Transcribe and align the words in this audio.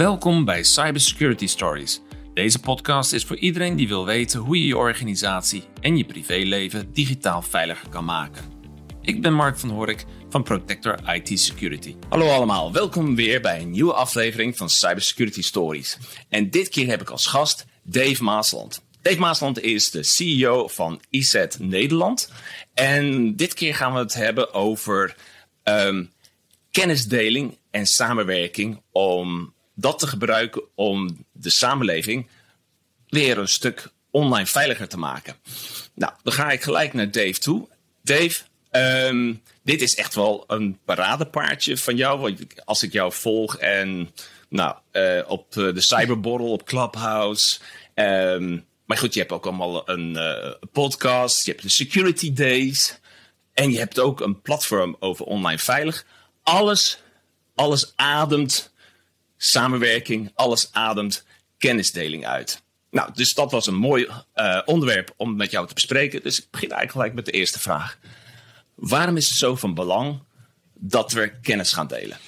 Welkom 0.00 0.44
bij 0.44 0.62
Cybersecurity 0.62 1.46
Stories. 1.46 2.00
Deze 2.34 2.58
podcast 2.58 3.12
is 3.12 3.24
voor 3.24 3.36
iedereen 3.36 3.76
die 3.76 3.88
wil 3.88 4.04
weten 4.04 4.40
hoe 4.40 4.60
je 4.60 4.66
je 4.66 4.76
organisatie 4.76 5.64
en 5.80 5.96
je 5.96 6.04
privéleven 6.04 6.92
digitaal 6.92 7.42
veiliger 7.42 7.88
kan 7.88 8.04
maken. 8.04 8.44
Ik 9.02 9.22
ben 9.22 9.32
Mark 9.32 9.58
van 9.58 9.70
Horik 9.70 10.04
van 10.28 10.42
Protector 10.42 11.14
IT 11.14 11.40
Security. 11.40 11.96
Hallo 12.08 12.28
allemaal, 12.28 12.72
welkom 12.72 13.14
weer 13.14 13.40
bij 13.40 13.60
een 13.60 13.70
nieuwe 13.70 13.92
aflevering 13.92 14.56
van 14.56 14.70
Cybersecurity 14.70 15.42
Stories. 15.42 15.98
En 16.28 16.50
dit 16.50 16.68
keer 16.68 16.86
heb 16.86 17.00
ik 17.00 17.10
als 17.10 17.26
gast 17.26 17.66
Dave 17.82 18.22
Maasland. 18.22 18.84
Dave 19.02 19.18
Maasland 19.18 19.60
is 19.60 19.90
de 19.90 20.02
CEO 20.02 20.68
van 20.68 21.00
IZ 21.10 21.44
Nederland. 21.58 22.32
En 22.74 23.36
dit 23.36 23.54
keer 23.54 23.74
gaan 23.74 23.92
we 23.92 23.98
het 23.98 24.14
hebben 24.14 24.54
over 24.54 25.16
ehm, 25.62 26.04
kennisdeling 26.70 27.58
en 27.70 27.86
samenwerking 27.86 28.82
om 28.92 29.52
dat 29.80 29.98
te 29.98 30.06
gebruiken 30.06 30.62
om 30.74 31.24
de 31.32 31.50
samenleving 31.50 32.28
weer 33.08 33.38
een 33.38 33.48
stuk 33.48 33.88
online 34.10 34.46
veiliger 34.46 34.88
te 34.88 34.98
maken. 34.98 35.34
Nou, 35.94 36.12
dan 36.22 36.32
ga 36.32 36.50
ik 36.50 36.62
gelijk 36.62 36.92
naar 36.92 37.10
Dave 37.10 37.38
toe. 37.38 37.68
Dave, 38.02 38.40
ehm, 38.70 39.34
dit 39.62 39.80
is 39.80 39.94
echt 39.94 40.14
wel 40.14 40.44
een 40.46 40.78
paradepaardje 40.84 41.76
van 41.76 41.96
jou. 41.96 42.36
Als 42.64 42.82
ik 42.82 42.92
jou 42.92 43.12
volg 43.12 43.56
en 43.56 44.10
nou, 44.48 44.76
uh, 44.92 45.20
op 45.26 45.52
de 45.52 45.80
cyberborrel, 45.80 46.52
op 46.52 46.64
Clubhouse. 46.64 47.58
Um, 47.94 48.64
maar 48.84 48.98
goed, 48.98 49.14
je 49.14 49.20
hebt 49.20 49.32
ook 49.32 49.46
allemaal 49.46 49.88
een 49.88 50.10
uh, 50.10 50.52
podcast. 50.72 51.44
Je 51.44 51.50
hebt 51.50 51.62
de 51.62 51.68
Security 51.68 52.32
Days. 52.32 52.98
En 53.52 53.70
je 53.72 53.78
hebt 53.78 53.98
ook 53.98 54.20
een 54.20 54.40
platform 54.40 54.96
over 54.98 55.24
online 55.24 55.58
veilig. 55.58 56.06
Alles, 56.42 57.02
alles 57.54 57.92
ademt 57.96 58.69
samenwerking, 59.42 60.30
alles 60.34 60.68
ademt 60.72 61.24
kennisdeling 61.58 62.26
uit. 62.26 62.62
Nou, 62.90 63.10
dus 63.14 63.34
dat 63.34 63.50
was 63.50 63.66
een 63.66 63.74
mooi 63.74 64.08
uh, 64.34 64.60
onderwerp 64.64 65.14
om 65.16 65.36
met 65.36 65.50
jou 65.50 65.66
te 65.66 65.74
bespreken. 65.74 66.22
Dus 66.22 66.38
ik 66.38 66.46
begin 66.50 66.70
eigenlijk 66.70 66.92
gelijk 66.92 67.14
met 67.14 67.24
de 67.24 67.38
eerste 67.38 67.60
vraag. 67.60 67.98
Waarom 68.74 69.16
is 69.16 69.28
het 69.28 69.36
zo 69.36 69.56
van 69.56 69.74
belang 69.74 70.22
dat 70.74 71.12
we 71.12 71.32
kennis 71.42 71.72
gaan 71.72 71.86
delen? 71.86 72.18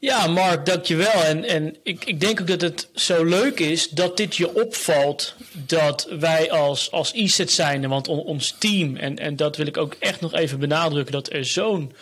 Ja, 0.00 0.26
Mark, 0.26 0.66
dankjewel. 0.66 1.24
En, 1.24 1.44
en 1.44 1.76
ik, 1.82 2.04
ik 2.04 2.20
denk 2.20 2.40
ook 2.40 2.46
dat 2.46 2.60
het 2.60 2.88
zo 2.94 3.24
leuk 3.24 3.60
is 3.60 3.88
dat 3.88 4.16
dit 4.16 4.36
je 4.36 4.54
opvalt 4.54 5.34
dat 5.52 6.08
wij 6.18 6.50
als, 6.50 6.90
als 6.90 7.12
ISET 7.12 7.50
zijn, 7.50 7.88
want 7.88 8.08
ons 8.08 8.54
team, 8.58 8.96
en, 8.96 9.18
en 9.18 9.36
dat 9.36 9.56
wil 9.56 9.66
ik 9.66 9.76
ook 9.76 9.96
echt 9.98 10.20
nog 10.20 10.34
even 10.34 10.58
benadrukken, 10.58 11.12
dat 11.12 11.32
er 11.32 11.44
zo'n 11.44 11.92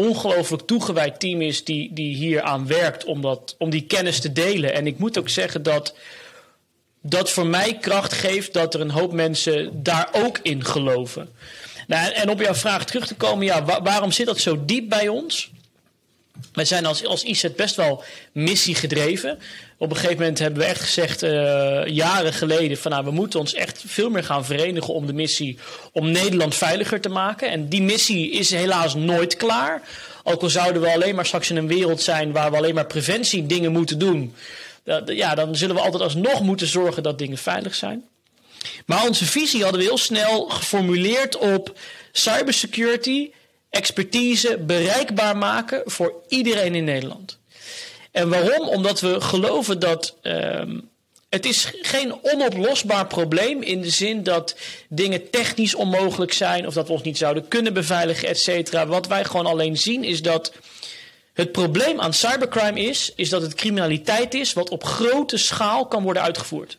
ongelooflijk 0.00 0.62
toegewijd 0.62 1.20
team 1.20 1.42
is 1.42 1.64
die, 1.64 1.92
die 1.92 2.14
hier 2.14 2.42
aan 2.42 2.66
werkt 2.66 3.04
om, 3.04 3.20
dat, 3.20 3.54
om 3.58 3.70
die 3.70 3.86
kennis 3.86 4.20
te 4.20 4.32
delen. 4.32 4.74
En 4.74 4.86
ik 4.86 4.98
moet 4.98 5.18
ook 5.18 5.28
zeggen 5.28 5.62
dat 5.62 5.94
dat 7.02 7.30
voor 7.30 7.46
mij 7.46 7.78
kracht 7.80 8.12
geeft 8.12 8.52
dat 8.52 8.74
er 8.74 8.80
een 8.80 8.90
hoop 8.90 9.12
mensen 9.12 9.82
daar 9.82 10.08
ook 10.12 10.38
in 10.42 10.64
geloven. 10.64 11.28
Nou, 11.86 12.12
en 12.12 12.30
op 12.30 12.40
jouw 12.40 12.54
vraag 12.54 12.84
terug 12.84 13.06
te 13.06 13.14
komen, 13.14 13.44
ja, 13.44 13.64
waarom 13.82 14.12
zit 14.12 14.26
dat 14.26 14.38
zo 14.38 14.64
diep 14.64 14.88
bij 14.88 15.08
ons? 15.08 15.50
Wij 16.52 16.64
zijn 16.64 16.86
als, 16.86 17.04
als 17.04 17.22
IZ 17.22 17.46
best 17.56 17.76
wel 17.76 18.04
missiegedreven. 18.32 19.38
Op 19.78 19.90
een 19.90 19.96
gegeven 19.96 20.18
moment 20.18 20.38
hebben 20.38 20.60
we 20.60 20.66
echt 20.66 20.80
gezegd, 20.80 21.22
uh, 21.22 21.30
jaren 21.86 22.32
geleden, 22.32 22.78
van 22.78 22.90
nou, 22.90 23.04
we 23.04 23.10
moeten 23.10 23.40
ons 23.40 23.54
echt 23.54 23.82
veel 23.86 24.10
meer 24.10 24.24
gaan 24.24 24.44
verenigen 24.44 24.94
om 24.94 25.06
de 25.06 25.12
missie 25.12 25.58
om 25.92 26.10
Nederland 26.10 26.54
veiliger 26.54 27.00
te 27.00 27.08
maken. 27.08 27.50
En 27.50 27.68
die 27.68 27.82
missie 27.82 28.30
is 28.30 28.50
helaas 28.50 28.94
nooit 28.94 29.36
klaar. 29.36 29.82
Ook 30.22 30.42
al 30.42 30.50
zouden 30.50 30.82
we 30.82 30.92
alleen 30.92 31.14
maar 31.14 31.26
straks 31.26 31.50
in 31.50 31.56
een 31.56 31.66
wereld 31.66 32.02
zijn 32.02 32.32
waar 32.32 32.50
we 32.50 32.56
alleen 32.56 32.74
maar 32.74 32.86
preventie 32.86 33.46
dingen 33.46 33.72
moeten 33.72 33.98
doen. 33.98 34.34
ja, 35.06 35.34
dan 35.34 35.56
zullen 35.56 35.74
we 35.74 35.82
altijd 35.82 36.02
alsnog 36.02 36.40
moeten 36.42 36.66
zorgen 36.66 37.02
dat 37.02 37.18
dingen 37.18 37.38
veilig 37.38 37.74
zijn. 37.74 38.04
Maar 38.86 39.06
onze 39.06 39.24
visie 39.24 39.62
hadden 39.62 39.80
we 39.80 39.86
heel 39.86 39.98
snel 39.98 40.48
geformuleerd 40.48 41.36
op 41.36 41.78
cybersecurity 42.12 43.30
expertise 43.70 44.58
bereikbaar 44.58 45.36
maken 45.36 45.82
voor 45.84 46.14
iedereen 46.28 46.74
in 46.74 46.84
Nederland. 46.84 47.38
En 48.10 48.28
waarom? 48.28 48.68
Omdat 48.68 49.00
we 49.00 49.20
geloven 49.20 49.78
dat 49.78 50.16
um, 50.22 50.88
het 51.28 51.46
is 51.46 51.72
geen 51.80 52.18
onoplosbaar 52.22 53.06
probleem 53.06 53.62
in 53.62 53.80
de 53.80 53.90
zin 53.90 54.22
dat 54.22 54.56
dingen 54.88 55.30
technisch 55.30 55.74
onmogelijk 55.74 56.32
zijn 56.32 56.66
of 56.66 56.74
dat 56.74 56.86
we 56.86 56.92
ons 56.92 57.02
niet 57.02 57.18
zouden 57.18 57.48
kunnen 57.48 57.72
beveiligen, 57.72 58.28
et 58.28 58.38
cetera. 58.38 58.86
Wat 58.86 59.06
wij 59.06 59.24
gewoon 59.24 59.46
alleen 59.46 59.76
zien 59.76 60.04
is 60.04 60.22
dat 60.22 60.52
het 61.32 61.52
probleem 61.52 62.00
aan 62.00 62.14
cybercrime 62.14 62.80
is, 62.80 63.12
is 63.16 63.28
dat 63.28 63.42
het 63.42 63.54
criminaliteit 63.54 64.34
is 64.34 64.52
wat 64.52 64.70
op 64.70 64.84
grote 64.84 65.36
schaal 65.36 65.86
kan 65.86 66.02
worden 66.02 66.22
uitgevoerd. 66.22 66.78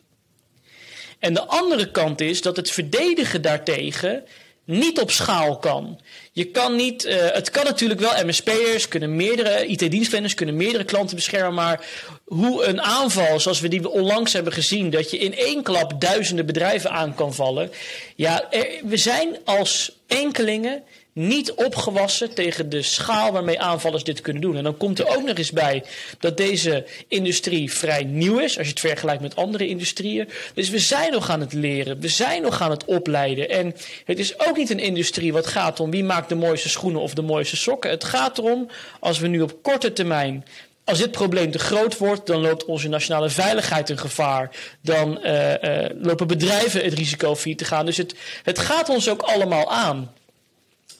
En 1.18 1.34
de 1.34 1.46
andere 1.46 1.90
kant 1.90 2.20
is 2.20 2.42
dat 2.42 2.56
het 2.56 2.70
verdedigen 2.70 3.42
daartegen 3.42 4.24
niet 4.64 5.00
op 5.00 5.10
schaal 5.10 5.58
kan. 5.58 6.00
Je 6.32 6.44
kan 6.44 6.76
niet, 6.76 7.04
uh, 7.04 7.14
het 7.16 7.50
kan 7.50 7.64
natuurlijk 7.64 8.00
wel, 8.00 8.24
MSP'ers 8.24 8.88
kunnen 8.88 9.16
meerdere, 9.16 9.66
IT-dienstverleners 9.66 10.34
kunnen 10.34 10.56
meerdere 10.56 10.84
klanten 10.84 11.16
beschermen, 11.16 11.54
maar 11.54 11.86
hoe 12.24 12.64
een 12.64 12.80
aanval 12.82 13.40
zoals 13.40 13.60
we 13.60 13.68
die 13.68 13.88
onlangs 13.88 14.32
hebben 14.32 14.52
gezien, 14.52 14.90
dat 14.90 15.10
je 15.10 15.18
in 15.18 15.34
één 15.34 15.62
klap 15.62 16.00
duizenden 16.00 16.46
bedrijven 16.46 16.90
aan 16.90 17.14
kan 17.14 17.34
vallen. 17.34 17.70
Ja, 18.16 18.48
we 18.84 18.96
zijn 18.96 19.36
als 19.44 19.98
enkelingen 20.06 20.82
niet 21.12 21.52
opgewassen 21.52 22.34
tegen 22.34 22.68
de 22.68 22.82
schaal 22.82 23.32
waarmee 23.32 23.60
aanvallers 23.60 24.04
dit 24.04 24.20
kunnen 24.20 24.42
doen. 24.42 24.56
En 24.56 24.62
dan 24.62 24.76
komt 24.76 24.98
er 24.98 25.08
ook 25.08 25.24
nog 25.24 25.36
eens 25.36 25.52
bij 25.52 25.84
dat 26.18 26.36
deze 26.36 26.86
industrie 27.08 27.72
vrij 27.72 28.04
nieuw 28.04 28.38
is, 28.38 28.58
als 28.58 28.66
je 28.66 28.72
het 28.72 28.80
vergelijkt 28.80 29.22
met 29.22 29.36
andere 29.36 29.68
industrieën. 29.68 30.28
Dus 30.54 30.70
we 30.70 30.78
zijn 30.78 31.12
nog 31.12 31.30
aan 31.30 31.40
het 31.40 31.52
leren, 31.52 32.00
we 32.00 32.08
zijn 32.08 32.42
nog 32.42 32.60
aan 32.60 32.70
het 32.70 32.84
opleiden. 32.84 33.48
En 33.48 33.74
het 34.04 34.18
is 34.18 34.38
ook 34.38 34.56
niet 34.56 34.70
een 34.70 34.78
industrie 34.78 35.32
wat 35.32 35.46
gaat 35.46 35.80
om 35.80 35.90
wie 35.90 36.04
maakt 36.04 36.28
de 36.28 36.34
mooiste 36.34 36.68
schoenen 36.68 37.00
of 37.00 37.14
de 37.14 37.22
mooiste 37.22 37.56
sokken. 37.56 37.90
Het 37.90 38.04
gaat 38.04 38.38
erom, 38.38 38.68
als 39.00 39.18
we 39.18 39.26
nu 39.26 39.40
op 39.40 39.62
korte 39.62 39.92
termijn 39.92 40.44
als 40.84 40.98
dit 40.98 41.10
probleem 41.10 41.50
te 41.50 41.58
groot 41.58 41.98
wordt, 41.98 42.26
dan 42.26 42.40
loopt 42.40 42.64
onze 42.64 42.88
nationale 42.88 43.30
veiligheid 43.30 43.88
een 43.88 43.98
gevaar. 43.98 44.50
Dan 44.80 45.18
uh, 45.22 45.62
uh, 45.62 45.86
lopen 46.00 46.26
bedrijven 46.26 46.84
het 46.84 46.92
risico 46.92 47.36
failliet 47.36 47.58
te 47.58 47.64
gaan. 47.64 47.86
Dus 47.86 47.96
het, 47.96 48.14
het 48.42 48.58
gaat 48.58 48.88
ons 48.88 49.08
ook 49.08 49.22
allemaal 49.22 49.70
aan. 49.70 50.12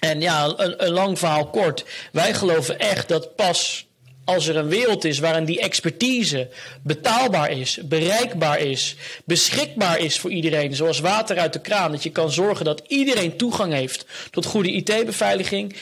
En 0.03 0.21
ja, 0.21 0.55
een, 0.57 0.91
lang 0.91 1.19
verhaal 1.19 1.47
kort. 1.47 1.85
Wij 2.13 2.35
geloven 2.35 2.79
echt 2.79 3.09
dat 3.09 3.37
pas 3.37 3.87
als 4.25 4.47
er 4.47 4.57
een 4.57 4.69
wereld 4.69 5.05
is 5.05 5.19
waarin 5.19 5.45
die 5.45 5.61
expertise 5.61 6.49
betaalbaar 6.83 7.51
is, 7.51 7.79
bereikbaar 7.83 8.59
is, 8.59 8.97
beschikbaar 9.25 9.99
is 9.99 10.19
voor 10.19 10.31
iedereen, 10.31 10.75
zoals 10.75 11.01
water 11.01 11.39
uit 11.39 11.53
de 11.53 11.61
kraan, 11.61 11.91
dat 11.91 12.03
je 12.03 12.11
kan 12.11 12.31
zorgen 12.31 12.65
dat 12.65 12.83
iedereen 12.87 13.37
toegang 13.37 13.73
heeft 13.73 14.07
tot 14.31 14.47
goede 14.47 14.73
IT-beveiliging, 14.73 15.77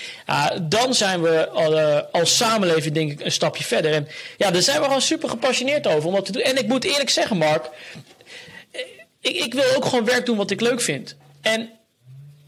dan 0.63 0.95
zijn 0.95 1.23
we 1.23 1.49
uh, 1.55 2.21
als 2.21 2.37
samenleving 2.37 2.95
denk 2.95 3.11
ik 3.13 3.25
een 3.25 3.33
stapje 3.33 3.65
verder. 3.65 3.93
En 3.93 4.09
ja, 4.37 4.51
daar 4.51 4.63
zijn 4.63 4.79
we 4.79 4.85
gewoon 4.85 5.01
super 5.01 5.29
gepassioneerd 5.29 5.87
over 5.87 6.09
om 6.09 6.15
dat 6.15 6.25
te 6.25 6.33
doen. 6.33 6.43
En 6.43 6.59
ik 6.59 6.67
moet 6.67 6.85
eerlijk 6.85 7.11
zeggen, 7.11 7.37
Mark, 7.37 7.71
ik, 9.21 9.37
ik 9.37 9.55
wil 9.55 9.75
ook 9.77 9.85
gewoon 9.85 10.05
werk 10.05 10.27
doen 10.27 10.37
wat 10.37 10.51
ik 10.51 10.61
leuk 10.61 10.81
vind. 10.81 11.17
En 11.41 11.71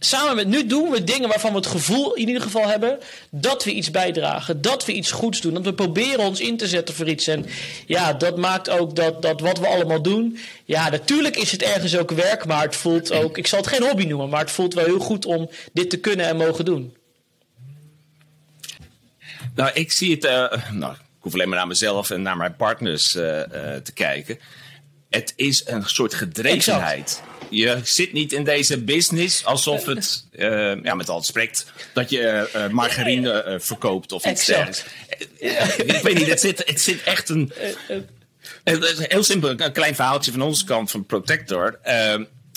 samen 0.04 0.36
met 0.36 0.46
nu 0.46 0.66
doen 0.66 0.90
we 0.90 1.04
dingen 1.04 1.28
waarvan 1.28 1.50
we 1.50 1.56
het 1.56 1.66
gevoel 1.66 2.14
in 2.14 2.26
ieder 2.26 2.42
geval 2.42 2.68
hebben 2.68 2.98
dat 3.30 3.64
we 3.64 3.72
iets 3.72 3.90
bijdragen, 3.90 4.60
dat 4.60 4.84
we 4.84 4.92
iets 4.92 5.10
goeds 5.10 5.40
doen, 5.40 5.54
dat 5.54 5.64
we 5.64 5.74
proberen 5.74 6.24
ons 6.24 6.40
in 6.40 6.56
te 6.56 6.66
zetten 6.66 6.94
voor 6.94 7.08
iets. 7.08 7.26
En 7.26 7.46
ja, 7.86 8.12
dat 8.12 8.36
maakt 8.36 8.70
ook 8.70 8.96
dat, 8.96 9.22
dat 9.22 9.40
wat 9.40 9.58
we 9.58 9.66
allemaal 9.66 10.02
doen. 10.02 10.38
Ja, 10.64 10.88
natuurlijk 10.88 11.36
is 11.36 11.52
het 11.52 11.62
ergens 11.62 11.96
ook 11.96 12.10
werk, 12.10 12.46
maar 12.46 12.62
het 12.62 12.76
voelt 12.76 13.12
ook, 13.12 13.38
ik 13.38 13.46
zal 13.46 13.58
het 13.58 13.68
geen 13.68 13.82
hobby 13.82 14.04
noemen, 14.04 14.28
maar 14.28 14.40
het 14.40 14.50
voelt 14.50 14.74
wel 14.74 14.84
heel 14.84 14.98
goed 14.98 15.26
om 15.26 15.50
dit 15.72 15.90
te 15.90 15.98
kunnen 15.98 16.26
en 16.26 16.36
mogen 16.36 16.64
doen. 16.64 16.96
Nou, 19.54 19.70
ik 19.74 19.92
zie 19.92 20.10
het, 20.10 20.24
uh, 20.24 20.70
nou, 20.70 20.92
ik 20.92 20.98
hoef 21.18 21.32
alleen 21.32 21.48
maar 21.48 21.58
naar 21.58 21.66
mezelf 21.66 22.10
en 22.10 22.22
naar 22.22 22.36
mijn 22.36 22.56
partners 22.56 23.14
uh, 23.14 23.22
uh, 23.24 23.44
te 23.76 23.92
kijken. 23.94 24.38
Het 25.10 25.32
is 25.36 25.66
een 25.66 25.82
soort 25.84 26.14
gedrevenheid 26.14 27.22
je 27.52 27.80
zit 27.84 28.12
niet 28.12 28.32
in 28.32 28.44
deze 28.44 28.82
business 28.82 29.44
alsof 29.44 29.84
het, 29.84 30.24
uh, 30.32 30.82
ja, 30.82 30.94
met 30.94 31.08
al 31.08 31.16
het 31.16 31.26
spreekt, 31.26 31.66
dat 31.94 32.10
je 32.10 32.50
uh, 32.56 32.68
margarine 32.68 33.44
uh, 33.46 33.54
verkoopt 33.58 34.12
of 34.12 34.26
iets 34.26 34.44
dergelijks. 34.44 34.84
ik 35.76 36.00
weet 36.02 36.18
niet, 36.18 36.26
het 36.26 36.40
zit, 36.40 36.62
het 36.66 36.80
zit 36.80 37.02
echt 37.02 37.28
een. 37.28 37.52
heel 38.96 39.22
simpel, 39.22 39.50
een 39.50 39.72
klein 39.72 39.94
verhaaltje 39.94 40.32
van 40.32 40.42
onze 40.42 40.64
kant 40.64 40.90
van 40.90 41.06
Protector. 41.06 41.78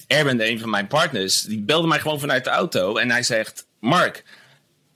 Erwin, 0.08 0.42
een 0.42 0.60
van 0.60 0.70
mijn 0.70 0.88
partners, 0.88 1.42
die 1.42 1.62
belde 1.62 1.88
mij 1.88 2.00
gewoon 2.00 2.20
vanuit 2.20 2.44
de 2.44 2.50
auto 2.50 2.98
en 2.98 3.12
hij 3.12 3.24
zegt: 3.24 3.66
Mark, 3.80 4.24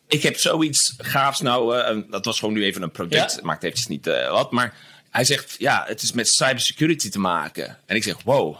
ik 0.07 0.23
heb 0.23 0.37
zoiets 0.37 0.93
gaafs 0.97 1.39
nou. 1.39 2.03
dat 2.09 2.25
was 2.25 2.39
gewoon 2.39 2.53
nu 2.53 2.63
even 2.63 2.81
een 2.81 2.91
product, 2.91 3.35
ja? 3.35 3.39
maakt 3.43 3.63
eventjes 3.63 3.87
niet 3.87 4.05
wat, 4.29 4.51
maar 4.51 4.73
hij 5.09 5.23
zegt: 5.23 5.55
Ja, 5.57 5.83
het 5.87 6.01
is 6.01 6.11
met 6.11 6.27
cybersecurity 6.27 7.09
te 7.09 7.19
maken. 7.19 7.77
En 7.85 7.95
ik 7.95 8.03
zeg: 8.03 8.15
Wow 8.23 8.57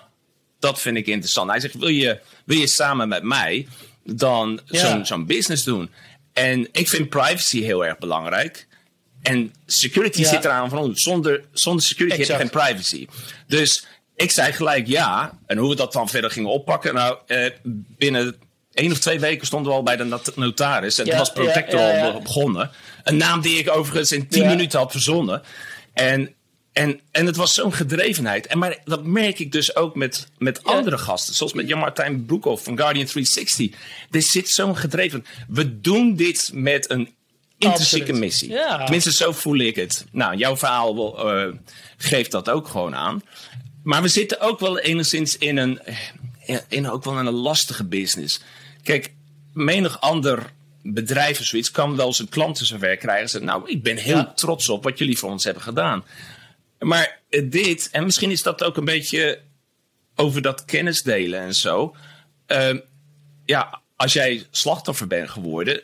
dat 0.60 0.82
vind 0.82 0.98
ik 0.98 1.08
interessant. 1.08 1.50
Hij 1.50 1.60
zegt, 1.60 1.74
wil 1.78 1.88
je, 1.88 2.20
wil 2.46 2.58
je 2.58 2.68
samen 2.68 3.08
met 3.08 3.24
mij 3.24 3.68
dan 4.04 4.60
zo'n 4.66 5.06
zo'n 5.06 5.26
business 5.26 5.64
doen? 5.64 5.92
En 6.34 6.68
ik 6.72 6.88
vind 6.90 7.10
privacy 7.10 7.62
heel 7.62 7.86
erg 7.86 7.98
belangrijk. 7.98 8.68
En 9.22 9.54
security 9.66 10.22
Ja. 10.22 10.30
zit 10.30 10.46
eraan 10.46 10.70
van 10.70 10.78
ons. 10.78 11.04
Zonder, 11.04 11.44
zonder 11.52 11.84
security 11.84 12.18
heb 12.18 12.28
je 12.28 12.36
geen 12.36 12.50
privacy. 12.50 13.08
Dus 13.48 13.86
ik 14.16 14.32
zei 14.32 14.54
gelijk 14.54 14.88
ja. 14.88 15.40
En 15.46 15.58
hoe 15.58 15.70
we 15.70 15.76
dat 15.76 15.94
dan 15.94 16.10
verder 16.10 16.32
gingen 16.32 16.50
oppakken. 16.50 16.94
Nou, 16.94 17.18
eh, 17.28 17.46
binnen 17.98 18.36
één 18.74 18.92
of 18.92 19.00
twee 19.00 19.20
weken 19.20 19.48
stonden 19.48 19.72
we 19.72 19.78
al 19.78 19.84
bij 19.84 19.96
de 19.96 20.04
not- 20.04 20.36
notaris. 20.36 20.98
En 21.00 21.06
Ja, 21.06 21.10
toen 21.10 21.20
was 21.20 21.32
Protector 21.32 21.80
al 21.80 22.22
begonnen. 22.22 22.72
Een 23.04 23.18
naam 23.18 23.42
die 23.42 23.58
ik 23.58 23.70
overigens 23.70 24.12
in 24.12 24.28
tien 24.28 24.46
minuten 24.46 24.80
had 24.80 24.92
verzonnen. 24.92 25.42
En, 25.94 26.34
en, 26.80 27.00
en 27.12 27.26
het 27.26 27.36
was 27.36 27.54
zo'n 27.54 27.74
gedrevenheid. 27.74 28.48
En 28.48 28.58
maar 28.58 28.78
dat 28.86 29.04
merk 29.04 29.40
ik 29.40 29.52
dus 29.52 29.76
ook 29.76 29.96
met, 29.96 30.28
met 30.38 30.60
Ja. 30.66 30.72
andere 30.72 30.98
gasten. 30.98 31.34
Zoals 31.36 31.54
met 31.54 31.68
Jan-Martijn 31.68 32.26
Broekhoff 32.26 32.64
van 32.64 32.78
Guardian 32.78 33.06
360. 33.06 33.72
Er 34.12 34.22
zit 34.22 34.50
zo'n 34.50 34.78
gedreven... 34.78 35.26
We 35.48 35.81
doen 35.81 36.16
dit 36.16 36.52
met 36.54 36.90
een 36.90 37.10
intrinsieke 37.58 38.14
missie. 38.14 38.50
Ja. 38.50 38.78
Tenminste, 38.84 39.12
zo 39.12 39.31
voel 39.31 39.58
ik 39.58 39.76
het. 39.76 40.06
Nou, 40.12 40.36
jouw 40.36 40.58
verhaal 40.58 41.28
eh, 41.30 41.54
geeft 41.98 42.31
dat 42.31 42.50
ook 42.50 42.68
gewoon 42.68 42.96
aan. 42.96 43.22
Maar 43.84 44.02
we 44.02 44.08
zitten 44.08 44.40
ook 44.40 44.60
wel 44.60 44.80
enigszins 44.80 45.38
in 45.38 45.58
een, 45.58 45.80
eh, 46.46 46.58
in 46.68 46.90
ook 46.90 47.04
wel 47.04 47.18
een 47.18 47.30
lastige 47.30 47.84
business. 47.84 48.42
Kijk, 48.84 49.12
menig 49.54 50.02
ander 50.02 50.52
bedrijf 50.84 51.40
of 51.40 51.46
zoiets 51.46 51.72
kan 51.72 51.96
wel 51.96 52.14
zijn 52.14 52.30
klanten 52.30 52.66
zover 52.66 52.98
krijgen. 52.98 53.24
en 53.24 53.30
Zeggen, 53.30 53.50
nou, 53.50 53.70
ik 53.70 53.84
ben 53.84 53.98
heel 53.98 54.16
Ja. 54.16 54.31
trots 54.36 54.70
op 54.70 54.84
wat 54.84 54.98
jullie 54.98 55.18
voor 55.18 55.30
ons 55.30 55.44
hebben 55.44 55.64
gedaan. 55.64 56.04
Maar 56.80 57.20
eh, 57.30 57.42
dit, 57.50 57.90
en 57.92 58.04
misschien 58.04 58.31
is 58.31 58.44
dat 58.44 58.64
ook 58.64 58.78
een 58.78 58.86
beetje 58.86 59.40
over 60.16 60.42
dat 60.42 60.66
kennis 60.66 61.04
delen 61.04 61.40
en 61.40 61.54
zo. 61.56 61.96
Ehm, 62.46 62.80
ja, 63.46 63.81
als 63.96 64.14
jij 64.14 64.46
slachtoffer 64.52 65.08
bent 65.08 65.30
geworden, 65.30 65.81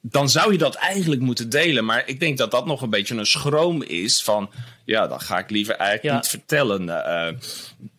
dan 0.00 0.28
zou 0.28 0.52
je 0.52 0.58
dat 0.58 0.74
eigenlijk 0.74 1.20
moeten 1.20 1.48
delen. 1.48 1.84
Maar 1.84 2.08
ik 2.08 2.20
denk 2.20 2.38
dat 2.38 2.50
dat 2.50 2.66
nog 2.66 2.82
een 2.82 2.90
beetje 2.90 3.14
een 3.14 3.26
schroom 3.26 3.82
is 3.82 4.22
van... 4.22 4.50
ja, 4.84 5.06
dan 5.06 5.20
ga 5.20 5.38
ik 5.38 5.50
liever 5.50 5.74
eigenlijk 5.74 6.08
Ja. 6.08 6.14
niet 6.14 6.28
vertellen 6.28 7.04
eh, 7.06 7.34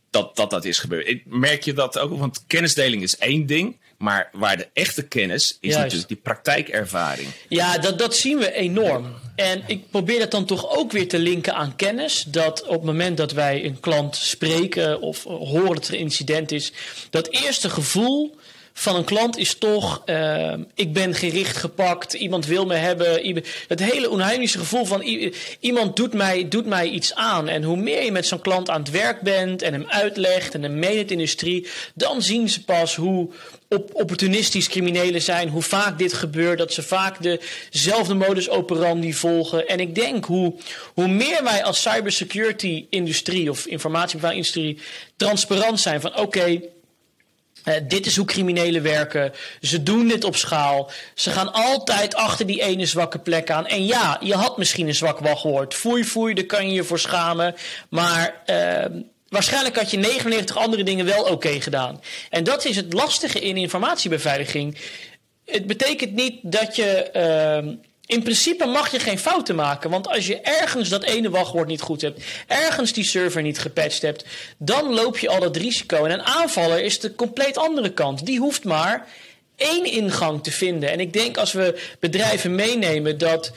dat, 0.10 0.36
dat 0.36 0.50
dat 0.50 0.66
is 0.66 0.80
gebeurd. 0.80 1.08
Ik, 1.08 1.26
merk 1.26 1.64
je 1.64 1.74
dat 1.74 2.00
ook? 2.00 2.18
Want 2.20 2.44
kennisdeling 2.48 3.04
is 3.04 3.18
één 3.18 3.46
ding... 3.46 3.78
maar 3.98 4.30
waar 4.32 4.58
de 4.58 4.68
echte 4.74 5.04
kennis 5.04 5.44
is 5.44 5.58
Juist. 5.60 5.78
natuurlijk 5.78 6.08
die 6.08 6.18
praktijkervaring. 6.18 7.28
Ja, 7.50 7.78
dat, 7.78 8.00
dat 8.00 8.16
zien 8.16 8.38
we 8.38 8.54
enorm. 8.54 9.16
En 9.36 9.64
ik 9.68 9.90
probeer 9.90 10.20
dat 10.20 10.32
dan 10.32 10.46
toch 10.46 10.78
ook 10.78 10.92
weer 10.92 11.08
te 11.08 11.20
linken 11.20 11.56
aan 11.56 11.76
kennis. 11.76 12.24
Dat 12.28 12.64
op 12.64 12.74
het 12.74 12.84
moment 12.84 13.18
dat 13.18 13.32
wij 13.32 13.66
een 13.66 13.80
klant 13.80 14.16
spreken 14.16 15.02
of 15.02 15.24
horen 15.24 15.74
dat 15.74 15.88
er 15.88 15.94
een 15.94 16.00
incident 16.00 16.52
is, 16.52 16.72
dat 17.10 17.28
eerste 17.30 17.70
gevoel 17.70 18.36
van 18.80 18.96
een 18.96 19.04
klant 19.04 19.38
is 19.38 19.56
toch: 19.56 20.02
eh, 20.06 20.54
ik 20.76 20.94
ben 20.94 21.14
gericht 21.16 21.58
gepakt, 21.58 22.14
iemand 22.14 22.46
wil 22.46 22.66
me 22.66 22.76
hebben. 22.76 23.42
Het 23.68 23.84
hele 23.84 24.10
onheimelijke 24.10 24.58
gevoel 24.58 24.86
van 24.86 25.02
iemand 25.60 25.96
doet 25.96 26.14
mij, 26.14 26.48
doet 26.48 26.66
mij 26.66 26.90
iets 26.90 27.16
aan. 27.16 27.48
En 27.48 27.64
hoe 27.64 27.78
meer 27.78 28.04
je 28.04 28.12
met 28.12 28.28
zo'n 28.28 28.42
klant 28.42 28.70
aan 28.70 28.80
het 28.80 28.92
werk 28.92 29.22
bent 29.22 29.62
en 29.62 29.74
hem 29.74 29.86
uitlegt 29.88 30.54
en 30.54 30.64
hem 30.64 30.80
mee 30.80 31.00
in 31.00 31.08
de 31.08 31.14
industrie, 31.14 31.68
dan 31.94 32.22
zien 32.22 32.50
ze 32.50 32.64
pas 32.64 32.96
hoe 32.96 33.30
op 33.70 33.90
opportunistisch 33.94 34.68
criminelen 34.68 35.22
zijn, 35.22 35.50
hoe 35.50 35.62
vaak 35.62 35.98
dit 35.98 36.14
gebeurt, 36.14 36.58
dat 36.58 36.74
ze 36.74 36.84
vaak 36.84 37.18
dezelfde 37.70 38.14
modus 38.14 38.50
operandi 38.50 39.14
volgen. 39.14 39.68
En 39.68 39.80
ik 39.80 39.96
denk 39.96 40.26
hoe, 40.26 40.54
hoe 40.94 41.08
meer 41.08 41.44
wij 41.44 41.64
als 41.64 41.82
cybersecurity 41.82 42.86
industrie 42.90 43.50
of 43.50 43.66
informatiebewaring 43.66 44.40
industrie 44.40 44.80
transparant 45.16 45.80
zijn 45.80 46.02
van 46.02 46.18
oké, 46.18 46.62
eh, 47.68 47.74
dit 47.88 48.06
is 48.06 48.16
hoe 48.16 48.26
criminelen 48.26 48.84
werken. 48.84 49.34
Ze 49.62 49.84
doen 49.84 50.08
dit 50.08 50.24
op 50.24 50.36
schaal. 50.36 50.92
Ze 51.14 51.32
gaan 51.32 51.54
altijd 51.54 52.16
achter 52.16 52.46
die 52.46 52.62
ene 52.62 52.86
zwakke 52.86 53.20
plek 53.20 53.52
aan. 53.52 53.68
En 53.68 53.86
ja, 53.86 54.18
je 54.24 54.34
had 54.34 54.58
misschien 54.58 54.88
een 54.88 54.96
zwak 54.96 55.20
wachtwoord. 55.20 55.74
Foei, 55.74 56.04
foei, 56.04 56.34
daar 56.34 56.46
kan 56.46 56.68
je 56.68 56.74
je 56.74 56.84
voor 56.84 57.00
schamen. 57.00 57.56
Maar 57.90 58.42
eh, 58.46 58.86
waarschijnlijk 59.30 59.76
had 59.76 59.92
je 59.92 59.98
99 59.98 60.58
andere 60.58 60.84
dingen 60.84 61.06
wel 61.06 61.24
oké 61.24 61.62
gedaan. 61.62 62.02
En 62.30 62.44
dat 62.44 62.66
is 62.66 62.76
het 62.76 62.94
lastige 62.94 63.40
in 63.40 63.58
informatiebeveiliging. 63.58 64.78
Het 65.46 65.68
betekent 65.68 66.14
niet 66.14 66.40
dat 66.42 66.76
je. 66.76 67.02
ehm, 67.02 67.76
in 68.08 68.24
principe 68.24 68.66
mag 68.66 68.92
je 68.92 69.00
geen 69.00 69.20
fouten 69.20 69.56
maken. 69.56 69.90
Want 69.90 70.08
als 70.08 70.28
je 70.28 70.42
ergens 70.42 70.90
dat 70.90 71.04
ene 71.04 71.30
wachtwoord 71.30 71.68
niet 71.68 71.82
goed 71.82 72.02
hebt, 72.02 72.24
ergens 72.48 72.94
die 72.94 73.04
server 73.04 73.42
niet 73.42 73.60
gepatcht 73.60 74.02
hebt, 74.02 74.26
dan 74.58 74.94
loop 74.94 75.18
je 75.18 75.30
al 75.30 75.40
dat 75.40 75.56
risico. 75.56 76.06
En 76.06 76.12
een 76.12 76.24
aanvaller 76.24 76.84
is 76.84 77.00
de 77.00 77.16
compleet 77.16 77.58
andere 77.58 77.94
kant. 77.94 78.26
Die 78.26 78.40
hoeft 78.40 78.64
maar 78.64 79.08
één 79.56 79.86
ingang 79.86 80.44
te 80.44 80.52
vinden. 80.52 80.90
En 80.90 81.00
ik 81.00 81.14
denk 81.14 81.38
als 81.38 81.52
we 81.52 81.82
bedrijven 82.00 82.56
meenemen 82.56 83.18
dat 83.18 83.52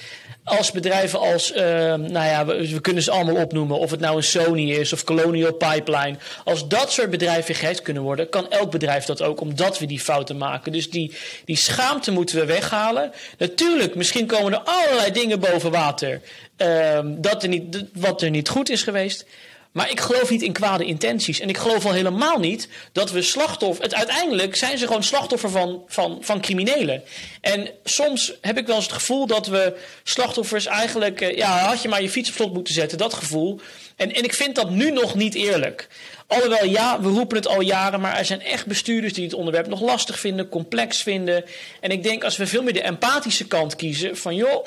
als 0.45 0.71
bedrijven 0.71 1.21
als, 1.21 1.53
ehm, 1.53 2.01
nou 2.01 2.27
ja, 2.27 2.47
we, 2.47 2.81
kunnen 2.81 3.03
ze 3.03 3.11
allemaal 3.11 3.43
opnoemen, 3.43 3.79
of 3.79 3.91
het 3.91 4.01
nou 4.01 4.17
een 4.17 4.23
Sony 4.23 4.71
is 4.71 4.93
of 4.93 5.05
Colonial 5.05 5.53
Pipeline, 5.53 6.17
als 6.45 6.69
dat 6.69 6.93
soort 6.93 7.11
bedrijven 7.11 7.55
gehackt 7.55 7.83
kunnen 7.83 8.03
worden, 8.03 8.29
kan 8.29 8.51
elk 8.51 8.71
bedrijf 8.71 9.05
dat 9.05 9.23
ook, 9.23 9.41
omdat 9.41 9.79
we 9.79 9.87
die 9.87 10.01
fouten 10.01 10.37
maken. 10.37 10.73
Dus 10.73 10.91
die, 10.91 11.15
die 11.45 11.57
schaamte 11.57 12.11
moeten 12.11 12.39
we 12.39 12.45
weghalen. 12.45 13.13
Natuurlijk, 13.39 13.95
misschien 13.95 14.27
komen 14.27 14.53
er 14.53 14.61
allerlei 14.65 15.13
dingen 15.13 15.41
boven 15.41 15.71
water 15.71 16.21
ehm, 16.57 17.15
dat 17.21 17.43
er 17.43 17.49
niet, 17.49 17.85
wat 17.93 18.23
er 18.23 18.31
niet 18.31 18.49
goed 18.49 18.71
is 18.71 18.83
geweest. 18.83 19.27
Maar 19.73 19.91
ik 19.91 20.01
geloof 20.01 20.31
niet 20.31 20.43
in 20.43 20.53
kwade 20.53 20.85
intenties. 20.85 21.41
En 21.41 21.49
ik 21.49 21.59
geloof 21.59 21.85
al 21.87 21.93
helemaal 21.93 22.39
niet 22.39 22.69
dat 22.93 23.11
we 23.11 23.23
slachtoffer. 23.23 23.85
Het, 23.85 23.95
uiteindelijk 23.95 24.57
zijn 24.57 24.79
ze 24.79 24.87
gewoon 24.87 25.03
slachtoffer 25.03 25.51
van, 25.51 25.83
van, 25.87 26.19
van 26.21 26.41
criminelen. 26.41 27.03
En 27.41 27.71
soms 27.85 28.33
heb 28.41 28.59
ik 28.59 28.67
wel 28.67 28.77
eens 28.77 28.85
het 28.85 28.95
gevoel 28.95 29.27
dat 29.27 29.47
we 29.47 29.77
slachtoffers 30.03 30.67
eigenlijk. 30.67 31.21
eh, 31.21 31.37
Ja, 31.37 31.59
had 31.59 31.83
je 31.83 31.89
maar 31.89 32.03
je 32.03 32.11
fiets 32.11 32.29
op 32.29 32.35
slot 32.35 32.53
moeten 32.53 32.75
zetten, 32.75 32.99
dat 32.99 33.15
gevoel. 33.15 33.61
En, 33.97 34.15
en 34.15 34.25
ik 34.25 34.35
vind 34.35 34.55
dat 34.55 34.71
nu 34.71 34.91
nog 34.91 35.15
niet 35.15 35.35
eerlijk. 35.35 35.89
Alhoewel, 36.27 36.65
ja, 36.65 37.01
we 37.01 37.09
roepen 37.09 37.37
het 37.37 37.47
al 37.47 37.61
jaren, 37.61 38.01
maar 38.01 38.17
er 38.19 38.25
zijn 38.25 38.43
echt 38.43 38.67
bestuurders 38.67 39.13
die 39.13 39.25
het 39.25 39.35
onderwerp 39.35 39.67
nog 39.67 39.81
lastig 39.81 40.19
vinden, 40.19 40.49
complex 40.49 41.03
vinden. 41.03 41.45
En 41.81 41.91
ik 41.91 42.03
denk 42.03 42.25
als 42.25 42.37
we 42.37 42.47
veel 42.47 42.63
meer 42.63 42.73
de 42.73 42.83
empathische 42.83 43.47
kant 43.47 43.77
kiezen, 43.77 44.17
van 44.17 44.35
joh. 44.35 44.67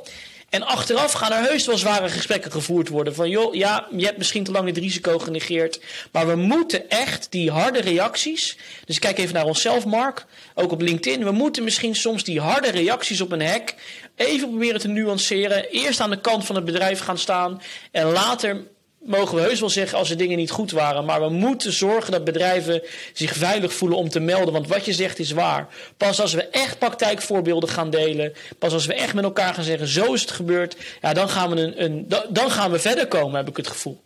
En 0.53 0.63
achteraf 0.63 1.11
gaan 1.11 1.31
er 1.31 1.50
heus 1.50 1.65
wel 1.65 1.77
zware 1.77 2.09
gesprekken 2.09 2.51
gevoerd 2.51 2.88
worden. 2.88 3.15
Van 3.15 3.29
joh, 3.29 3.53
ja, 3.53 3.88
je 3.95 4.05
hebt 4.05 4.17
misschien 4.17 4.44
te 4.44 4.51
lang 4.51 4.67
het 4.67 4.77
risico 4.77 5.19
genegeerd. 5.19 5.79
Maar 6.11 6.27
we 6.27 6.35
moeten 6.35 6.89
echt 6.89 7.27
die 7.31 7.51
harde 7.51 7.81
reacties. 7.81 8.57
Dus 8.85 9.00
kijk 9.00 9.17
even 9.17 9.33
naar 9.33 9.45
onszelf, 9.45 9.85
Mark. 9.85 10.25
Ook 10.53 10.71
op 10.71 10.81
LinkedIn. 10.81 11.23
We 11.23 11.31
moeten 11.31 11.63
misschien 11.63 11.95
soms 11.95 12.23
die 12.23 12.39
harde 12.39 12.71
reacties 12.71 13.21
op 13.21 13.31
een 13.31 13.47
hack. 13.47 13.73
even 14.15 14.47
proberen 14.47 14.79
te 14.79 14.88
nuanceren. 14.88 15.69
Eerst 15.69 16.00
aan 16.00 16.09
de 16.09 16.21
kant 16.21 16.45
van 16.45 16.55
het 16.55 16.65
bedrijf 16.65 17.00
gaan 17.00 17.17
staan. 17.17 17.61
En 17.91 18.05
later 18.05 18.67
mogen 19.05 19.36
we 19.36 19.41
heus 19.41 19.60
wel 19.60 19.69
zeggen 19.69 19.98
als 19.98 20.10
er 20.10 20.17
dingen 20.17 20.38
niet 20.38 20.51
goed 20.51 20.72
waren. 20.72 21.05
Maar 21.05 21.22
we 21.22 21.29
moeten 21.29 21.74
zorgen 21.74 22.12
dat 22.12 22.24
bedrijven 22.24 22.81
zich 23.13 23.33
veilig 23.36 23.74
voelen 23.74 23.98
om 23.98 24.10
te 24.10 24.19
melden. 24.19 24.53
Want 24.53 24.67
wat 24.67 24.86
je 24.86 24.93
zegt 24.93 25.19
is 25.19 25.31
waar. 25.31 25.67
Pas 25.98 26.22
als 26.22 26.33
we 26.33 26.43
echt 26.43 26.79
praktijkvoorbeelden 26.79 27.69
gaan 27.69 27.89
delen. 27.89 28.33
Pas 28.60 28.74
als 28.74 28.86
we 28.86 28.93
echt 28.93 29.13
met 29.13 29.24
elkaar 29.24 29.53
gaan 29.53 29.63
zeggen: 29.63 29.88
zo 29.88 30.13
is 30.13 30.22
het 30.22 30.31
gebeurd. 30.31 30.75
Ja, 31.01 31.13
dan 31.13 31.29
gaan 31.29 31.50
we, 31.50 31.62
een, 31.62 31.83
een, 31.83 32.07
da- 32.07 32.25
dan 32.29 32.51
gaan 32.51 32.72
we 32.72 32.79
verder 32.79 33.07
komen, 33.07 33.36
heb 33.36 33.50
ik 33.50 33.57
het 33.57 33.67
gevoel. 33.67 34.01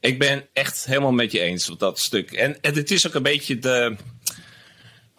Ik 0.00 0.18
ben 0.18 0.48
echt 0.52 0.84
helemaal 0.84 1.12
met 1.12 1.32
je 1.32 1.40
eens 1.40 1.70
op 1.70 1.78
dat 1.78 1.98
stuk. 1.98 2.32
En, 2.32 2.60
en 2.60 2.74
het 2.74 2.90
is 2.90 3.06
ook 3.06 3.14
een 3.14 3.22
beetje 3.22 3.58
de. 3.58 3.96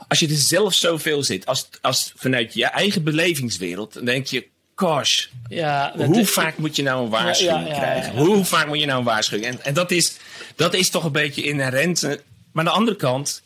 Als 0.08 0.20
je 0.20 0.28
er 0.28 0.36
zelf 0.36 0.74
zoveel 0.74 1.24
zit, 1.24 1.46
als, 1.46 1.70
als 1.82 2.14
vanuit 2.16 2.54
je 2.54 2.66
eigen 2.66 3.04
belevingswereld, 3.04 3.94
dan 3.94 4.06
denk 4.06 4.26
je: 4.26 4.48
gosh, 4.82 5.26
Ja, 5.48 5.94
hoe 5.96 6.26
vaak 6.26 6.58
moet 6.58 6.76
je 6.76 6.84
nou 6.84 7.04
een 7.04 7.10
waarschuwing 7.10 7.68
Ja, 7.68 7.74
ja, 7.74 7.74
ja, 7.76 7.80
krijgen? 7.80 8.16
Hoe 8.18 8.46
vaak 8.46 8.68
moet 8.68 8.80
je 8.80 8.86
nou 8.86 9.00
een 9.00 9.06
waarschuwing? 9.06 9.48
En, 9.48 9.64
en 9.64 9.74
dat, 9.74 9.92
is, 9.92 10.16
dat 10.56 10.74
is 10.74 10.90
toch 10.90 11.04
een 11.04 11.12
beetje 11.12 11.44
inherent. 11.44 12.02
Maar 12.02 12.18
aan 12.54 12.66
de 12.66 12.70
andere 12.70 12.98
kant 12.98 13.42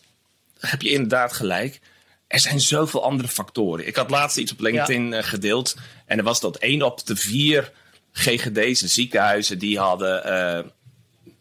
heb 0.59 0.81
je 0.81 0.89
inderdaad 0.89 1.33
gelijk. 1.33 1.79
Er 2.27 2.39
zijn 2.39 2.59
zoveel 2.59 3.03
andere 3.03 3.27
factoren. 3.29 3.87
Ik 3.87 3.95
had 3.95 4.09
laatst 4.09 4.37
iets 4.37 4.51
op 4.51 4.59
LinkedIn 4.59 5.13
eh, 5.13 5.23
gedeeld. 5.23 5.75
En 6.05 6.17
er 6.17 6.23
was 6.23 6.39
dat 6.39 6.57
één 6.57 6.81
op 6.81 7.05
de 7.05 7.15
vier 7.15 7.71
GGD's, 8.11 8.79
de 8.79 8.87
ziekenhuizen, 8.87 9.59
die 9.59 9.79
hadden 9.79 10.23
eh, 10.23 10.63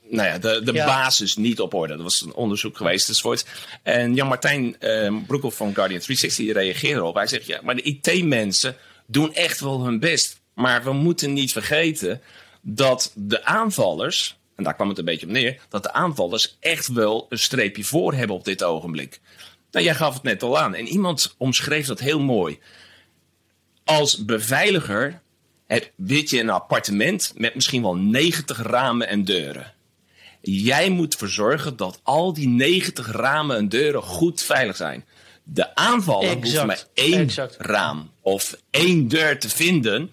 nou 0.08 0.28
ja, 0.28 0.38
de, 0.38 0.60
de 0.64 0.72
Ja. 0.72 0.86
basis 0.86 1.36
niet 1.36 1.60
op 1.60 1.74
orde. 1.74 1.94
Dat 1.94 2.02
was 2.02 2.20
een 2.20 2.34
onderzoek 2.34 2.76
geweest 2.76 3.08
enzovoort. 3.08 3.44
En 3.82 4.14
Jan-Martijn 4.14 4.76
eh 4.80 5.12
Broekhoff 5.26 5.56
van 5.56 5.74
Guardian 5.74 6.00
360 6.00 6.52
reageerde 6.52 7.00
erop. 7.00 7.14
Hij 7.14 7.26
zegt, 7.26 7.46
ja, 7.46 7.60
maar 7.62 7.76
de 7.76 7.82
IT-mensen 7.82 8.76
doen 9.06 9.34
echt 9.34 9.60
wel 9.60 9.84
hun 9.84 10.00
best. 10.00 10.40
Maar 10.54 10.84
we 10.84 10.92
moeten 10.92 11.32
niet 11.32 11.52
vergeten 11.52 12.20
dat 12.60 13.12
de 13.14 13.44
aanvallers, 13.44 14.38
en 14.56 14.64
daar 14.64 14.74
kwam 14.74 14.88
het 14.88 14.98
een 14.98 15.04
beetje 15.04 15.26
op 15.26 15.32
neer, 15.32 15.60
dat 15.68 15.82
de 15.82 15.92
aanvallers 15.92 16.56
echt 16.60 16.88
wel 16.88 17.26
een 17.28 17.38
streepje 17.38 17.84
voor 17.84 18.14
hebben 18.14 18.36
op 18.36 18.44
dit 18.44 18.64
ogenblik. 18.64 19.20
Nou, 19.70 19.84
jij 19.84 19.94
gaf 19.94 20.14
het 20.14 20.22
net 20.22 20.42
al 20.42 20.58
aan. 20.58 20.74
En 20.74 20.86
iemand 20.86 21.34
omschreef 21.38 21.86
dat 21.86 22.00
heel 22.00 22.20
mooi. 22.20 22.58
Als 23.84 24.24
beveiliger 24.24 25.22
heb, 25.66 25.90
weet 25.96 26.30
je 26.30 26.40
een 26.40 26.50
appartement 26.50 27.32
met 27.36 27.54
misschien 27.54 27.82
wel 27.82 27.96
90 27.96 28.62
ramen 28.62 29.08
en 29.08 29.24
deuren. 29.24 29.72
Jij 30.40 30.90
moet 30.90 31.12
ervoor 31.12 31.28
zorgen 31.28 31.76
dat 31.76 32.00
al 32.02 32.32
die 32.32 32.48
90 32.48 33.12
ramen 33.12 33.56
en 33.56 33.68
deuren 33.68 34.02
goed 34.02 34.42
veilig 34.42 34.76
zijn. 34.76 35.04
De 35.46 35.74
aanvaller 35.74 36.32
hoeft 36.32 36.44
Exact, 36.46 36.66
maar 36.66 36.84
één 36.94 37.18
exact. 37.20 37.56
raam 37.58 38.10
of 38.20 38.56
één 38.70 39.08
deur 39.08 39.38
te 39.38 39.48
vinden 39.48 40.12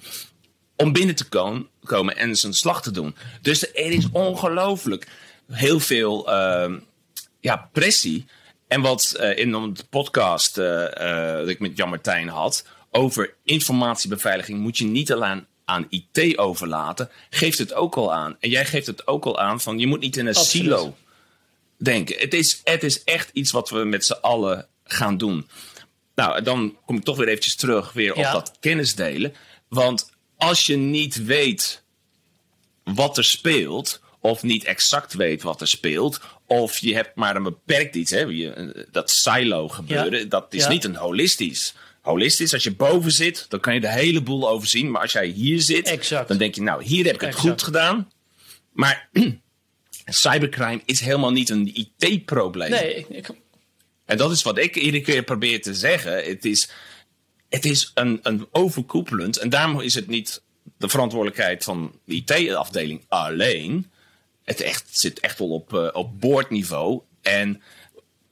om 0.75 0.91
binnen 0.93 1.15
te 1.15 1.27
ko- 1.29 1.67
komen 1.83 2.17
en 2.17 2.35
zijn 2.35 2.53
slag 2.53 2.81
te 2.81 2.91
doen. 2.91 3.15
Dus 3.41 3.67
er 3.73 3.91
is 3.91 4.05
ongelooflijk 4.11 5.07
heel 5.51 5.79
veel 5.79 6.31
ehm, 6.31 6.79
ja, 7.39 7.69
pressie. 7.71 8.25
En 8.67 8.81
wat 8.81 9.15
eh, 9.19 9.37
in 9.37 9.51
de 9.51 9.83
podcast 9.89 10.57
eh, 10.57 10.85
eh, 11.31 11.37
dat 11.39 11.47
ik 11.47 11.59
met 11.59 11.77
Jan 11.77 11.89
Martijn 11.89 12.27
had 12.27 12.65
over 12.91 13.33
informatiebeveiliging 13.43 14.59
moet 14.59 14.77
je 14.77 14.85
niet 14.85 15.11
alleen 15.11 15.45
aan 15.65 15.87
IT 15.89 16.37
overlaten, 16.37 17.09
geeft 17.29 17.57
het 17.57 17.73
ook 17.73 17.95
al 17.95 18.13
aan. 18.13 18.35
En 18.39 18.49
jij 18.49 18.65
geeft 18.65 18.87
het 18.87 19.07
ook 19.07 19.25
al 19.25 19.39
aan 19.39 19.61
van 19.61 19.79
je 19.79 19.87
moet 19.87 19.99
niet 19.99 20.17
in 20.17 20.27
een 20.27 20.35
Absoluut. 20.35 20.65
silo 20.65 20.95
denken. 21.77 22.15
Het 22.19 22.33
is, 22.33 22.61
het 22.63 22.83
is 22.83 23.03
echt 23.03 23.29
iets 23.33 23.51
wat 23.51 23.69
we 23.69 23.83
met 23.83 24.05
z'n 24.05 24.17
allen 24.21 24.67
gaan 24.91 25.17
doen. 25.17 25.47
Nou, 26.15 26.41
dan 26.41 26.77
kom 26.85 26.97
ik 26.97 27.03
toch 27.03 27.17
weer 27.17 27.27
eventjes 27.27 27.55
terug 27.55 27.93
weer 27.93 28.13
op 28.13 28.23
dat 28.23 28.57
kennis 28.59 28.95
delen. 28.95 29.33
Want 29.67 30.09
als 30.37 30.65
je 30.65 30.77
niet 30.77 31.25
weet 31.25 31.83
wat 32.83 33.17
er 33.17 33.23
speelt, 33.23 34.01
of 34.19 34.43
niet 34.43 34.63
exact 34.63 35.13
weet 35.13 35.41
wat 35.41 35.61
er 35.61 35.67
speelt, 35.67 36.19
of 36.47 36.77
je 36.77 36.93
hebt 36.93 37.15
maar 37.15 37.35
een 37.35 37.43
beperkt 37.43 37.95
iets, 37.95 38.11
hè, 38.11 38.53
dat 38.91 39.09
silo 39.11 39.67
gebeuren, 39.67 40.19
Ja. 40.19 40.25
dat 40.25 40.53
is 40.53 40.63
Ja. 40.63 40.69
niet 40.69 40.83
een 40.83 40.95
holistisch. 40.95 41.73
Holistisch, 42.01 42.53
als 42.53 42.63
je 42.63 42.75
boven 42.75 43.11
zit, 43.11 43.45
dan 43.49 43.59
kan 43.59 43.73
je 43.73 43.79
de 43.79 43.91
hele 43.91 44.21
boel 44.21 44.49
overzien. 44.49 44.91
Maar 44.91 45.01
als 45.01 45.11
jij 45.11 45.27
hier 45.27 45.61
zit, 45.61 45.87
Exact. 45.87 46.27
dan 46.27 46.37
denk 46.37 46.55
je, 46.55 46.61
nou, 46.61 46.83
hier 46.83 47.05
heb 47.05 47.13
ik 47.15 47.21
het 47.21 47.29
Exact. 47.29 47.47
goed 47.49 47.63
gedaan. 47.63 48.11
Maar 48.73 49.09
cybercrime 50.05 50.81
is 50.85 50.99
helemaal 50.99 51.31
niet 51.31 51.49
een 51.49 51.71
IT-probleem. 51.97 52.69
Nee, 52.69 52.95
ik, 52.95 53.07
ik- 53.09 53.29
En 54.05 54.17
dat 54.17 54.31
is 54.31 54.41
wat 54.41 54.57
ik 54.57 54.75
iedere 54.75 55.03
keer 55.03 55.23
probeer 55.23 55.61
te 55.61 55.73
zeggen. 55.73 56.23
Het 56.23 56.45
is, 56.45 56.69
het 57.49 57.65
is 57.65 57.91
een, 57.93 58.19
een 58.23 58.47
overkoepelend. 58.51 59.37
En 59.37 59.49
daarom 59.49 59.79
is 59.79 59.95
het 59.95 60.07
niet 60.07 60.41
de 60.77 60.89
verantwoordelijkheid 60.89 61.63
van 61.63 61.99
de 62.05 62.15
IT-afdeling 62.15 63.05
alleen. 63.07 63.91
Het 64.43 64.61
echt, 64.61 64.85
zit 64.91 65.19
echt 65.19 65.39
wel 65.39 65.49
op, 65.49 65.73
eh, 65.73 65.87
op 65.91 66.19
boordniveau. 66.19 67.01
En 67.21 67.61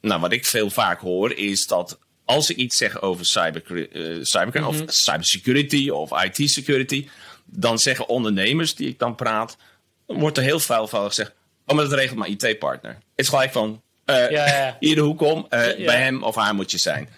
nou, 0.01 0.21
wat 0.21 0.31
ik 0.31 0.45
veel 0.45 0.69
vaak 0.69 0.99
hoor 0.99 1.33
is 1.33 1.67
dat 1.67 1.99
als 2.25 2.49
ik 2.49 2.57
iets 2.57 2.77
zeg 2.77 3.01
over 3.01 3.25
cyber, 3.25 3.89
eh, 3.91 4.17
cybercrime 4.21 4.67
of 4.67 4.83
cybersecurity 4.85 5.89
of 5.89 6.23
IT-security, 6.23 7.07
dan 7.45 7.79
zeggen 7.79 8.07
ondernemers 8.07 8.75
die 8.75 8.87
ik 8.87 8.99
dan 8.99 9.15
praat, 9.15 9.57
dan 10.05 10.19
wordt 10.19 10.37
er 10.37 10.43
heel 10.43 10.59
veel 10.59 10.87
van 10.87 11.05
gezegd: 11.05 11.33
Oh, 11.65 11.75
maar 11.75 11.83
dat 11.83 11.93
regelt 11.93 12.19
mijn 12.19 12.31
IT-partner. 12.31 12.91
Het 12.91 13.01
is 13.15 13.27
gelijk 13.27 13.51
van: 13.51 13.81
Ja, 14.11 14.29
ja, 14.29 14.77
ja. 14.79 14.95
de 14.95 15.01
hoek 15.01 15.21
om, 15.21 15.45
eh, 15.49 15.85
bij 15.85 16.01
hem 16.01 16.23
of 16.23 16.35
haar 16.35 16.55
moet 16.55 16.71
je 16.71 16.77
zijn. 16.77 17.09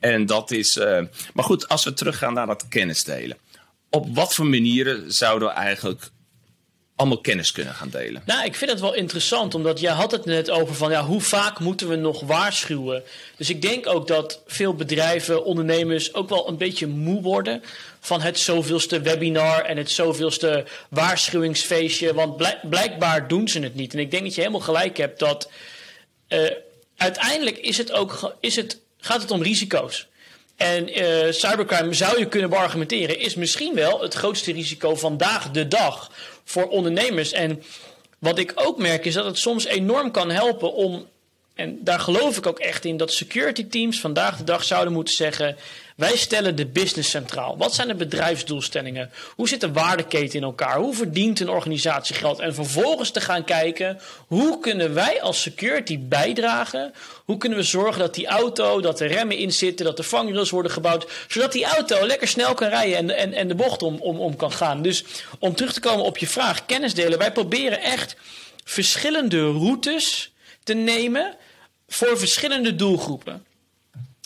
En 0.00 0.26
dat 0.26 0.50
is. 0.50 0.76
eh, 0.76 1.02
maar 1.34 1.44
goed, 1.44 1.68
als 1.68 1.84
we 1.84 1.92
teruggaan 1.92 2.34
naar 2.34 2.46
dat 2.46 2.68
kennis 2.68 3.04
delen. 3.04 3.36
Op 3.90 4.14
wat 4.14 4.34
voor 4.34 4.46
manieren 4.46 5.12
zouden 5.12 5.48
we 5.48 5.54
eigenlijk 5.54 6.10
allemaal 6.96 7.20
kennis 7.20 7.52
kunnen 7.52 7.74
gaan 7.74 7.88
delen? 7.88 8.22
Nou, 8.26 8.44
ik 8.44 8.54
vind 8.56 8.70
het 8.70 8.80
wel 8.80 8.94
interessant, 8.94 9.54
omdat 9.54 9.80
jij 9.80 9.92
had 9.92 10.10
het 10.10 10.24
net 10.24 10.50
over 10.50 10.74
van 10.74 10.90
ja, 10.90 11.04
hoe 11.04 11.20
vaak 11.20 11.58
moeten 11.58 11.88
we 11.88 11.96
nog 11.96 12.20
waarschuwen. 12.20 13.02
Dus 13.36 13.50
ik 13.50 13.62
denk 13.62 13.86
ook 13.86 14.06
dat 14.06 14.42
veel 14.46 14.74
bedrijven, 14.74 15.44
ondernemers 15.44 16.14
ook 16.14 16.28
wel 16.28 16.48
een 16.48 16.56
beetje 16.56 16.86
moe 16.86 17.22
worden 17.22 17.62
van 18.00 18.20
het 18.20 18.38
zoveelste 18.38 19.00
webinar 19.00 19.64
en 19.64 19.76
het 19.76 19.90
zoveelste 19.90 20.64
waarschuwingsfeestje. 20.88 22.14
Want 22.14 22.36
blijk- 22.36 22.68
blijkbaar 22.68 23.28
doen 23.28 23.48
ze 23.48 23.60
het 23.60 23.74
niet. 23.74 23.92
En 23.92 23.98
ik 23.98 24.10
denk 24.10 24.22
dat 24.22 24.34
je 24.34 24.40
helemaal 24.40 24.60
gelijk 24.60 24.96
hebt 24.96 25.18
dat 25.18 25.50
eh, 26.28 26.50
uiteindelijk 26.96 27.58
is 27.58 27.78
het 27.78 27.92
ook, 27.92 28.36
is 28.40 28.56
het, 28.56 28.78
gaat 29.00 29.22
het 29.22 29.30
om 29.30 29.42
risico's. 29.42 30.08
En 30.56 30.88
eh, 30.88 31.32
cybercrime 31.32 31.94
zou 31.94 32.18
je 32.18 32.28
kunnen 32.28 32.50
beargumenteren, 32.50 33.18
is 33.18 33.34
misschien 33.34 33.74
wel 33.74 34.00
het 34.00 34.14
grootste 34.14 34.52
risico 34.52 34.94
vandaag 34.94 35.50
de 35.50 35.68
dag 35.68 36.10
voor 36.44 36.68
ondernemers. 36.68 37.32
En 37.32 37.62
wat 38.18 38.38
ik 38.38 38.52
ook 38.54 38.78
merk 38.78 39.04
is 39.04 39.14
dat 39.14 39.24
het 39.24 39.38
soms 39.38 39.64
enorm 39.64 40.10
kan 40.10 40.30
helpen 40.30 40.72
om, 40.72 41.06
en 41.54 41.78
daar 41.84 42.00
geloof 42.00 42.36
ik 42.36 42.46
ook 42.46 42.58
echt 42.58 42.84
in, 42.84 42.96
dat 42.96 43.12
security 43.12 43.66
teams 43.66 44.00
vandaag 44.00 44.36
de 44.36 44.44
dag 44.44 44.64
zouden 44.64 44.92
moeten 44.92 45.14
zeggen: 45.14 45.56
wij 46.00 46.16
stellen 46.16 46.56
de 46.56 46.66
business 46.66 47.10
centraal. 47.10 47.56
Wat 47.56 47.74
zijn 47.74 47.88
de 47.88 47.94
bedrijfsdoelstellingen? 47.94 49.10
Hoe 49.36 49.48
zit 49.48 49.60
de 49.60 49.72
waardeketen 49.72 50.38
in 50.38 50.44
elkaar? 50.44 50.78
Hoe 50.78 50.94
verdient 50.94 51.40
een 51.40 51.48
organisatie 51.48 52.14
geld? 52.14 52.38
En 52.38 52.54
vervolgens 52.54 53.10
te 53.10 53.20
gaan 53.20 53.44
kijken, 53.44 54.00
hoe 54.26 54.60
kunnen 54.60 54.94
wij 54.94 55.22
als 55.22 55.42
security 55.42 55.98
bijdragen? 55.98 56.92
Hoe 57.24 57.36
kunnen 57.36 57.58
we 57.58 57.64
zorgen 57.64 58.00
dat 58.00 58.14
die 58.14 58.26
auto, 58.26 58.80
dat 58.80 58.98
de 58.98 59.06
remmen 59.06 59.36
in 59.36 59.52
zitten, 59.52 59.84
dat 59.84 59.96
de 59.96 60.02
vangrails 60.02 60.50
worden 60.50 60.72
gebouwd, 60.72 61.06
zodat 61.28 61.52
die 61.52 61.64
auto 61.64 62.06
lekker 62.06 62.28
snel 62.28 62.54
kan 62.54 62.68
rijden 62.68 62.96
en, 62.96 63.10
en, 63.16 63.32
en 63.32 63.48
de 63.48 63.54
bocht 63.54 63.82
om, 63.82 63.96
om, 63.96 64.20
om 64.20 64.36
kan 64.36 64.52
gaan. 64.52 64.82
Dus 64.82 65.04
om 65.38 65.54
terug 65.54 65.72
te 65.72 65.80
komen 65.80 66.04
op 66.04 66.18
je 66.18 66.26
vraag, 66.26 66.66
kennis 66.66 66.94
delen. 66.94 67.18
Wij 67.18 67.32
proberen 67.32 67.80
echt 67.80 68.16
verschillende 68.64 69.40
routes 69.40 70.32
te 70.64 70.74
nemen 70.74 71.36
voor 71.88 72.18
verschillende 72.18 72.74
doelgroepen. 72.74 73.44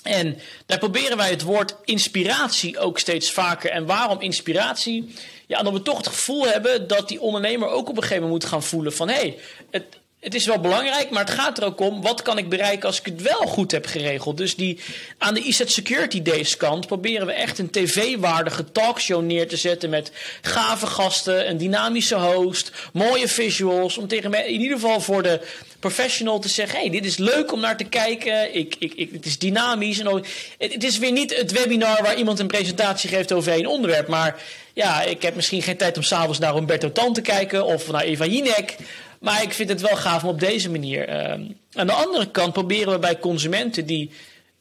En 0.05 0.39
daar 0.67 0.79
proberen 0.79 1.17
wij 1.17 1.31
het 1.31 1.43
woord 1.43 1.75
inspiratie 1.85 2.79
ook 2.79 2.99
steeds 2.99 3.31
vaker. 3.31 3.71
En 3.71 3.87
waarom 3.87 4.21
inspiratie? 4.21 5.15
Ja, 5.47 5.59
omdat 5.59 5.73
we 5.73 5.83
toch 5.83 5.97
het 5.97 6.07
gevoel 6.07 6.47
hebben 6.47 6.89
dat 6.89 7.09
die 7.09 7.21
ondernemer 7.21 7.69
ook 7.69 7.89
op 7.89 7.97
een 7.97 8.03
gegeven 8.03 8.23
moment 8.23 8.43
moet 8.43 8.53
gaan 8.53 8.63
voelen 8.63 8.93
van 8.93 9.09
hé, 9.09 9.37
hey, 9.71 9.85
het 10.25 10.35
is 10.35 10.47
wel 10.47 10.61
belangrijk, 10.61 11.11
maar 11.11 11.25
het 11.25 11.35
gaat 11.35 11.59
er 11.59 11.65
ook 11.65 11.81
om 11.81 12.03
wat 12.03 12.23
kan 12.23 12.39
ik 12.39 12.49
bereiken 12.49 12.87
als 12.87 12.99
ik 12.99 13.05
het 13.05 13.23
wel 13.23 13.47
goed 13.47 13.71
heb 13.71 13.87
geregeld. 13.87 14.37
Dus 14.37 14.57
die, 14.57 14.79
aan 15.19 15.35
de 15.35 15.41
ISET 15.41 15.71
Security 15.71 16.23
Days 16.23 16.57
kant 16.57 16.87
proberen 16.87 17.27
we 17.27 17.33
echt 17.33 17.59
een 17.59 17.71
tv-waardige 17.71 18.73
talkshow 18.73 19.23
neer 19.23 19.49
te 19.49 19.57
zetten 19.57 19.91
met 19.91 20.13
gave 20.43 20.87
gasten, 20.87 21.49
een 21.49 21.57
dynamische 21.57 22.15
host, 22.15 22.71
mooie 22.93 23.29
visuals. 23.29 23.99
Om 23.99 24.09
tegen 24.09 24.47
in 24.47 24.61
ieder 24.61 24.79
geval 24.79 25.01
voor 25.01 25.23
de 25.23 25.41
professional 25.79 26.39
te 26.39 26.49
zeggen: 26.49 26.79
hey, 26.79 26.91
dit 26.91 27.05
is 27.05 27.17
leuk 27.17 27.53
om 27.53 27.61
naar 27.61 27.77
te 27.77 27.85
kijken. 27.85 28.55
Ik, 28.55 28.75
ik, 28.79 28.95
ik, 28.95 29.11
het 29.13 29.27
is 29.27 29.39
dynamisch. 29.39 29.99
En 29.99 30.25
het 30.59 30.85
is 30.85 30.99
weer 30.99 31.13
niet 31.13 31.37
het 31.37 31.53
webinar 31.53 32.03
waar 32.03 32.17
iemand 32.17 32.39
een 32.39 32.47
presentatie 32.47 33.09
geeft 33.09 33.33
over 33.33 33.53
één 33.53 33.67
onderwerp. 33.67 34.09
Maar 34.09 34.43
ja, 34.73 35.03
ik 35.03 35.23
heb 35.23 35.35
misschien 35.35 35.63
geen 35.63 35.77
tijd 35.77 35.97
om 35.97 36.03
s'avonds 36.03 36.39
naar 36.39 36.55
Humberto 36.55 36.93
Tan 36.93 37.13
te 37.13 37.21
kijken 37.21 37.65
of 37.65 37.91
naar 37.91 38.03
Eva 38.03 38.27
Jinek. 38.27 38.77
Maar 39.25 39.43
ik 39.43 39.53
vind 39.53 39.69
het 39.69 39.81
wel 39.81 39.97
gaaf 39.97 40.23
om 40.23 40.29
op 40.29 40.41
deze 40.41 40.71
manier. 40.71 41.09
ehm, 41.09 41.43
aan 41.73 41.87
de 41.87 41.93
andere 41.93 42.31
kant 42.31 42.53
proberen 42.53 42.93
we 42.93 42.99
bij 42.99 43.19
consumenten 43.19 43.87
die 43.87 44.11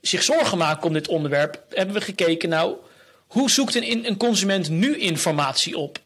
zich 0.02 0.24
zorgen 0.24 0.58
maken 0.58 0.88
om 0.88 0.94
dit 0.94 1.08
onderwerp, 1.08 1.62
hebben 1.70 1.96
we 1.96 2.02
gekeken, 2.02 2.50
nou, 2.50 2.76
hoe 3.28 3.50
zoekt 3.50 3.76
een, 3.76 4.08
een 4.08 4.18
consument 4.18 4.70
nu 4.70 4.98
informatie 4.98 5.78
op? 5.78 6.00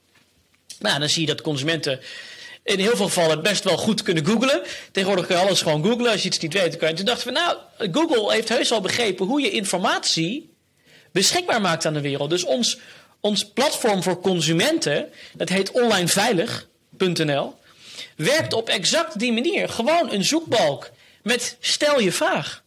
Nou, 0.79 0.99
dan 0.99 1.09
zie 1.09 1.21
je 1.21 1.27
dat 1.27 1.41
consumenten 1.41 1.99
in 2.63 2.79
heel 2.79 2.95
veel 2.95 3.05
gevallen 3.05 3.43
best 3.43 3.63
wel 3.63 3.77
goed 3.77 4.01
kunnen 4.01 4.25
googlen. 4.25 4.61
Tegenwoordig 4.91 5.25
kun 5.25 5.35
je 5.35 5.41
alles 5.41 5.61
gewoon 5.61 5.83
googlen. 5.83 6.11
Als 6.11 6.21
je 6.21 6.27
iets 6.27 6.39
niet 6.39 6.53
weet, 6.53 6.77
kan 6.77 6.89
je. 6.89 6.95
Toen 6.95 7.05
dachten 7.05 7.27
we, 7.27 7.33
nou, 7.33 7.57
Google 7.91 8.33
heeft 8.33 8.49
heus 8.49 8.71
al 8.71 8.81
begrepen 8.81 9.25
hoe 9.25 9.41
je 9.41 9.51
informatie 9.51 10.49
beschikbaar 11.11 11.61
maakt 11.61 11.85
aan 11.85 11.93
de 11.93 12.01
wereld. 12.01 12.29
Dus 12.29 12.43
ons, 12.43 12.79
ons 13.19 13.45
platform 13.45 14.03
voor 14.03 14.21
consumenten, 14.21 15.09
dat 15.33 15.49
heet 15.49 15.71
onlineveilig.nl, 15.71 17.55
werkt 18.15 18.53
op 18.53 18.69
exact 18.69 19.19
die 19.19 19.33
manier. 19.33 19.69
Gewoon 19.69 20.11
een 20.11 20.23
zoekbalk 20.23 20.89
met 21.23 21.57
stel 21.59 21.99
je 21.99 22.11
vraag. 22.11 22.63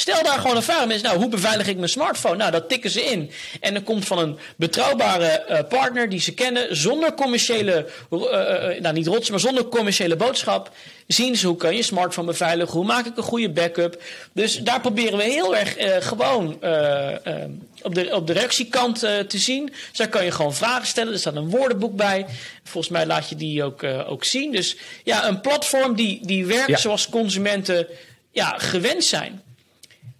Stel 0.00 0.22
daar 0.22 0.38
gewoon 0.38 0.56
een 0.56 0.62
vraag. 0.62 0.86
Mensen, 0.86 1.06
nou, 1.06 1.18
hoe 1.18 1.28
beveilig 1.28 1.66
ik 1.66 1.76
mijn 1.76 1.88
smartphone? 1.88 2.36
Nou, 2.36 2.50
dat 2.50 2.68
tikken 2.68 2.90
ze 2.90 3.04
in. 3.04 3.30
En 3.60 3.74
dan 3.74 3.82
komt 3.82 4.06
van 4.06 4.18
een 4.18 4.38
betrouwbare 4.56 5.26
eh, 5.26 5.68
partner 5.68 6.08
die 6.08 6.20
ze 6.20 6.34
kennen, 6.34 6.76
zonder 6.76 7.14
commerciële, 7.14 7.86
eh, 8.10 8.74
eh, 8.74 8.80
nou 8.80 8.94
niet 8.94 9.06
rots, 9.06 9.30
maar 9.30 9.40
zonder 9.40 9.68
commerciële 9.68 10.16
boodschap. 10.16 10.70
Zien 11.06 11.36
ze 11.36 11.46
hoe 11.46 11.56
kan 11.56 11.76
je 11.76 11.82
smartphone 11.82 12.26
beveiligen? 12.26 12.74
Hoe 12.74 12.84
maak 12.84 13.06
ik 13.06 13.16
een 13.16 13.22
goede 13.22 13.50
backup? 13.50 14.02
Dus 14.32 14.56
daar 14.56 14.80
proberen 14.80 15.18
we 15.18 15.24
heel 15.24 15.56
erg 15.56 15.76
gewoon 16.06 16.52
op, 17.82 17.94
de, 17.94 18.10
op 18.12 18.26
de 18.26 18.32
reactiekant 18.32 18.98
te 19.00 19.38
zien. 19.38 19.66
Dus 19.66 19.98
daar 19.98 20.08
kan 20.08 20.24
je 20.24 20.30
gewoon 20.30 20.54
vragen 20.54 20.86
stellen. 20.86 21.12
Er 21.12 21.18
staat 21.18 21.36
een 21.36 21.50
woordenboek 21.50 21.96
bij. 21.96 22.26
Volgens 22.64 22.92
mij 22.92 23.06
laat 23.06 23.28
je 23.28 23.36
die 23.36 23.64
ook, 23.64 23.82
ook 23.84 24.24
zien. 24.24 24.52
Dus 24.52 24.76
ja, 25.04 25.28
een 25.28 25.40
platform 25.40 25.94
die, 25.94 26.26
die 26.26 26.46
werkt 26.46 26.68
Ja. 26.68 26.76
zoals 26.76 27.08
consumenten 27.08 27.86
ja, 28.32 28.54
gewend 28.58 29.04
zijn. 29.04 29.42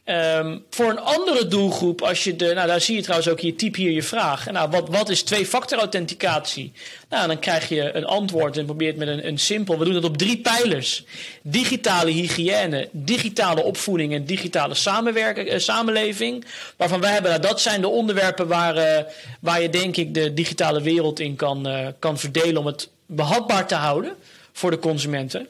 Ehm, 0.08 0.58
voor 0.70 0.90
een 0.90 1.00
andere 1.00 1.46
doelgroep, 1.46 2.02
als 2.02 2.24
je 2.24 2.36
de, 2.36 2.54
nou 2.54 2.66
daar 2.66 2.80
zie 2.80 2.96
je 2.96 3.02
trouwens 3.02 3.28
ook 3.28 3.40
hier, 3.40 3.56
typ 3.56 3.74
hier 3.74 3.90
je 3.90 4.02
vraag. 4.02 4.50
Nou, 4.50 4.70
wat, 4.70 4.88
wat 4.88 5.08
is 5.08 5.22
twee-factor 5.22 5.78
authenticatie? 5.78 6.72
Nou, 7.08 7.26
dan 7.26 7.38
krijg 7.38 7.68
je 7.68 7.94
een 7.94 8.04
antwoord 8.04 8.56
en 8.56 8.64
probeer 8.64 8.88
het 8.88 8.96
met 8.96 9.08
een, 9.08 9.26
een 9.26 9.38
simpel. 9.38 9.78
We 9.78 9.84
doen 9.84 9.94
het 9.94 10.04
op 10.04 10.16
drie 10.16 10.38
pijlers: 10.38 11.04
digitale 11.42 12.10
hygiëne, 12.10 12.88
digitale 12.92 13.62
opvoeding 13.62 14.12
en 14.14 14.24
digitale 14.24 14.74
samenwerking, 14.74 15.48
eh, 15.48 15.58
samenleving. 15.58 16.44
Waarvan 16.76 17.00
wij 17.00 17.12
hebben, 17.12 17.30
nou, 17.30 17.42
dat 17.42 17.60
zijn 17.60 17.80
de 17.80 17.88
onderwerpen 17.88 18.46
waar, 18.46 18.76
eh, 18.76 19.04
waar 19.40 19.62
je 19.62 19.70
denk 19.70 19.96
ik 19.96 20.14
de 20.14 20.34
digitale 20.34 20.82
wereld 20.82 21.20
in 21.20 21.36
kan, 21.36 21.66
eh, 21.66 21.86
kan 21.98 22.18
verdelen 22.18 22.60
om 22.60 22.66
het 22.66 22.88
behapbaar 23.06 23.66
te 23.66 23.74
houden 23.74 24.16
voor 24.52 24.70
de 24.70 24.78
consumenten. 24.78 25.48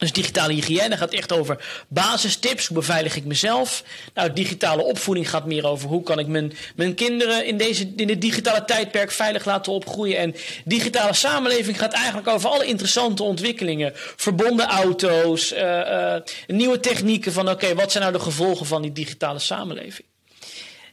Dus 0.00 0.12
digitale 0.12 0.52
hygiëne 0.52 0.96
gaat 0.96 1.12
echt 1.12 1.32
over 1.32 1.84
basistips. 1.88 2.66
Hoe 2.66 2.76
beveilig 2.76 3.16
ik 3.16 3.24
mezelf? 3.24 3.84
Nou, 4.14 4.32
digitale 4.32 4.82
opvoeding 4.82 5.30
gaat 5.30 5.46
meer 5.46 5.66
over 5.66 5.88
hoe 5.88 6.02
kan 6.02 6.18
ik 6.18 6.26
mijn, 6.26 6.52
mijn 6.76 6.94
kinderen 6.94 7.46
in, 7.46 7.56
deze, 7.56 7.92
in 7.96 8.06
dit 8.06 8.20
digitale 8.20 8.64
tijdperk 8.64 9.10
veilig 9.10 9.44
laten 9.44 9.72
opgroeien. 9.72 10.18
En 10.18 10.34
digitale 10.64 11.14
samenleving 11.14 11.78
gaat 11.78 11.92
eigenlijk 11.92 12.28
over 12.28 12.50
alle 12.50 12.64
interessante 12.64 13.22
ontwikkelingen. 13.22 13.92
Verbonden 13.94 14.66
auto's, 14.66 15.52
uh, 15.52 16.16
nieuwe 16.46 16.80
technieken 16.80 17.32
van 17.32 17.50
oké, 17.50 17.74
wat 17.74 17.90
zijn 17.90 18.02
nou 18.04 18.16
de 18.16 18.22
gevolgen 18.22 18.66
van 18.66 18.82
die 18.82 18.92
digitale 18.92 19.38
samenleving? 19.38 20.09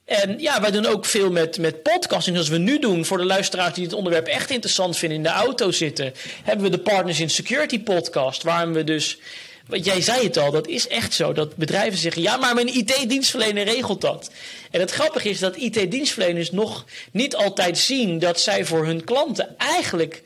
En 0.07 0.39
ja, 0.39 0.61
wij 0.61 0.71
doen 0.71 0.85
ook 0.85 1.05
veel 1.05 1.31
met, 1.31 1.57
met 1.57 1.83
podcasting, 1.83 2.35
zoals 2.35 2.51
we 2.51 2.57
nu 2.57 2.79
doen. 2.79 3.05
Voor 3.05 3.17
de 3.17 3.25
luisteraars 3.25 3.73
die 3.73 3.83
het 3.83 3.93
onderwerp 3.93 4.27
echt 4.27 4.49
interessant 4.49 4.97
vinden, 4.97 5.17
in 5.17 5.23
de 5.23 5.29
auto 5.29 5.71
zitten, 5.71 6.13
hebben 6.43 6.65
we 6.65 6.77
de 6.77 6.83
Partners 6.83 7.19
in 7.19 7.29
Security 7.29 7.79
podcast, 7.79 8.43
waarin 8.43 8.73
we 8.73 8.83
dus. 8.83 9.17
Want 9.65 9.85
jij 9.85 10.01
zei 10.01 10.23
het 10.23 10.37
al, 10.37 10.51
dat 10.51 10.67
is 10.67 10.87
echt 10.87 11.13
zo. 11.13 11.33
Dat 11.33 11.55
bedrijven 11.55 11.99
zeggen: 11.99 12.21
ja, 12.21 12.37
maar 12.37 12.53
mijn 12.53 12.77
IT-dienstverlener 12.77 13.63
regelt 13.63 14.01
dat. 14.01 14.31
En 14.71 14.79
het 14.79 14.91
grappige 14.91 15.29
is 15.29 15.39
dat 15.39 15.55
IT-dienstverleners 15.55 16.51
nog 16.51 16.85
niet 17.11 17.35
altijd 17.35 17.77
zien 17.77 18.19
dat 18.19 18.39
zij 18.39 18.65
voor 18.65 18.85
hun 18.85 19.03
klanten 19.03 19.55
eigenlijk 19.57 20.23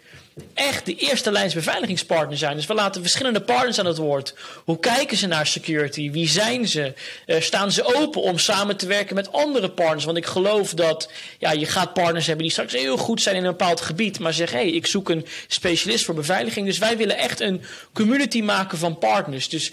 echt 0.54 0.86
de 0.86 0.96
eerste 0.96 1.32
lijns 1.32 1.54
beveiligingspartner 1.54 2.38
zijn. 2.38 2.56
Dus 2.56 2.66
we 2.66 2.74
laten 2.74 3.02
verschillende 3.02 3.42
partners 3.42 3.80
aan 3.80 3.86
het 3.86 3.98
woord. 3.98 4.34
Hoe 4.66 4.80
kijken 4.80 5.18
ze 5.18 5.28
naar 5.28 5.48
security? 5.48 6.12
Wie 6.12 6.28
zijn 6.28 6.68
ze? 6.68 6.94
Uh, 7.26 7.42
staan 7.42 7.72
ze 7.72 7.96
open 7.96 8.22
om 8.22 8.38
samen 8.38 8.78
te 8.78 8.86
werken 8.86 9.16
met 9.16 9.32
andere 9.32 9.70
partners? 9.70 10.06
Want 10.06 10.18
ik 10.18 10.26
geloof 10.26 10.74
dat 10.74 11.10
ja, 11.40 11.52
je 11.52 11.66
gaat 11.66 11.94
partners 11.94 12.26
hebben 12.26 12.44
die 12.44 12.54
straks 12.54 12.74
heel 12.74 12.98
goed 12.98 13.22
zijn 13.22 13.36
in 13.36 13.44
een 13.44 13.52
bepaald 13.52 13.82
gebied, 13.82 14.20
maar 14.20 14.34
zeggen: 14.34 14.58
hé, 14.58 14.64
hey, 14.64 14.74
ik 14.74 14.88
zoek 14.88 15.10
een 15.10 15.26
specialist 15.48 16.06
voor 16.06 16.16
beveiliging. 16.16 16.66
Dus 16.66 16.78
wij 16.78 16.98
willen 16.98 17.18
echt 17.18 17.40
een 17.40 17.62
community 17.94 18.42
maken 18.42 18.78
van 18.78 18.98
partners. 18.98 19.50
Dus 19.50 19.72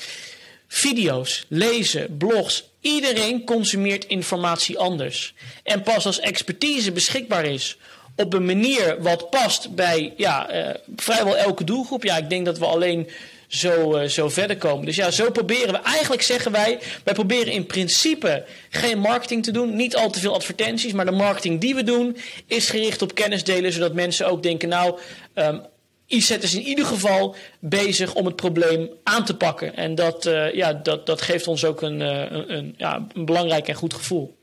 video's, 0.68 1.44
lezen, 1.48 2.16
blogs. 2.16 2.64
Iedereen 2.80 3.44
consumeert 3.44 4.04
informatie 4.04 4.78
anders. 4.78 5.34
En 5.62 5.82
pas 5.82 6.06
als 6.06 6.20
expertise 6.20 6.92
beschikbaar 6.92 7.44
is 7.44 7.76
op 8.24 8.34
een 8.34 8.44
manier 8.44 8.96
wat 9.00 9.30
past 9.30 9.74
bij 9.74 10.12
ja, 10.16 10.54
uh, 10.54 10.74
vrijwel 10.96 11.36
elke 11.36 11.64
doelgroep. 11.64 12.04
Ja, 12.04 12.16
ik 12.16 12.30
denk 12.30 12.44
dat 12.44 12.58
we 12.58 12.66
alleen 12.66 13.08
zo, 13.46 13.96
uh, 13.96 14.08
zo 14.08 14.28
verder 14.28 14.56
komen. 14.56 14.86
Dus 14.86 14.96
ja, 14.96 15.10
zo 15.10 15.30
proberen 15.30 15.72
we. 15.72 15.80
Eigenlijk 15.82 16.22
zeggen 16.22 16.52
wij, 16.52 16.78
wij 17.04 17.14
proberen 17.14 17.52
in 17.52 17.66
principe 17.66 18.44
geen 18.70 18.98
marketing 18.98 19.44
te 19.44 19.50
doen. 19.50 19.76
Niet 19.76 19.96
al 19.96 20.10
te 20.10 20.20
veel 20.20 20.34
advertenties. 20.34 20.92
Maar 20.92 21.04
de 21.04 21.10
marketing 21.10 21.60
die 21.60 21.74
we 21.74 21.82
doen 21.82 22.16
is 22.46 22.70
gericht 22.70 23.02
op 23.02 23.14
kennis 23.14 23.44
delen. 23.44 23.72
Zodat 23.72 23.94
mensen 23.94 24.28
ook 24.28 24.42
denken, 24.42 24.68
nou, 24.68 24.98
um, 25.34 25.62
IZ 26.06 26.30
is 26.30 26.54
in 26.54 26.62
ieder 26.62 26.84
geval 26.84 27.34
bezig 27.60 28.14
om 28.14 28.26
het 28.26 28.36
probleem 28.36 28.90
aan 29.02 29.24
te 29.24 29.36
pakken. 29.36 29.76
En 29.76 29.94
dat, 29.94 30.26
uh, 30.26 30.54
ja, 30.54 30.72
dat, 30.72 31.06
dat 31.06 31.22
geeft 31.22 31.48
ons 31.48 31.64
ook 31.64 31.82
een, 31.82 32.00
een, 32.00 32.56
een, 32.56 32.74
ja, 32.76 33.06
een 33.14 33.24
belangrijk 33.24 33.68
en 33.68 33.74
goed 33.74 33.94
gevoel. 33.94 34.37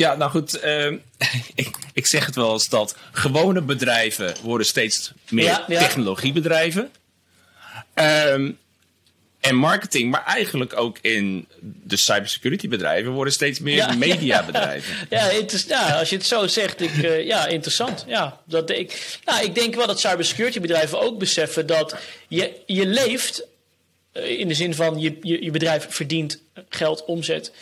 Ja, 0.00 0.14
nou 0.14 0.30
goed, 0.30 0.64
uh, 0.64 0.86
ik, 1.54 1.68
ik 1.92 2.06
zeg 2.06 2.26
het 2.26 2.34
wel 2.34 2.52
eens 2.52 2.68
dat 2.68 2.96
gewone 3.12 3.62
bedrijven 3.62 4.34
worden 4.42 4.66
steeds 4.66 5.12
meer 5.28 5.44
ja, 5.44 5.64
ja. 5.68 5.78
technologiebedrijven. 5.78 6.90
Um, 7.94 8.58
en 9.40 9.54
marketing, 9.54 10.10
maar 10.10 10.24
eigenlijk 10.24 10.76
ook 10.76 10.98
in 11.00 11.46
de 11.84 11.96
cybersecurity 11.96 12.68
bedrijven 12.68 13.12
worden 13.12 13.32
steeds 13.32 13.58
meer 13.58 13.76
ja, 13.76 13.94
mediabedrijven. 13.94 14.94
Ja, 15.10 15.30
ja, 15.66 15.98
als 15.98 16.10
je 16.10 16.16
het 16.16 16.26
zo 16.26 16.46
zegt, 16.46 16.80
ik, 16.80 16.94
uh, 16.94 17.26
ja, 17.26 17.46
interessant. 17.46 18.04
Ja, 18.06 18.40
dat, 18.44 18.70
ik, 18.70 19.18
nou, 19.24 19.44
ik 19.44 19.54
denk 19.54 19.74
wel 19.74 19.86
dat 19.86 20.00
cybersecurity 20.00 20.60
bedrijven 20.60 21.00
ook 21.00 21.18
beseffen 21.18 21.66
dat 21.66 21.96
je, 22.28 22.52
je 22.66 22.86
leeft, 22.86 23.46
uh, 24.12 24.38
in 24.38 24.48
de 24.48 24.54
zin 24.54 24.74
van 24.74 25.00
je, 25.00 25.18
je, 25.22 25.44
je 25.44 25.50
bedrijf 25.50 25.86
verdient 25.88 26.40
geld, 26.68 27.04
omzet 27.04 27.52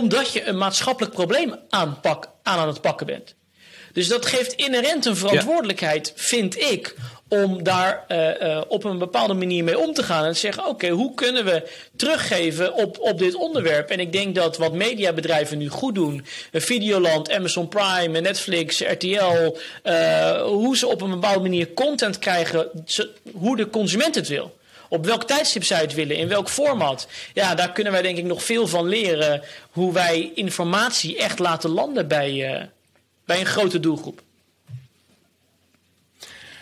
omdat 0.00 0.32
je 0.32 0.44
een 0.44 0.58
maatschappelijk 0.58 1.14
probleem 1.14 1.54
aanpak, 1.68 2.28
aan 2.42 2.58
aan 2.58 2.68
het 2.68 2.80
pakken 2.80 3.06
bent. 3.06 3.34
Dus 3.92 4.08
dat 4.08 4.26
geeft 4.26 4.52
inherent 4.52 5.06
een 5.06 5.16
verantwoordelijkheid, 5.16 6.06
ja. 6.06 6.22
vind 6.22 6.60
ik, 6.60 6.94
om 7.28 7.62
daar 7.62 8.04
uh, 8.08 8.40
uh, 8.40 8.60
op 8.68 8.84
een 8.84 8.98
bepaalde 8.98 9.34
manier 9.34 9.64
mee 9.64 9.78
om 9.78 9.94
te 9.94 10.02
gaan. 10.02 10.24
En 10.24 10.32
te 10.32 10.38
zeggen: 10.38 10.62
oké, 10.62 10.72
okay, 10.72 10.90
hoe 10.90 11.14
kunnen 11.14 11.44
we 11.44 11.68
teruggeven 11.96 12.74
op, 12.74 12.98
op 12.98 13.18
dit 13.18 13.34
onderwerp? 13.34 13.90
En 13.90 14.00
ik 14.00 14.12
denk 14.12 14.34
dat 14.34 14.56
wat 14.56 14.72
mediabedrijven 14.72 15.58
nu 15.58 15.68
goed 15.68 15.94
doen, 15.94 16.24
Videoland, 16.52 17.30
Amazon 17.30 17.68
Prime, 17.68 18.20
Netflix, 18.20 18.80
RTL, 18.80 19.56
hoe 20.44 20.76
ze 20.76 20.86
op 20.86 21.00
een 21.00 21.10
bepaalde 21.10 21.40
manier 21.40 21.72
content 21.72 22.18
krijgen, 22.18 22.70
hoe 23.32 23.56
de 23.56 23.70
consument 23.70 24.14
het 24.14 24.28
wil 24.28 24.60
op 24.92 25.04
welk 25.04 25.24
tijdstip 25.24 25.64
zij 25.64 25.80
het 25.80 25.94
willen, 25.94 26.16
in 26.16 26.28
welk 26.28 26.48
format. 26.48 27.08
Ja, 27.34 27.54
daar 27.54 27.72
kunnen 27.72 27.92
wij 27.92 28.02
denk 28.02 28.18
ik 28.18 28.24
nog 28.24 28.44
veel 28.44 28.66
van 28.66 28.88
leren. 28.88 29.42
Hoe 29.70 29.92
wij 29.92 30.32
informatie 30.34 31.16
echt 31.16 31.38
laten 31.38 31.70
landen 31.70 32.08
bij, 32.08 32.54
uh, 32.54 32.64
bij 33.24 33.40
een 33.40 33.46
grote 33.46 33.80
doelgroep. 33.80 34.22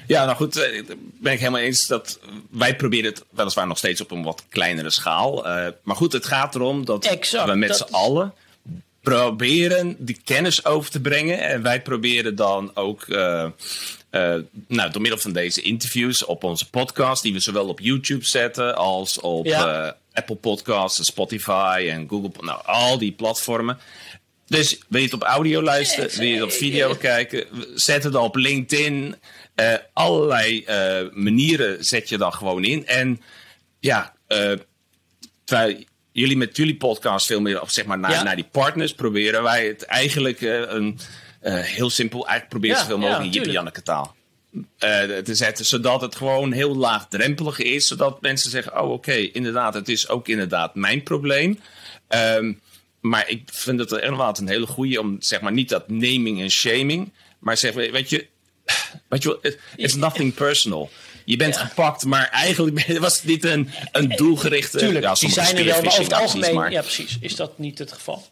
Ja, 0.06 0.24
nou 0.24 0.36
goed, 0.36 0.56
uh, 0.56 0.84
ben 1.20 1.32
ik 1.32 1.38
helemaal 1.38 1.60
eens 1.60 1.86
dat 1.86 2.18
wij 2.50 2.76
proberen 2.76 3.10
het 3.10 3.24
weliswaar 3.30 3.66
nog 3.66 3.78
steeds 3.78 4.00
op 4.00 4.10
een 4.10 4.22
wat 4.22 4.44
kleinere 4.48 4.90
schaal. 4.90 5.46
Uh, 5.46 5.66
maar 5.82 5.96
goed, 5.96 6.12
het 6.12 6.26
gaat 6.26 6.54
erom 6.54 6.84
dat 6.84 7.04
exact, 7.04 7.48
we 7.48 7.54
met 7.54 7.76
z'n 7.76 7.92
allen 7.94 8.34
proberen 9.00 9.96
die 9.98 10.20
kennis 10.24 10.64
over 10.64 10.90
te 10.90 11.00
brengen. 11.00 11.40
En 11.40 11.62
wij 11.62 11.82
proberen 11.82 12.34
dan 12.34 12.76
ook 12.76 13.06
uh, 13.06 13.46
uh, 14.10 14.34
nou, 14.66 14.90
door 14.90 15.00
middel 15.00 15.20
van 15.20 15.32
deze 15.32 15.60
interviews 15.60 16.24
op 16.24 16.44
onze 16.44 16.70
podcast, 16.70 17.22
die 17.22 17.32
we 17.32 17.40
zowel 17.40 17.68
op 17.68 17.80
YouTube 17.80 18.24
zetten 18.24 18.76
als 18.76 19.20
op 19.20 19.46
ja. 19.46 19.86
uh, 19.86 19.92
Apple 20.12 20.36
Podcasts, 20.36 21.06
Spotify 21.06 21.86
en 21.90 22.08
Google, 22.08 22.30
nou, 22.40 22.60
al 22.64 22.98
die 22.98 23.12
platformen. 23.12 23.78
Dus 24.46 24.78
wil 24.88 25.00
je 25.00 25.06
het 25.06 25.14
op 25.14 25.22
audio 25.22 25.62
luisteren, 25.62 26.10
wil 26.16 26.26
je 26.26 26.34
het 26.34 26.42
op 26.42 26.52
video 26.52 26.94
kijken, 27.10 27.46
zet 27.74 28.04
het 28.04 28.14
op 28.14 28.36
LinkedIn. 28.36 29.14
Uh, 29.56 29.74
allerlei 29.92 30.64
manieren 31.12 31.84
zet 31.84 32.08
je 32.08 32.18
dan 32.18 32.32
gewoon 32.32 32.64
in. 32.64 32.86
En 32.86 33.20
ja, 33.80 34.14
terwijl 35.44 35.84
jullie 36.12 36.36
met 36.36 36.56
jullie 36.56 36.76
podcast 36.76 37.26
veel 37.26 37.40
meer 37.40 37.60
zeg 37.66 37.84
maar, 37.84 37.98
naar, 37.98 38.10
ja. 38.10 38.22
naar 38.22 38.36
die 38.36 38.48
partners 38.50 38.94
proberen 38.94 39.42
wij 39.42 39.66
het 39.66 39.82
eigenlijk 39.84 40.40
een 40.40 40.98
heel 41.40 41.90
simpel, 41.90 42.18
eigenlijk 42.18 42.48
probeer 42.48 42.70
ja, 42.70 42.78
zoveel 42.78 42.98
mogelijk 42.98 43.22
ja, 43.22 43.28
in 43.28 43.34
Jippie-Janneke 43.34 43.82
taal 43.82 44.14
te 45.24 45.34
zetten. 45.34 45.64
Zodat 45.64 46.00
het 46.00 46.14
gewoon 46.14 46.52
heel 46.52 46.76
laagdrempelig 46.76 47.58
is. 47.58 47.86
Zodat 47.86 48.20
mensen 48.20 48.50
zeggen, 48.50 48.72
oh 48.72 48.82
oké, 48.82 48.92
okay, 48.92 49.22
inderdaad, 49.22 49.74
het 49.74 49.88
is 49.88 50.08
ook 50.08 50.28
inderdaad 50.28 50.74
mijn 50.74 51.02
probleem. 51.02 51.58
Um, 52.08 52.60
maar 53.00 53.28
ik 53.28 53.42
vind 53.52 53.80
het 53.80 53.90
inderdaad 53.90 54.38
een 54.38 54.48
hele 54.48 54.66
goede 54.66 55.00
om, 55.00 55.16
zeg 55.20 55.40
maar, 55.40 55.52
niet 55.52 55.68
dat 55.68 55.88
naming 55.88 56.40
en 56.40 56.50
shaming. 56.50 57.12
Maar 57.38 57.56
zeg, 57.56 57.74
weet 57.74 58.10
je, 58.10 58.26
weet 59.08 59.22
je 59.22 59.58
it's 59.76 59.94
nothing 59.94 60.34
personal. 60.34 60.90
Je 61.24 61.36
bent 61.36 61.54
ja. 61.54 61.60
gepakt, 61.60 62.04
maar 62.04 62.28
eigenlijk 62.28 62.86
was 62.98 63.16
het 63.16 63.24
niet 63.24 63.44
een, 63.44 63.70
een 63.92 64.08
doelgerichte... 64.08 64.78
Tuurlijk, 64.78 65.04
ja, 65.04 65.14
die 65.14 65.30
zijn 65.30 65.56
er 65.56 65.64
wel, 65.64 65.82
maar 65.82 65.86
over 65.86 66.02
het 66.02 66.12
algemeen... 66.12 66.54
Maar... 66.54 66.70
Ja, 66.70 66.80
precies, 66.80 67.16
is 67.20 67.36
dat 67.36 67.58
niet 67.58 67.78
het 67.78 67.92
geval. 67.92 68.26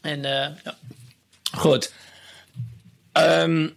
En 0.00 0.18
uh, 0.18 0.24
ja. 0.64 0.78
Goed. 1.52 1.92
Um, 3.12 3.76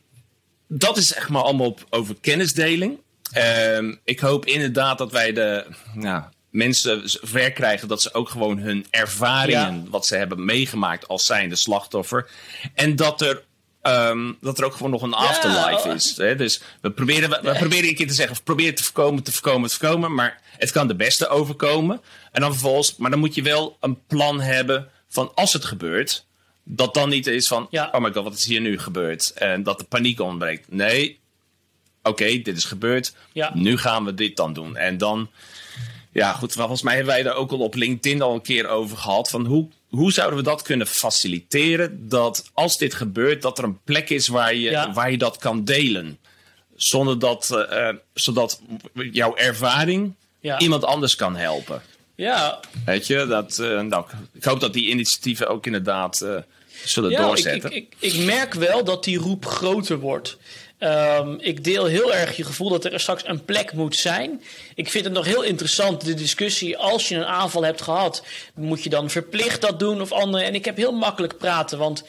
dat 0.68 0.98
is 0.98 1.14
echt 1.14 1.30
maar 1.30 1.42
allemaal 1.42 1.68
op, 1.68 1.86
over 1.90 2.16
kennisdeling. 2.22 3.00
Um, 3.78 4.00
ik 4.04 4.20
hoop 4.20 4.46
inderdaad 4.46 4.98
dat 4.98 5.12
wij 5.12 5.34
de 5.34 5.66
nou, 5.94 6.24
mensen 6.50 7.02
ver 7.06 7.52
krijgen 7.52 7.88
dat 7.88 8.02
ze 8.02 8.14
ook 8.14 8.30
gewoon 8.30 8.58
hun 8.58 8.86
ervaringen, 8.90 9.84
ja. 9.84 9.90
wat 9.90 10.06
ze 10.06 10.16
hebben 10.16 10.46
meegemaakt 10.46 11.08
als 11.08 11.26
zijnde 11.26 11.56
slachtoffer. 11.56 12.30
En 12.74 12.96
dat 12.96 13.22
er 13.22 13.44
Um, 13.88 14.38
dat 14.42 14.58
er 14.58 14.66
ook 14.66 14.74
gewoon 14.74 14.92
nog 14.92 15.02
een 15.02 15.14
afterlife 15.14 15.88
ja. 15.88 15.94
is. 15.94 16.18
Hè? 16.18 16.36
Dus 16.36 16.62
we 16.82 16.92
proberen, 16.92 17.30
we, 17.30 17.40
we 17.42 17.58
proberen 17.58 17.90
een 17.90 17.96
keer 17.96 18.08
te 18.08 18.14
zeggen: 18.14 18.44
probeer 18.44 18.76
te 18.76 18.84
voorkomen, 18.84 19.24
te 19.24 19.32
voorkomen, 19.32 19.70
te 19.70 19.78
voorkomen. 19.78 20.14
Maar 20.14 20.42
het 20.58 20.72
kan 20.72 20.88
de 20.88 20.96
beste 20.96 21.28
overkomen. 21.28 22.02
En 22.32 22.42
dan 22.42 22.52
vervolgens, 22.52 22.96
maar 22.96 23.10
dan 23.10 23.20
moet 23.20 23.36
je 23.36 23.42
wel 23.42 23.78
een 23.80 24.06
plan 24.08 24.42
hebben 24.42 24.90
van 25.10 25.32
als 25.36 25.54
het 25.54 25.66
gebeurt 25.66 26.26
dat 26.68 26.94
dan 26.94 27.10
niet 27.10 27.28
is 27.28 27.48
van, 27.48 27.68
ja. 27.70 27.90
oh 27.92 28.02
my 28.02 28.12
god, 28.12 28.24
wat 28.24 28.34
is 28.34 28.46
hier 28.46 28.62
nu 28.62 28.80
gebeurd? 28.80 29.34
En 29.34 29.64
dat 29.64 29.80
de 29.80 29.86
paniek 29.86 30.20
ontbreekt. 30.20 30.72
Nee, 30.72 31.20
oké, 32.00 32.10
okay, 32.10 32.42
dit 32.42 32.58
is 32.58 32.64
gebeurd. 32.64 33.14
Ja. 33.34 33.52
Nu 33.54 33.78
gaan 33.78 34.06
we 34.06 34.14
dit 34.14 34.36
dan 34.36 34.54
doen. 34.54 34.78
En 34.78 34.98
dan, 34.98 35.30
ja 36.12 36.34
goed, 36.34 36.54
volgens 36.54 36.82
mij 36.82 36.96
hebben 36.96 37.14
wij 37.14 37.24
daar 37.24 37.36
ook 37.36 37.52
al 37.52 37.60
op 37.60 37.76
LinkedIn 37.76 38.22
al 38.22 38.34
een 38.34 38.42
keer 38.42 38.68
over 38.68 38.98
gehad. 38.98 39.30
Van 39.30 39.46
hoe, 39.46 39.68
hoe 39.90 40.12
zouden 40.12 40.38
we 40.38 40.44
dat 40.44 40.62
kunnen 40.62 40.88
faciliteren? 40.88 42.10
Dat 42.10 42.50
als 42.54 42.78
dit 42.78 42.94
gebeurt, 42.94 43.42
dat 43.42 43.58
er 43.58 43.64
een 43.64 43.80
plek 43.84 44.10
is 44.10 44.28
waar 44.28 44.56
je, 44.56 44.70
ja. 44.70 44.94
waar 44.94 45.12
je 45.12 45.18
dat 45.18 45.38
kan 45.38 45.64
delen. 45.64 46.20
Zonder 46.76 47.20
dat, 47.20 47.50
uh, 47.72 47.90
zodat 48.14 48.62
jouw 48.94 49.36
ervaring 49.36 50.14
iemand 50.58 50.84
anders 50.84 51.16
kan 51.16 51.36
helpen. 51.36 51.82
Ja. 52.16 52.60
Weet 52.86 53.08
je, 53.08 53.26
dat, 53.26 53.58
uh, 53.62 53.82
nou, 53.82 54.06
ik 54.34 54.44
hoop 54.44 54.60
dat 54.60 54.74
die 54.74 54.90
initiatieven 54.90 55.48
ook 55.48 55.66
inderdaad 55.66 56.22
uh, 56.24 56.36
zullen 56.86 57.10
ja, 57.10 57.22
doorzetten. 57.22 57.76
Ik, 57.76 57.96
ik, 58.00 58.14
ik, 58.14 58.26
merk 58.26 58.54
wel 58.54 58.84
dat 58.84 59.04
die 59.04 59.18
roep 59.18 59.46
groter 59.46 60.00
wordt. 60.00 60.38
Um, 60.80 61.38
ik 61.40 61.64
deel 61.64 61.86
heel 61.86 62.14
erg 62.14 62.38
je 62.38 62.44
gevoel 62.44 62.70
dat 62.70 62.86
er 62.86 63.00
straks 63.00 63.28
een 63.28 63.46
plek 63.46 63.74
moet 63.74 63.96
zijn. 63.96 64.42
Ik 64.76 64.90
vind 64.90 65.06
het 65.06 65.14
nog 65.14 65.26
heel 65.26 65.42
interessant, 65.42 66.06
de 66.06 66.14
discussie. 66.14 66.78
Als 66.78 67.10
je 67.10 67.16
een 67.16 67.26
aanval 67.26 67.64
hebt 67.64 67.82
gehad, 67.82 68.24
moet 68.56 68.84
je 68.84 68.90
dan 68.90 69.10
verplicht 69.10 69.62
dat 69.62 69.80
doen 69.80 70.02
of 70.02 70.12
andere. 70.12 70.44
En 70.44 70.56
ik 70.56 70.66
heb 70.66 70.78
heel 70.78 70.92
makkelijk 70.92 71.38
praten, 71.38 71.78
want 71.78 72.04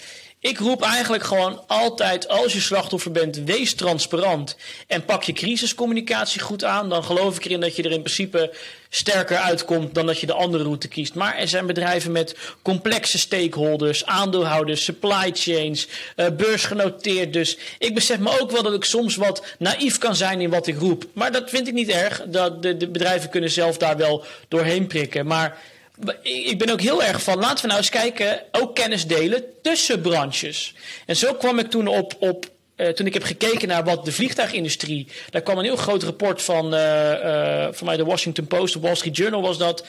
ik 0.47 0.59
roep 0.59 0.83
eigenlijk 0.83 1.25
gewoon 1.25 1.63
altijd, 1.67 2.29
als 2.29 2.53
je 2.53 2.61
slachtoffer 2.61 3.11
bent, 3.11 3.37
wees 3.37 3.75
transparant. 3.75 4.57
En 4.87 5.05
pak 5.05 5.23
je 5.23 5.33
crisiscommunicatie 5.33 6.41
goed 6.41 6.65
aan. 6.65 6.89
Dan 6.89 7.05
geloof 7.05 7.37
ik 7.37 7.45
erin 7.45 7.61
dat 7.61 7.77
je 7.77 7.83
er 7.83 7.91
in 7.91 8.03
principe 8.03 8.55
sterker 8.89 9.37
uitkomt 9.37 9.95
dan 9.95 10.07
dat 10.07 10.21
je 10.21 10.27
de 10.27 10.33
andere 10.33 10.63
route 10.63 10.89
kiest. 10.89 11.15
Maar 11.15 11.37
er 11.37 11.49
zijn 11.49 11.67
bedrijven 11.67 12.13
met 12.13 12.37
complexe 12.63 13.19
stakeholders, 13.19 14.07
aandeelhouders, 14.07 14.85
supply 14.85 15.31
chains, 15.33 15.89
uh, 16.17 16.27
beursgenoteerd. 16.37 17.33
Dus 17.33 17.59
ik 17.79 17.95
besef 17.95 18.19
me 18.19 18.41
ook 18.41 18.51
wel 18.51 18.63
dat 18.63 18.75
ik 18.75 18.85
soms 18.85 19.17
wat 19.17 19.45
naïef 19.59 19.99
kan 19.99 20.17
zijn 20.17 20.41
in 20.41 20.51
wat 20.51 20.67
ik 20.67 20.79
roep. 20.79 21.05
Maar 21.13 21.33
dat 21.33 21.51
vind 21.51 21.69
ik 21.69 21.75
niet 21.75 21.89
erg. 21.89 22.23
Dat 22.27 22.63
de, 22.63 22.77
de 22.77 22.89
bedrijven 22.89 23.31
kunnen 23.31 23.51
zelf 23.51 23.77
daar 23.77 23.97
wel 23.97 24.25
doorheen 24.49 24.87
prikken. 24.87 25.27
Maar 25.27 25.59
ik 26.23 26.59
ben 26.59 26.71
ook 26.71 26.81
heel 26.81 27.03
erg 27.03 27.23
van, 27.23 27.39
laten 27.39 27.61
we 27.61 27.67
nou 27.67 27.79
eens 27.79 27.89
kijken, 27.89 28.43
ook 28.53 28.75
kennis 28.75 29.07
delen 29.07 29.45
tussen 29.63 30.01
branches. 30.01 30.75
En 31.07 31.17
zo 31.17 31.35
kwam 31.35 31.59
ik 31.59 31.71
toen 31.71 31.87
op, 31.87 32.17
op 32.19 32.47
uh, 32.77 32.89
toen 32.89 33.07
ik 33.07 33.15
heb 33.15 33.23
gekeken 33.23 33.69
naar 33.69 33.85
wat 33.85 34.05
de 34.05 34.13
vliegtuigindustrie. 34.13 35.07
Daar 35.31 35.43
kwam 35.43 35.59
een 35.59 35.65
heel 35.65 35.77
groot 35.77 36.03
rapport 36.03 36.43
van, 36.43 36.75
uh, 36.75 37.67
van 37.71 37.87
mij 37.87 37.97
de 37.97 38.05
Washington 38.05 38.47
Post, 38.47 38.75
de 38.75 38.81
Wall 38.81 38.95
Street 38.95 39.17
Journal 39.17 39.43
was 39.43 39.59
dat. 39.59 39.87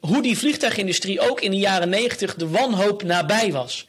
Hoe 0.00 0.22
die 0.22 0.38
vliegtuigindustrie 0.38 1.20
ook 1.20 1.40
in 1.40 1.50
de 1.50 1.56
jaren 1.56 1.88
negentig 1.88 2.34
de 2.34 2.48
wanhoop 2.48 3.02
nabij 3.02 3.52
was. 3.52 3.86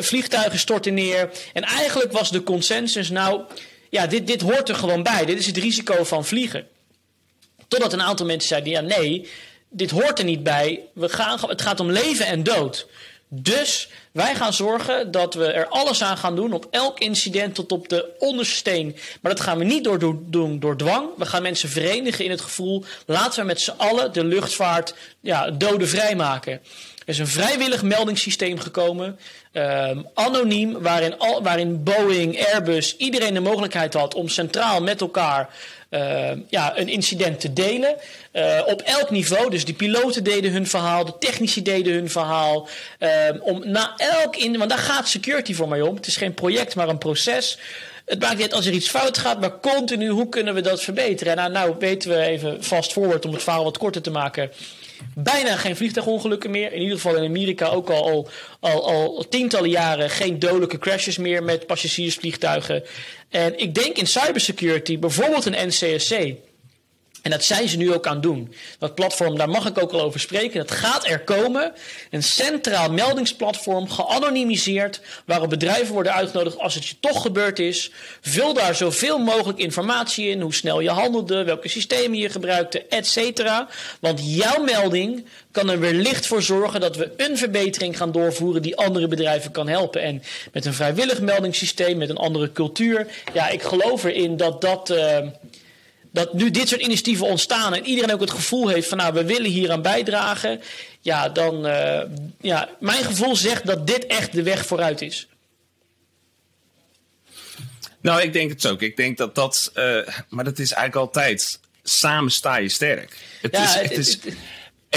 vliegtuigen 0.00 0.58
stortten 0.58 0.94
neer. 0.94 1.30
En 1.52 1.62
eigenlijk 1.62 2.12
was 2.12 2.30
de 2.30 2.42
consensus, 2.42 3.10
nou, 3.10 3.42
ja, 3.90 4.06
dit, 4.06 4.26
dit 4.26 4.40
hoort 4.40 4.68
er 4.68 4.74
gewoon 4.74 5.02
bij. 5.02 5.24
Dit 5.24 5.38
is 5.38 5.46
het 5.46 5.56
risico 5.56 6.04
van 6.04 6.24
vliegen. 6.24 6.66
Totdat 7.68 7.92
een 7.92 8.02
aantal 8.02 8.26
mensen 8.26 8.48
zeiden, 8.48 8.70
ja, 8.70 8.80
nee, 8.80 9.28
dit 9.76 9.90
hoort 9.90 10.18
er 10.18 10.24
niet 10.24 10.42
bij. 10.42 10.80
We 10.92 11.08
gaan, 11.08 11.38
het 11.46 11.62
gaat 11.62 11.80
om 11.80 11.90
leven 11.90 12.26
en 12.26 12.42
dood. 12.42 12.86
Dus 13.28 13.88
wij 14.12 14.34
gaan 14.34 14.52
zorgen 14.52 15.10
dat 15.10 15.34
we 15.34 15.46
er 15.46 15.68
alles 15.68 16.02
aan 16.02 16.16
gaan 16.16 16.36
doen 16.36 16.52
op 16.52 16.66
elk 16.70 16.98
incident 16.98 17.54
tot 17.54 17.72
op 17.72 17.88
de 17.88 18.14
onderste 18.18 18.54
steen. 18.54 18.96
Maar 19.20 19.34
dat 19.34 19.44
gaan 19.44 19.58
we 19.58 19.64
niet 19.64 19.84
door, 19.84 19.98
door, 19.98 20.18
doen 20.26 20.60
door 20.60 20.76
dwang. 20.76 21.08
We 21.16 21.26
gaan 21.26 21.42
mensen 21.42 21.68
verenigen 21.68 22.24
in 22.24 22.30
het 22.30 22.40
gevoel. 22.40 22.84
Laten 23.06 23.40
we 23.40 23.46
met 23.46 23.60
z'n 23.60 23.74
allen 23.76 24.12
de 24.12 24.24
luchtvaart 24.24 24.94
ja, 25.20 25.50
doden 25.50 25.88
vrijmaken. 25.88 26.52
Er 26.52 27.10
is 27.10 27.18
een 27.18 27.26
vrijwillig 27.26 27.82
meldingssysteem 27.82 28.58
gekomen, 28.58 29.18
ehm, 29.52 29.98
anoniem, 30.14 30.82
waarin, 30.82 31.18
al, 31.18 31.42
waarin 31.42 31.82
Boeing, 31.82 32.46
Airbus, 32.46 32.96
iedereen 32.96 33.34
de 33.34 33.40
mogelijkheid 33.40 33.94
had 33.94 34.14
om 34.14 34.28
centraal 34.28 34.82
met 34.82 35.00
elkaar 35.00 35.48
uh, 35.90 36.30
ja, 36.48 36.78
een 36.78 36.88
incident 36.88 37.40
te 37.40 37.52
delen. 37.52 37.96
Uh, 38.32 38.60
op 38.66 38.82
elk 38.82 39.10
niveau. 39.10 39.50
Dus 39.50 39.64
de 39.64 39.74
piloten 39.74 40.24
deden 40.24 40.52
hun 40.52 40.66
verhaal, 40.66 41.04
de 41.04 41.18
technici 41.18 41.62
deden 41.62 41.92
hun 41.92 42.10
verhaal. 42.10 42.68
Uh, 42.98 43.10
om 43.40 43.70
na 43.70 43.94
elk 43.96 44.36
in, 44.36 44.58
want 44.58 44.70
daar 44.70 44.78
gaat 44.78 45.08
security 45.08 45.54
voor 45.54 45.68
mij 45.68 45.80
om. 45.80 45.94
Het 45.94 46.06
is 46.06 46.16
geen 46.16 46.34
project, 46.34 46.74
maar 46.74 46.88
een 46.88 46.98
proces. 46.98 47.58
Het 48.04 48.20
maakt 48.20 48.38
niet 48.38 48.52
als 48.52 48.66
er 48.66 48.72
iets 48.72 48.88
fout 48.88 49.18
gaat, 49.18 49.40
maar 49.40 49.60
continu, 49.60 50.08
hoe 50.08 50.28
kunnen 50.28 50.54
we 50.54 50.60
dat 50.60 50.82
verbeteren? 50.82 51.32
En 51.32 51.38
nou, 51.38 51.52
nou 51.52 51.74
weten 51.78 52.10
we 52.10 52.16
even 52.16 52.64
fast 52.64 52.92
forward 52.92 53.24
om 53.24 53.32
het 53.32 53.42
verhaal 53.42 53.64
wat 53.64 53.78
korter 53.78 54.02
te 54.02 54.10
maken 54.10 54.50
bijna 55.14 55.56
geen 55.56 55.76
vliegtuigongelukken 55.76 56.50
meer. 56.50 56.72
In 56.72 56.80
ieder 56.80 56.96
geval 56.96 57.16
in 57.16 57.28
Amerika 57.28 57.66
ook 57.66 57.90
al, 57.90 58.04
al, 58.04 58.28
al, 58.60 58.84
al 59.16 59.28
tientallen 59.28 59.70
jaren 59.70 60.10
geen 60.10 60.38
dodelijke 60.38 60.78
crashes 60.78 61.18
meer 61.18 61.42
met 61.42 61.66
passagiersvliegtuigen. 61.66 62.82
En 63.30 63.58
ik 63.58 63.74
denk 63.74 63.96
in 63.96 64.06
cybersecurity, 64.06 64.98
bijvoorbeeld 64.98 65.44
een 65.44 65.68
NCSC. 65.68 66.34
En 67.24 67.30
dat 67.30 67.44
zijn 67.44 67.68
ze 67.68 67.76
nu 67.76 67.94
ook 67.94 68.06
aan 68.06 68.14
het 68.14 68.22
doen. 68.22 68.54
Dat 68.78 68.94
platform, 68.94 69.36
daar 69.36 69.48
mag 69.48 69.66
ik 69.66 69.82
ook 69.82 69.92
al 69.92 70.00
over 70.00 70.20
spreken. 70.20 70.58
Dat 70.58 70.70
gaat 70.70 71.06
er 71.06 71.20
komen. 71.20 71.72
Een 72.10 72.22
centraal 72.22 72.90
meldingsplatform, 72.90 73.88
geanonimiseerd, 73.90 75.00
waarop 75.26 75.50
bedrijven 75.50 75.92
worden 75.92 76.12
uitgenodigd 76.14 76.58
als 76.58 76.74
het 76.74 76.86
je 76.86 76.94
toch 77.00 77.22
gebeurd 77.22 77.58
is. 77.58 77.90
Vul 78.20 78.54
daar 78.54 78.74
zoveel 78.74 79.18
mogelijk 79.18 79.58
informatie 79.58 80.28
in, 80.28 80.40
hoe 80.40 80.54
snel 80.54 80.80
je 80.80 80.90
handelde, 80.90 81.44
welke 81.44 81.68
systemen 81.68 82.18
je 82.18 82.28
gebruikte, 82.28 82.86
et 82.88 83.06
cetera. 83.06 83.68
Want 84.00 84.20
jouw 84.22 84.62
melding 84.62 85.24
kan 85.50 85.70
er 85.70 85.80
weer 85.80 85.92
licht 85.92 86.26
voor 86.26 86.42
zorgen 86.42 86.80
dat 86.80 86.96
we 86.96 87.12
een 87.16 87.38
verbetering 87.38 87.96
gaan 87.96 88.12
doorvoeren 88.12 88.62
die 88.62 88.76
andere 88.76 89.08
bedrijven 89.08 89.50
kan 89.50 89.68
helpen. 89.68 90.02
En 90.02 90.22
met 90.52 90.64
een 90.64 90.74
vrijwillig 90.74 91.20
meldingssysteem, 91.20 91.98
met 91.98 92.10
een 92.10 92.16
andere 92.16 92.52
cultuur. 92.52 93.06
Ja, 93.32 93.48
ik 93.48 93.62
geloof 93.62 94.04
erin 94.04 94.36
dat 94.36 94.60
dat. 94.60 94.90
Uh, 94.90 95.18
dat 96.14 96.34
nu 96.34 96.50
dit 96.50 96.68
soort 96.68 96.80
initiatieven 96.80 97.26
ontstaan 97.26 97.74
en 97.74 97.84
iedereen 97.84 98.14
ook 98.14 98.20
het 98.20 98.30
gevoel 98.30 98.68
heeft 98.68 98.88
van 98.88 98.98
nou 98.98 99.14
we 99.14 99.24
willen 99.24 99.50
hier 99.50 99.70
aan 99.70 99.82
bijdragen, 99.82 100.60
ja, 101.00 101.28
dan 101.28 101.66
uh, 101.66 102.00
ja, 102.40 102.68
mijn 102.80 103.04
gevoel 103.04 103.36
zegt 103.36 103.66
dat 103.66 103.86
dit 103.86 104.06
echt 104.06 104.32
de 104.32 104.42
weg 104.42 104.66
vooruit 104.66 105.02
is. 105.02 105.28
Nou, 108.00 108.22
ik 108.22 108.32
denk 108.32 108.50
het 108.50 108.66
ook. 108.66 108.82
Ik 108.82 108.96
denk 108.96 109.16
dat 109.16 109.34
dat, 109.34 109.72
uh, 109.74 110.08
maar 110.28 110.44
dat 110.44 110.58
is 110.58 110.72
eigenlijk 110.72 111.06
altijd 111.06 111.60
samen 111.82 112.30
sta 112.30 112.56
je 112.56 112.68
sterk. 112.68 113.16
Het 113.40 113.56
ja, 113.56 113.62
is, 113.62 113.74
het, 113.74 113.82
het 113.82 113.98
is, 113.98 114.12
het 114.12 114.34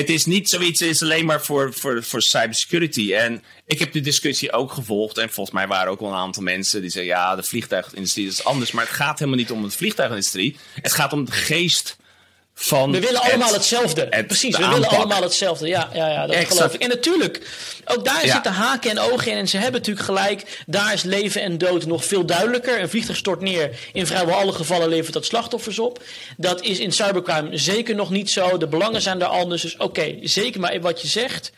is 0.06 0.26
niet 0.26 0.50
zoiets 0.50 0.82
is 0.82 1.02
alleen 1.02 1.26
maar 1.26 1.42
voor, 1.42 1.74
voor, 1.74 2.04
voor 2.04 2.22
cybersecurity. 2.22 3.14
En 3.14 3.44
ik 3.66 3.80
heb 3.80 3.92
de 3.92 4.02
discussie 4.02 4.52
ook 4.52 4.72
gevolgd. 4.72 5.18
En 5.18 5.30
volgens 5.30 5.56
mij 5.56 5.68
waren 5.68 5.92
ook 5.92 6.00
wel 6.00 6.10
een 6.10 6.16
aantal 6.16 6.44
mensen 6.44 6.82
die 6.82 6.90
zeggen: 6.90 7.12
ja, 7.12 7.36
de 7.36 7.44
vliegtuigindustrie 7.44 8.28
is 8.28 8.44
anders. 8.44 8.72
Maar 8.72 8.86
het 8.86 8.94
gaat 8.94 9.20
helemaal 9.20 9.40
niet 9.40 9.52
om 9.52 9.64
de 9.64 9.70
vliegtuigindustrie. 9.70 10.58
Het 10.82 10.94
gaat 10.94 11.14
om 11.14 11.26
de 11.26 11.32
geest 11.32 11.98
van. 12.60 12.92
We 12.92 13.00
willen 13.00 13.22
allemaal 13.22 13.54
hetzelfde. 13.54 14.24
Precies, 14.28 14.58
we 14.58 14.68
willen 14.68 14.90
allemaal 14.90 15.22
hetzelfde. 15.22 15.68
Ja, 15.68 15.90
ja, 15.94 16.10
ja 16.10 16.28
dat 16.28 16.36
geloof 16.36 16.74
ik. 16.74 16.82
En 16.82 16.90
natuurlijk, 16.90 17.42
ook 17.86 18.06
daar 18.06 18.22
zitten 18.24 18.52
haken 18.52 18.90
en 18.90 19.00
ogen 19.00 19.32
in. 19.32 19.38
En 19.38 19.48
ze 19.48 19.58
hebben 19.58 19.80
natuurlijk 19.80 20.06
gelijk. 20.06 20.64
Daar 20.66 20.94
is 20.94 21.04
leven 21.04 21.42
en 21.42 21.58
dood 21.58 21.86
nog 21.86 22.06
veel 22.06 22.26
duidelijker. 22.26 22.82
Een 22.82 22.90
vliegtuig 22.90 23.18
stort 23.18 23.42
neer. 23.42 23.80
In 23.94 24.08
vrijwel 24.08 24.36
alle 24.36 24.52
gevallen 24.52 24.90
levert 24.90 25.14
dat 25.14 25.26
slachtoffers 25.26 25.80
op. 25.80 26.04
Dat 26.38 26.62
is 26.62 26.80
in 26.80 26.92
cybercrime 26.92 27.58
zeker 27.58 27.96
nog 27.96 28.10
niet 28.10 28.30
zo. 28.30 28.58
De 28.58 28.68
belangen 28.68 29.02
zijn 29.02 29.20
daar 29.20 29.30
anders. 29.30 29.62
Dus 29.62 29.78
oké, 29.78 30.16
zeker 30.22 30.60
maar 30.60 30.82
wat 30.82 31.02
je 31.02 31.08
zegt 31.08 31.52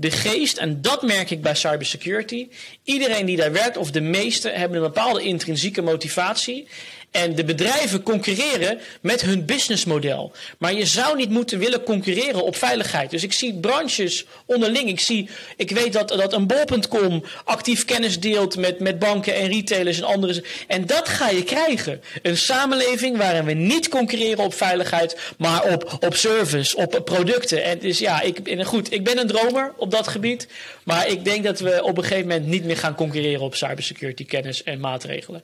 de 0.00 0.10
geest, 0.10 0.56
en 0.56 0.82
dat 0.82 1.02
merk 1.02 1.30
ik 1.30 1.42
bij 1.42 1.54
cybersecurity. 1.54 2.48
Iedereen 2.84 3.26
die 3.26 3.36
daar 3.36 3.52
werkt, 3.52 3.76
of 3.76 3.90
de 3.90 4.00
meeste, 4.00 4.48
hebben 4.48 4.78
een 4.78 4.84
bepaalde 4.84 5.22
intrinsieke 5.22 5.82
motivatie. 5.82 6.68
En 7.10 7.34
de 7.34 7.44
bedrijven 7.44 8.02
concurreren 8.02 8.80
met 9.00 9.20
hun 9.20 9.44
businessmodel. 9.44 10.32
Maar 10.58 10.74
je 10.74 10.86
zou 10.86 11.16
niet 11.16 11.30
moeten 11.30 11.58
willen 11.58 11.82
concurreren 11.82 12.44
op 12.44 12.56
veiligheid. 12.56 13.10
Dus 13.10 13.22
ik 13.22 13.32
zie 13.32 13.54
branches 13.60 14.24
onderling. 14.46 14.88
Ik, 14.88 15.00
zie, 15.00 15.28
ik 15.56 15.70
weet 15.70 15.92
dat, 15.92 16.08
dat 16.08 16.32
een 16.32 16.46
bol.com 16.46 17.24
actief 17.44 17.84
kennis 17.84 18.20
deelt 18.20 18.56
met, 18.56 18.80
met 18.80 18.98
banken 18.98 19.34
en 19.34 19.48
retailers 19.48 19.98
en 19.98 20.04
anderen. 20.04 20.44
En 20.66 20.86
dat 20.86 21.08
ga 21.08 21.28
je 21.28 21.42
krijgen. 21.42 22.02
Een 22.22 22.36
samenleving 22.36 23.16
waarin 23.16 23.44
we 23.44 23.52
niet 23.52 23.88
concurreren 23.88 24.44
op 24.44 24.54
veiligheid, 24.54 25.16
maar 25.38 25.72
op, 25.72 25.96
op 26.00 26.14
service, 26.14 26.76
op 26.76 27.00
producten. 27.04 27.64
En 27.64 27.78
dus 27.78 27.98
ja, 27.98 28.20
ik, 28.20 28.40
goed, 28.62 28.92
ik 28.92 29.04
ben 29.04 29.18
een 29.18 29.26
dromer 29.26 29.72
op 29.76 29.90
dat 29.90 30.08
gebied. 30.08 30.48
Maar 30.82 31.08
ik 31.08 31.24
denk 31.24 31.44
dat 31.44 31.60
we 31.60 31.84
op 31.84 31.96
een 31.96 32.02
gegeven 32.02 32.28
moment 32.28 32.46
niet 32.46 32.64
meer 32.64 32.76
gaan 32.76 32.94
concurreren 32.94 33.42
op 33.42 33.54
cybersecurity 33.54 34.24
kennis 34.24 34.62
en 34.62 34.80
maatregelen. 34.80 35.42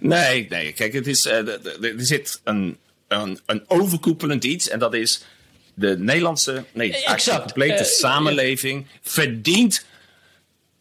Nee, 0.00 0.46
nee. 0.48 0.72
Kijk, 0.72 0.92
het 0.92 1.06
is, 1.06 1.26
uh, 1.26 1.48
er 1.82 1.94
zit 1.96 2.40
een, 2.44 2.78
een, 3.08 3.40
een 3.46 3.64
overkoepelend 3.66 4.44
iets. 4.44 4.68
En 4.68 4.78
dat 4.78 4.94
is 4.94 5.22
de 5.74 5.98
Nederlandse, 5.98 6.64
nee, 6.72 7.04
exact. 7.04 7.36
de 7.36 7.42
complete 7.42 7.82
uh, 7.82 7.88
samenleving 7.88 8.86
verdient 9.02 9.84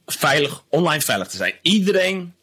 veilig, 0.06 0.64
online 0.70 1.02
veilig 1.02 1.28
te 1.28 1.38
zijn. 1.38 1.54
Iedereen 1.62 2.34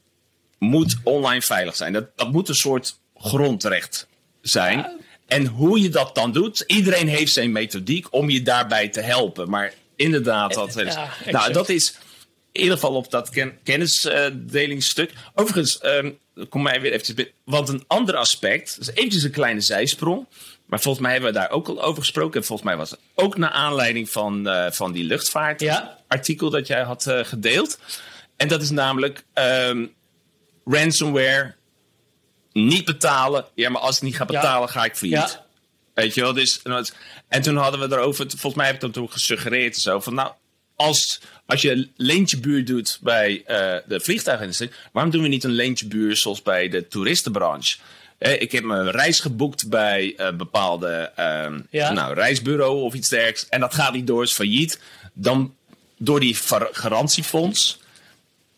moet 0.58 0.96
online 1.04 1.42
veilig 1.42 1.76
zijn. 1.76 1.92
Dat, 1.92 2.16
dat 2.16 2.32
moet 2.32 2.48
een 2.48 2.54
soort 2.54 2.98
grondrecht 3.16 4.06
zijn. 4.42 4.98
En 5.26 5.46
hoe 5.46 5.80
je 5.80 5.88
dat 5.88 6.14
dan 6.14 6.32
doet, 6.32 6.64
iedereen 6.66 7.08
heeft 7.08 7.32
zijn 7.32 7.52
methodiek 7.52 8.06
om 8.10 8.30
je 8.30 8.42
daarbij 8.42 8.88
te 8.88 9.00
helpen. 9.00 9.50
Maar 9.50 9.72
inderdaad, 9.96 10.54
dat, 10.54 10.74
ja, 10.74 11.12
nou, 11.30 11.52
dat 11.52 11.68
is 11.68 11.98
in 12.52 12.60
ieder 12.60 12.74
geval 12.74 12.94
op 12.94 13.10
dat 13.10 13.28
ken, 13.28 13.58
kennisdelingsstuk. 13.62 15.12
Overigens, 15.34 15.84
um, 15.84 16.18
kom 16.48 16.62
mij 16.62 16.80
weer 16.80 16.92
eventjes 16.92 17.26
Want 17.44 17.68
een 17.68 17.84
ander 17.86 18.16
aspect, 18.16 18.78
dus 18.78 18.90
eventjes 18.90 19.22
een 19.22 19.30
kleine 19.30 19.60
zijsprong. 19.60 20.26
Maar 20.66 20.80
volgens 20.80 21.04
mij 21.04 21.12
hebben 21.12 21.32
we 21.32 21.38
daar 21.38 21.50
ook 21.50 21.68
al 21.68 21.82
over 21.82 22.02
gesproken. 22.02 22.40
En 22.40 22.46
volgens 22.46 22.68
mij 22.68 22.76
was 22.76 22.90
het 22.90 23.00
ook 23.14 23.36
naar 23.36 23.50
aanleiding 23.50 24.10
van, 24.10 24.48
uh, 24.48 24.70
van 24.70 24.92
die 24.92 25.04
luchtvaartartikel 25.04 26.50
dat 26.50 26.66
jij 26.66 26.82
had 26.82 27.06
uh, 27.06 27.24
gedeeld. 27.24 27.78
En 28.36 28.48
dat 28.48 28.62
is 28.62 28.70
namelijk 28.70 29.24
um, 29.34 29.94
ransomware 30.64 31.54
niet 32.52 32.84
betalen. 32.84 33.44
Ja, 33.54 33.70
maar 33.70 33.80
als 33.80 33.96
ik 33.96 34.02
niet 34.02 34.16
ga 34.16 34.24
betalen, 34.24 34.68
ga 34.68 34.84
ik 34.84 34.96
failliet. 34.96 35.30
Ja. 35.30 35.46
Weet 35.94 36.14
je 36.14 36.20
wel, 36.20 36.32
dus, 36.32 36.62
en 37.28 37.42
toen 37.42 37.56
hadden 37.56 37.88
we 37.88 37.96
erover, 37.96 38.26
volgens 38.30 38.54
mij 38.54 38.66
heb 38.66 38.74
ik 38.74 38.80
dat 38.80 38.92
toen 38.92 39.12
gesuggereerd 39.12 39.74
en 39.74 39.80
zo, 39.80 40.00
van 40.00 40.14
nou, 40.14 40.32
als, 40.80 41.20
als 41.46 41.62
je 41.62 41.88
leentjebuur 41.96 42.64
doet 42.64 42.98
bij 43.00 43.32
uh, 43.32 43.44
de 43.86 44.00
vliegtuigindustrie, 44.00 44.70
waarom 44.92 45.12
doen 45.12 45.22
we 45.22 45.28
niet 45.28 45.44
een 45.44 45.50
leentjebuur 45.50 46.16
zoals 46.16 46.42
bij 46.42 46.68
de 46.68 46.88
toeristenbranche? 46.88 47.78
Eh, 48.18 48.40
ik 48.40 48.52
heb 48.52 48.64
mijn 48.64 48.90
reis 48.90 49.20
geboekt 49.20 49.68
bij 49.68 50.14
een 50.16 50.36
bepaalde 50.36 51.12
uh, 51.70 51.90
nou, 51.90 52.14
reisbureau 52.14 52.82
of 52.82 52.94
iets 52.94 53.08
dergelijks. 53.08 53.48
En 53.48 53.60
dat 53.60 53.74
gaat 53.74 53.92
niet 53.92 54.06
door, 54.06 54.22
is 54.22 54.32
failliet. 54.32 54.80
Dan 55.12 55.54
door 55.96 56.20
die 56.20 56.36
garantiefonds 56.72 57.78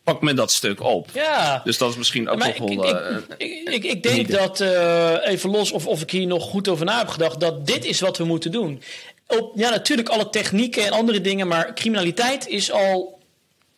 pak 0.02 0.22
men 0.22 0.36
dat 0.36 0.52
stuk 0.52 0.82
op. 0.82 1.08
Ja. 1.14 1.60
Dus 1.64 1.78
dat 1.78 1.90
is 1.90 1.96
misschien 1.96 2.28
ook 2.28 2.38
nog 2.38 2.58
wel... 2.58 2.88
Ik, 2.88 3.24
ik, 3.36 3.68
ik, 3.68 3.84
ik, 3.84 4.02
denk 4.02 4.30
dat, 4.30 4.60
uh, 4.60 5.16
even 5.24 5.50
los 5.50 5.72
of, 5.72 5.86
of 5.86 6.00
ik 6.00 6.10
hier 6.10 6.26
nog 6.26 6.44
goed 6.44 6.68
over 6.68 6.84
na 6.84 6.98
heb 6.98 7.08
gedacht... 7.08 7.40
dat 7.40 7.66
dit 7.66 7.84
is 7.84 8.00
wat 8.00 8.18
we 8.18 8.24
moeten 8.24 8.50
doen. 8.50 8.82
Op, 9.38 9.52
ja, 9.54 9.70
natuurlijk 9.70 10.08
alle 10.08 10.30
technieken 10.30 10.84
en 10.84 10.92
andere 10.92 11.20
dingen... 11.20 11.48
maar 11.48 11.74
criminaliteit 11.74 12.46
is 12.46 12.72
al 12.72 13.20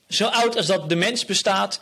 zo 0.09 0.27
oud 0.27 0.57
als 0.57 0.67
dat 0.67 0.88
de 0.88 0.97
mens 0.97 1.25
bestaat. 1.25 1.81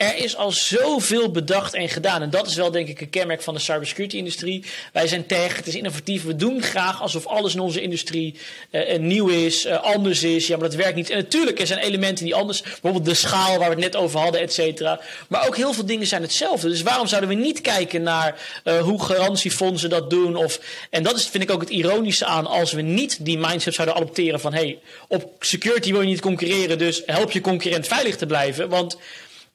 Er 0.00 0.16
is 0.16 0.36
al 0.36 0.52
zoveel 0.52 1.30
bedacht 1.30 1.74
en 1.74 1.88
gedaan. 1.88 2.22
En 2.22 2.30
dat 2.30 2.46
is 2.46 2.54
wel 2.54 2.70
denk 2.70 2.88
ik 2.88 3.00
een 3.00 3.10
kenmerk 3.10 3.42
van 3.42 3.54
de 3.54 3.60
cybersecurity-industrie. 3.60 4.64
Wij 4.92 5.06
zijn 5.06 5.26
tech, 5.26 5.56
het 5.56 5.66
is 5.66 5.74
innovatief. 5.74 6.24
We 6.24 6.36
doen 6.36 6.62
graag 6.62 7.02
alsof 7.02 7.26
alles 7.26 7.54
in 7.54 7.60
onze 7.60 7.80
industrie 7.80 8.38
uh, 8.70 8.98
nieuw 8.98 9.28
is, 9.28 9.66
uh, 9.66 9.82
anders 9.82 10.22
is. 10.22 10.46
Ja, 10.46 10.56
maar 10.56 10.68
dat 10.68 10.78
werkt 10.78 10.94
niet. 10.94 11.10
En 11.10 11.16
natuurlijk, 11.16 11.60
er 11.60 11.66
zijn 11.66 11.78
elementen 11.78 12.24
die 12.24 12.34
anders... 12.34 12.62
Bijvoorbeeld 12.62 13.04
de 13.04 13.14
schaal 13.14 13.58
waar 13.58 13.68
we 13.68 13.74
het 13.74 13.92
net 13.92 13.96
over 13.96 14.20
hadden, 14.20 14.40
et 14.40 14.52
cetera. 14.52 15.00
Maar 15.28 15.46
ook 15.46 15.56
heel 15.56 15.72
veel 15.72 15.86
dingen 15.86 16.06
zijn 16.06 16.22
hetzelfde. 16.22 16.68
Dus 16.68 16.82
waarom 16.82 17.06
zouden 17.06 17.30
we 17.30 17.36
niet 17.36 17.60
kijken 17.60 18.02
naar 18.02 18.38
hoe 18.80 19.02
garantiefondsen 19.04 19.90
dat 19.90 20.10
doen? 20.10 20.36
Of, 20.36 20.60
en 20.90 21.02
dat 21.02 21.16
is, 21.16 21.26
vind 21.26 21.42
ik 21.42 21.50
ook 21.50 21.60
het 21.60 21.70
ironische 21.70 22.24
aan... 22.24 22.46
als 22.46 22.72
we 22.72 22.82
niet 22.82 23.24
die 23.24 23.38
mindset 23.38 23.74
zouden 23.74 23.96
adopteren 23.96 24.40
van... 24.40 24.52
hey, 24.52 24.78
op 25.08 25.32
security 25.40 25.92
wil 25.92 26.00
je 26.00 26.06
niet 26.06 26.20
concurreren, 26.20 26.78
dus 26.78 27.02
help 27.06 27.30
je 27.30 27.40
concurrent 27.40 27.86
veilig 27.86 28.16
te 28.16 28.26
blijven. 28.26 28.68
Want 28.68 28.96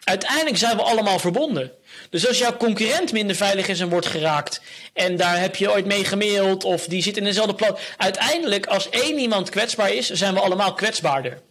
uiteindelijk 0.05 0.57
zijn 0.57 0.77
we 0.77 0.83
allemaal 0.83 1.19
verbonden. 1.19 1.71
Dus 2.09 2.27
als 2.27 2.37
jouw 2.37 2.57
concurrent 2.57 3.11
minder 3.11 3.35
veilig 3.35 3.67
is 3.67 3.79
en 3.79 3.89
wordt 3.89 4.05
geraakt. 4.05 4.61
en 4.93 5.17
daar 5.17 5.39
heb 5.39 5.55
je 5.55 5.71
ooit 5.71 5.85
mee 5.85 6.05
gemaild. 6.05 6.63
of 6.63 6.85
die 6.85 7.03
zit 7.03 7.17
in 7.17 7.23
dezelfde 7.23 7.55
plan. 7.55 7.77
uiteindelijk, 7.97 8.65
als 8.65 8.89
één 8.89 9.17
iemand 9.17 9.49
kwetsbaar 9.49 9.93
is, 9.93 10.09
zijn 10.09 10.33
we 10.33 10.39
allemaal 10.39 10.73
kwetsbaarder. 10.73 11.41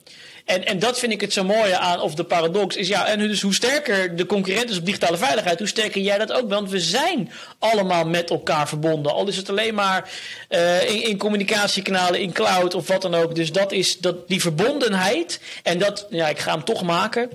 En, 0.45 0.67
en 0.67 0.79
dat 0.79 0.99
vind 0.99 1.13
ik 1.13 1.21
het 1.21 1.33
zo 1.33 1.45
mooie 1.45 1.79
aan, 1.79 2.01
of 2.01 2.15
de 2.15 2.25
paradox, 2.25 2.77
is 2.77 2.89
ja, 2.89 3.07
en 3.07 3.19
dus 3.19 3.43
hoe 3.43 3.55
sterker 3.55 4.17
de 4.17 4.27
concurrent 4.27 4.71
is 4.71 4.79
op 4.79 4.85
digitale 4.85 5.17
veiligheid, 5.17 5.59
hoe 5.59 5.69
sterker 5.69 6.01
jij 6.01 6.19
dat 6.19 6.33
ook. 6.33 6.49
Want 6.49 6.71
we 6.71 6.81
zijn 6.81 7.31
allemaal 7.59 8.05
met 8.07 8.31
elkaar 8.31 8.69
verbonden. 8.69 9.13
Al 9.13 9.29
is 9.29 9.37
het 9.37 9.51
alleen 9.51 9.75
maar 9.75 10.11
uh, 10.49 10.91
in, 10.91 11.03
in, 11.03 11.19
communicatiekanalen, 11.19 12.21
in 12.21 12.33
cloud 12.33 12.75
of 12.75 12.89
wat 12.89 13.03
dan 13.03 13.15
ook. 13.15 13.35
Dus 13.35 13.53
dat 13.53 13.73
is 13.73 13.99
dat, 13.99 14.29
die 14.29 14.41
verbondenheid. 14.41 15.41
En 15.63 15.79
dat, 15.79 16.07
ja, 16.11 16.29
ik 16.29 16.39
ga 16.39 16.53
hem 16.53 16.65
toch 16.65 16.83
maken 16.83 17.31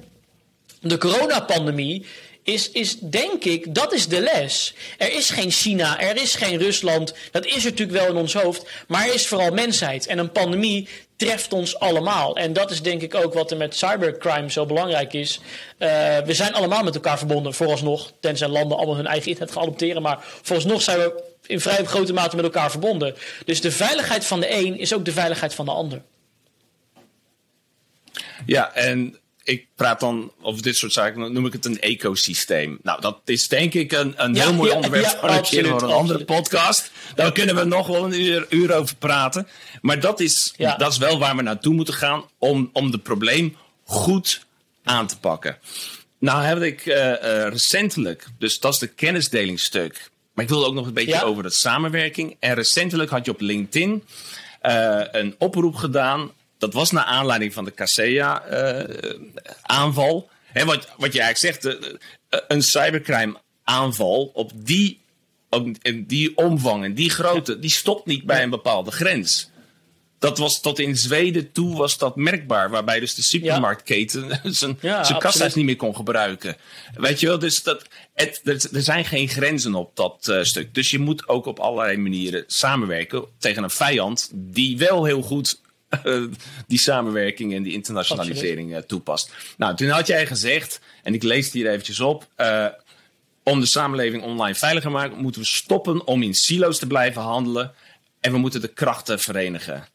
de 0.82 0.98
coronapandemie 0.98 2.06
is, 2.44 2.72
is 2.72 3.00
denk 3.00 3.44
ik, 3.44 3.76
dat 3.76 3.94
is 3.94 4.08
de 4.08 4.22
les. 4.22 4.74
Er 4.98 5.14
is 5.14 5.30
geen 5.30 5.52
China, 5.52 6.00
er 6.00 6.22
is 6.22 6.36
geen 6.36 6.58
Rusland. 6.58 7.14
Dat 7.32 7.46
is 7.46 7.64
natuurlijk 7.64 8.00
wel 8.00 8.08
in 8.08 8.16
ons 8.16 8.34
hoofd. 8.34 8.70
Maar 8.88 9.08
er 9.08 9.14
is 9.14 9.28
vooral 9.28 9.52
mensheid. 9.52 10.08
En 10.08 10.18
een 10.18 10.32
pandemie 10.32 10.88
treft 11.16 11.54
ons 11.54 11.80
allemaal. 11.80 12.38
En 12.38 12.54
dat 12.54 12.72
is 12.72 12.82
denk 12.82 13.02
ik 13.02 13.16
ook 13.16 13.34
wat 13.34 13.52
er 13.52 13.58
met 13.58 13.76
cybercrime 13.76 14.52
zo 14.52 14.66
belangrijk 14.66 15.14
is. 15.14 15.40
Uh, 15.80 16.18
we 16.18 16.34
zijn 16.34 16.54
allemaal 16.54 16.84
met 16.84 16.96
elkaar 16.96 17.18
verbonden, 17.18 17.54
vooralsnog. 17.54 18.12
Tenzij 18.20 18.48
landen 18.48 18.78
allemaal 18.78 18.96
hun 18.96 19.08
eigen 19.08 19.28
internet 19.28 19.54
gaan 19.54 19.64
adopteren. 19.64 20.02
Maar 20.02 20.18
vooralsnog 20.22 20.82
zijn 20.82 21.00
we 21.00 21.24
in 21.46 21.62
vrij 21.62 21.86
grote 21.86 22.14
mate 22.14 22.36
met 22.36 22.46
elkaar 22.46 22.72
verbonden. 22.72 23.16
Dus 23.46 23.62
de 23.62 23.72
veiligheid 23.72 24.26
van 24.26 24.40
de 24.40 24.54
een 24.54 24.80
is 24.80 24.94
ook 24.94 25.06
de 25.06 25.12
veiligheid 25.12 25.54
van 25.54 25.66
de 25.66 25.72
ander. 25.72 26.02
Ja, 28.46 28.74
en 28.74 29.20
ik 29.50 29.68
praat 29.76 30.00
dan 30.00 30.32
over 30.42 30.62
dit 30.62 30.78
soort 30.78 30.94
zaken, 30.94 31.20
dan 31.20 31.34
noem 31.34 31.46
ik 31.46 31.54
het 31.54 31.66
een 31.66 31.80
ecosysteem. 31.80 32.80
Nou, 32.82 33.02
dat 33.02 33.22
is 33.26 33.48
denk 33.48 33.74
ik 33.74 33.92
een, 33.92 34.14
een 34.16 34.36
heel 34.36 34.54
mooi 34.54 34.72
onderwerp 34.72 35.04
ja, 35.04 35.20
voor, 35.20 35.30
absoluut, 35.30 35.66
een, 35.66 35.72
voor 35.72 35.82
een 35.82 35.96
andere 35.96 36.26
podcast. 36.26 36.92
Daar 37.16 37.32
kunnen 37.32 37.56
we 37.56 37.64
nog 37.64 37.88
wel 37.88 38.06
een 38.06 38.22
uur, 38.22 38.46
uur 38.50 38.74
over 38.74 38.96
praten. 38.96 39.48
Maar 39.82 40.00
dat 40.00 40.20
is, 40.20 40.54
dat 40.58 40.92
is 40.92 40.98
wel 40.98 41.20
waar 41.20 41.36
we 41.36 41.42
naartoe 41.42 41.74
moeten 41.74 41.94
gaan 41.94 42.24
om, 42.38 42.70
om 42.74 42.92
het 42.92 43.04
probleem 43.04 43.56
goed 43.84 44.46
aan 44.84 45.08
te 45.08 45.20
pakken. 45.20 45.58
Nou 46.20 46.44
heb 46.44 46.62
ik 46.62 46.86
uh, 46.86 46.96
uh, 46.96 47.14
recentelijk, 47.48 48.28
dus 48.38 48.60
dat 48.60 48.74
is 48.74 48.80
de 48.80 48.88
kennisdelingsstuk. 48.88 50.10
Maar 50.34 50.44
ik 50.44 50.50
wilde 50.50 50.66
ook 50.66 50.74
nog 50.74 50.88
een 50.88 50.94
beetje 50.94 51.24
over 51.24 51.44
de 51.44 51.50
samenwerking. 51.50 52.38
En 52.40 52.54
recentelijk 52.54 53.10
had 53.10 53.26
je 53.26 53.32
op 53.32 53.42
LinkedIn 53.42 54.04
uh, 54.64 55.02
een 55.12 55.36
oproep 55.38 55.76
gedaan 55.76 56.32
dat 56.60 56.74
was 56.74 56.92
naar 56.92 57.04
aanleiding 57.04 57.54
van 57.54 57.66
de 57.66 57.72
Kaseya-aanval. 57.72 60.30
Uh, 60.54 60.64
wat, 60.64 60.88
wat 60.98 61.14
je 61.14 61.22
eigenlijk 61.22 61.62
zegt, 61.62 61.66
uh, 61.66 61.74
een 62.48 62.62
cybercrime-aanval 62.62 64.32
op 64.34 64.52
die, 64.56 65.00
op, 65.50 65.68
in 65.82 66.06
die 66.06 66.38
omvang 66.38 66.84
en 66.84 66.94
die 66.94 67.10
grootte, 67.10 67.60
die 67.60 67.70
stopt 67.70 68.06
niet 68.06 68.26
bij 68.26 68.44
een 68.44 68.50
bepaalde 68.50 68.92
grens. 68.92 69.50
Dat 70.20 70.38
was 70.38 70.62
tot 70.62 70.80
in 70.80 70.98
Zweden 70.98 71.52
toe 71.52 71.78
was 71.78 71.98
dat 71.98 72.16
merkbaar, 72.16 72.70
waarbij 72.70 73.00
dus 73.00 73.16
de 73.16 73.22
supermarktketen 73.22 74.28
ja. 74.28 74.40
zijn, 74.54 74.78
ja, 74.82 75.04
zijn 75.04 75.20
kassa's 75.20 75.56
niet 75.56 75.66
meer 75.66 75.76
kon 75.76 75.96
gebruiken. 75.96 76.58
Weet 76.94 77.20
je 77.20 77.28
wel, 77.28 77.40
dus 77.40 77.64
dat, 77.64 77.88
het, 78.14 78.42
er, 78.44 78.82
zijn 78.82 79.06
geen 79.06 79.28
grenzen 79.28 79.76
op 79.76 79.96
dat 79.96 80.28
uh, 80.30 80.44
stuk. 80.44 80.74
Dus 80.74 80.92
je 80.92 81.00
moet 81.00 81.28
ook 81.28 81.46
op 81.46 81.60
allerlei 81.60 81.98
manieren 81.98 82.44
samenwerken 82.48 83.26
tegen 83.38 83.64
een 83.64 83.70
vijand 83.70 84.30
die 84.34 84.78
wel 84.78 85.06
heel 85.06 85.22
goed 85.22 85.62
die 86.68 86.80
samenwerking 86.80 87.54
en 87.54 87.64
die 87.64 87.74
internationalisering 87.74 88.72
uh, 88.72 88.78
toepast. 88.78 89.34
Nou, 89.58 89.76
toen 89.76 89.90
had 89.90 90.08
jij 90.08 90.28
gezegd, 90.28 90.80
en 91.04 91.14
ik 91.14 91.24
lees 91.24 91.46
het 91.46 91.54
hier 91.54 91.70
eventjes 91.70 92.00
op. 92.00 92.28
Uh, 92.38 92.66
om 93.44 93.60
de 93.60 93.66
samenleving 93.66 94.24
online 94.24 94.56
veiliger 94.56 94.90
te 94.90 94.96
maken, 94.96 95.18
moeten 95.18 95.42
we 95.42 95.48
stoppen 95.48 96.06
om 96.06 96.24
in 96.24 96.34
silo's 96.34 96.80
te 96.80 96.88
blijven 96.88 97.22
handelen. 97.22 97.74
En 98.20 98.32
we 98.32 98.38
moeten 98.38 98.62
de 98.62 98.68
krachten 98.68 99.20
verenigen. 99.20 99.88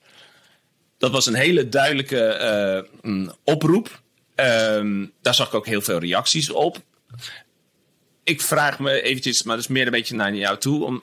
Dat 0.99 1.11
was 1.11 1.27
een 1.27 1.35
hele 1.35 1.69
duidelijke 1.69 2.87
uh, 3.03 3.29
oproep. 3.45 4.03
Um, 4.37 5.13
daar 5.23 5.35
zag 5.35 5.47
ik 5.47 5.55
ook 5.55 5.67
heel 5.67 5.81
veel 5.81 5.99
reacties 5.99 6.51
op. 6.51 6.83
Ik 8.25 8.41
vraag 8.41 8.79
me 8.79 9.03
eventjes, 9.03 9.43
maar 9.43 9.57
dat 9.57 9.65
is 9.65 9.71
meer 9.71 9.87
een 9.87 9.93
beetje 9.93 10.15
naar 10.15 10.35
jou 10.35 10.59
toe. 10.59 10.85
Om, 10.85 11.03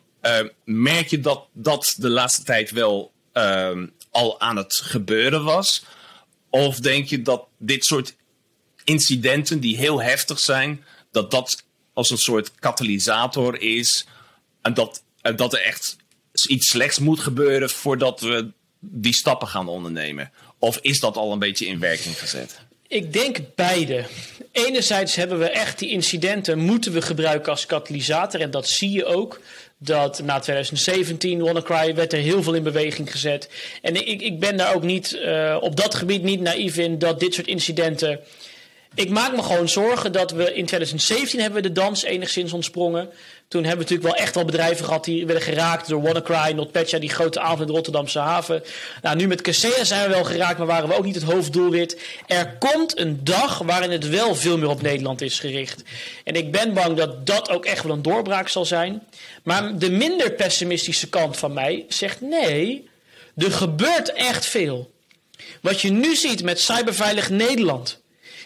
merk 0.64 1.08
je 1.08 1.20
dat 1.20 1.48
dat 1.54 1.96
de 1.98 2.10
laatste 2.10 2.44
tijd 2.44 2.72
wel 2.72 3.12
uh, 3.34 3.84
al 4.12 4.40
aan 4.40 4.56
het 4.56 4.74
gebeuren 4.74 5.44
was? 5.44 5.84
Of 6.50 6.80
denk 6.80 7.08
je 7.08 7.22
dat 7.22 7.48
dit 7.58 7.86
soort 7.86 8.16
incidenten 8.84 9.60
die 9.60 9.78
heel 9.78 10.02
heftig 10.02 10.40
zijn, 10.40 10.84
dat 11.12 11.32
dat 11.32 11.64
als 11.94 12.10
een 12.10 12.18
soort 12.18 12.52
katalysator 12.56 13.62
is 13.62 14.06
en 14.62 14.74
dat, 14.74 15.04
en 15.22 15.36
dat 15.36 15.54
er 15.54 15.62
echt 15.62 15.96
iets 16.48 16.70
slechts 16.70 17.00
moet 17.00 17.20
gebeuren 17.20 17.70
voordat 17.70 18.20
we 18.20 18.52
die 18.80 19.14
stappen 19.14 19.48
gaan 19.48 19.68
ondernemen? 19.68 20.32
Of 20.60 20.78
is 20.82 21.00
dat 21.00 21.18
al 21.18 21.32
een 21.32 21.40
beetje 21.40 21.66
in 21.66 21.80
werking 21.80 22.20
gezet? 22.20 22.60
Ik 22.88 23.14
denk 23.14 23.38
beide. 23.56 24.06
Enerzijds 24.52 25.16
hebben 25.16 25.40
we 25.40 25.50
echt 25.50 25.80
die 25.80 25.90
incidenten 25.90 26.60
moeten 26.60 26.92
we 26.92 27.02
gebruiken 27.02 27.52
als 27.52 27.66
katalysator 27.66 28.42
en 28.42 28.52
dat 28.52 28.70
zie 28.70 28.92
je 28.92 29.06
ook 29.06 29.40
dat 29.84 30.22
na 30.24 30.40
2017, 30.40 31.42
WannaCry, 31.42 31.96
werd 31.96 32.14
er 32.14 32.20
heel 32.20 32.44
veel 32.44 32.54
in 32.54 32.64
beweging 32.64 33.12
gezet. 33.12 33.50
En 33.82 34.08
ik, 34.08 34.22
ik 34.22 34.40
ben 34.40 34.58
daar 34.58 34.76
ook 34.76 34.84
niet, 34.84 35.14
uh, 35.14 35.58
op 35.60 35.76
dat 35.76 35.96
gebied 35.96 36.24
niet 36.24 36.42
naïef 36.42 36.78
in 36.78 37.00
dat 37.00 37.20
dit 37.20 37.34
soort 37.34 37.48
incidenten... 37.48 38.20
Ik 38.96 39.10
maak 39.10 39.36
me 39.36 39.44
gewoon 39.44 39.70
zorgen 39.70 40.12
dat 40.12 40.32
we 40.32 40.44
in 40.44 40.66
2017 40.66 41.40
hebben 41.40 41.62
we 41.62 41.68
de 41.68 41.74
dans 41.74 42.04
enigszins 42.04 42.54
ontsprongen. 42.54 43.10
Toen 43.52 43.64
hebben 43.64 43.86
we 43.86 43.92
natuurlijk 43.92 44.16
wel 44.16 44.26
echt 44.26 44.36
wel 44.36 44.46
bedrijven 44.46 44.86
gehad 44.86 45.04
die 45.04 45.26
werden 45.26 45.44
geraakt 45.44 45.88
door 45.88 46.02
WannaCry, 46.02 46.52
NotPetya, 46.52 47.00
die 47.00 47.10
grote 47.10 47.40
avond 47.40 47.60
in 47.60 47.68
de 47.68 47.74
Rotterdamse 47.74 48.20
haven. 48.20 48.64
Nou, 49.02 49.16
nu 49.16 49.28
met 49.28 49.42
Kaseya 49.42 49.84
zijn 49.84 50.08
we 50.08 50.14
wel 50.14 50.24
geraakt, 50.24 50.58
maar 50.58 50.68
waren 50.68 50.90
we 50.90 50.98
ook 50.98 51.04
niet 51.04 51.16
het 51.16 51.24
hoofddoelwit. 51.24 52.02
Er 52.28 52.56
komt 52.60 53.00
een 53.00 53.24
dag 53.24 53.58
waarin 53.58 53.92
het 53.92 54.10
wel 54.10 54.36
veel 54.36 54.58
meer 54.58 54.70
op 54.70 54.82
Nederland 54.82 55.22
is 55.22 55.40
gericht. 55.40 55.84
En 56.24 56.36
ik 56.36 56.52
ben 56.52 56.74
bang 56.74 56.98
dat 56.98 57.26
dat 57.26 57.50
ook 57.50 57.66
echt 57.66 57.84
wel 57.84 57.94
een 57.94 58.02
doorbraak 58.02 58.48
zal 58.48 58.66
zijn. 58.66 59.04
Maar 59.44 59.78
de 59.78 59.92
minder 59.92 60.32
pessimistische 60.32 61.10
kant 61.10 61.38
van 61.38 61.54
mij 61.54 61.86
zegt 61.88 62.22
nee, 62.22 62.90
er 63.36 63.52
gebeurt 63.52 64.14
echt 64.14 64.46
veel. 64.46 64.92
Wat 65.62 65.82
je 65.82 65.92
nu 65.92 66.16
ziet 66.16 66.44
met 66.44 66.60
Cyberveilig 66.60 67.30
Nederland 67.30 68.01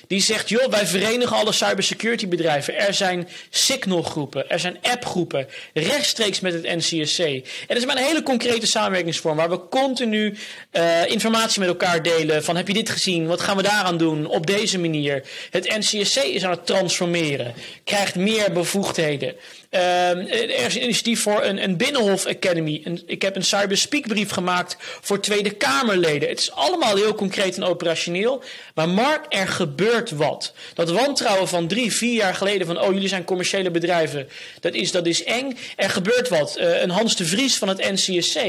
Die 0.08 0.22
zegt, 0.22 0.50
joh, 0.50 0.70
wij 0.70 0.86
verenigen 0.86 1.36
alle 1.36 1.52
cybersecurity 1.52 2.28
bedrijven. 2.28 2.78
Er 2.78 2.94
zijn 2.94 3.28
signalgroepen, 3.50 4.50
er 4.50 4.60
zijn 4.60 4.78
appgroepen, 4.82 5.48
rechtstreeks 5.74 6.40
met 6.40 6.54
het 6.54 6.64
NCSC. 6.64 7.20
En 7.20 7.44
dat 7.68 7.78
is 7.78 7.86
maar 7.86 7.98
een 7.98 8.04
hele 8.04 8.24
concrete 8.24 8.68
samenwerkingsvorm 8.68 9.38
waar 9.38 9.50
we 9.50 9.68
continu 9.70 10.38
uh, 10.72 11.10
informatie 11.10 11.60
met 11.60 11.70
elkaar 11.70 12.04
delen. 12.04 12.44
Van 12.44 12.56
heb 12.56 12.68
je 12.68 12.74
dit 12.74 12.90
gezien? 12.90 13.28
Wat 13.28 13.42
gaan 13.42 13.58
we 13.58 13.64
daaraan 13.64 13.98
doen? 13.98 14.28
Op 14.28 14.48
deze 14.48 14.80
manier. 14.80 15.24
Het 15.50 15.78
NCSC 15.78 16.18
is 16.18 16.44
aan 16.44 16.52
het 16.52 16.66
transformeren, 16.66 17.54
krijgt 17.84 18.16
meer 18.16 18.52
bevoegdheden. 18.52 19.36
Uh, 19.72 20.10
er 20.10 20.66
is 20.66 20.76
een 20.76 20.84
initiatief 20.84 21.22
voor 21.22 21.44
een, 21.44 21.64
een 21.64 21.78
Binnenhof 21.78 22.26
Academy. 22.26 23.02
ik 23.06 23.22
heb 23.22 23.36
een 23.36 23.44
cyberspeakbrief 23.44 24.30
gemaakt 24.30 24.78
voor 24.80 25.20
Tweede 25.20 25.52
Kamerleden. 25.52 26.30
Het 26.30 26.40
is 26.40 26.52
allemaal 26.52 26.96
heel 26.96 27.16
concreet 27.16 27.56
en 27.56 27.64
operationeel. 27.64 28.44
Maar 28.76 28.90
Mark, 28.90 29.26
er 29.30 29.48
gebeurt 29.48 29.95
wat. 30.10 30.54
Dat 30.74 30.92
wantrouwen 30.92 31.48
van 31.48 31.68
drie, 31.68 31.94
vier 31.94 32.14
jaar 32.14 32.36
geleden 32.36 32.68
van... 32.68 32.82
oh, 32.82 32.94
jullie 32.94 33.08
zijn 33.08 33.24
commerciële 33.24 33.72
bedrijven, 33.72 34.28
dat 34.60 34.74
is, 34.74 34.92
dat 34.92 35.06
is 35.06 35.24
eng. 35.24 35.58
Er 35.76 35.90
gebeurt 35.90 36.30
wat. 36.30 36.58
Uh, 36.60 36.82
een 36.82 36.90
Hans 36.90 37.16
de 37.16 37.26
Vries 37.26 37.58
van 37.58 37.68
het 37.68 37.92
NCSC 37.92 38.40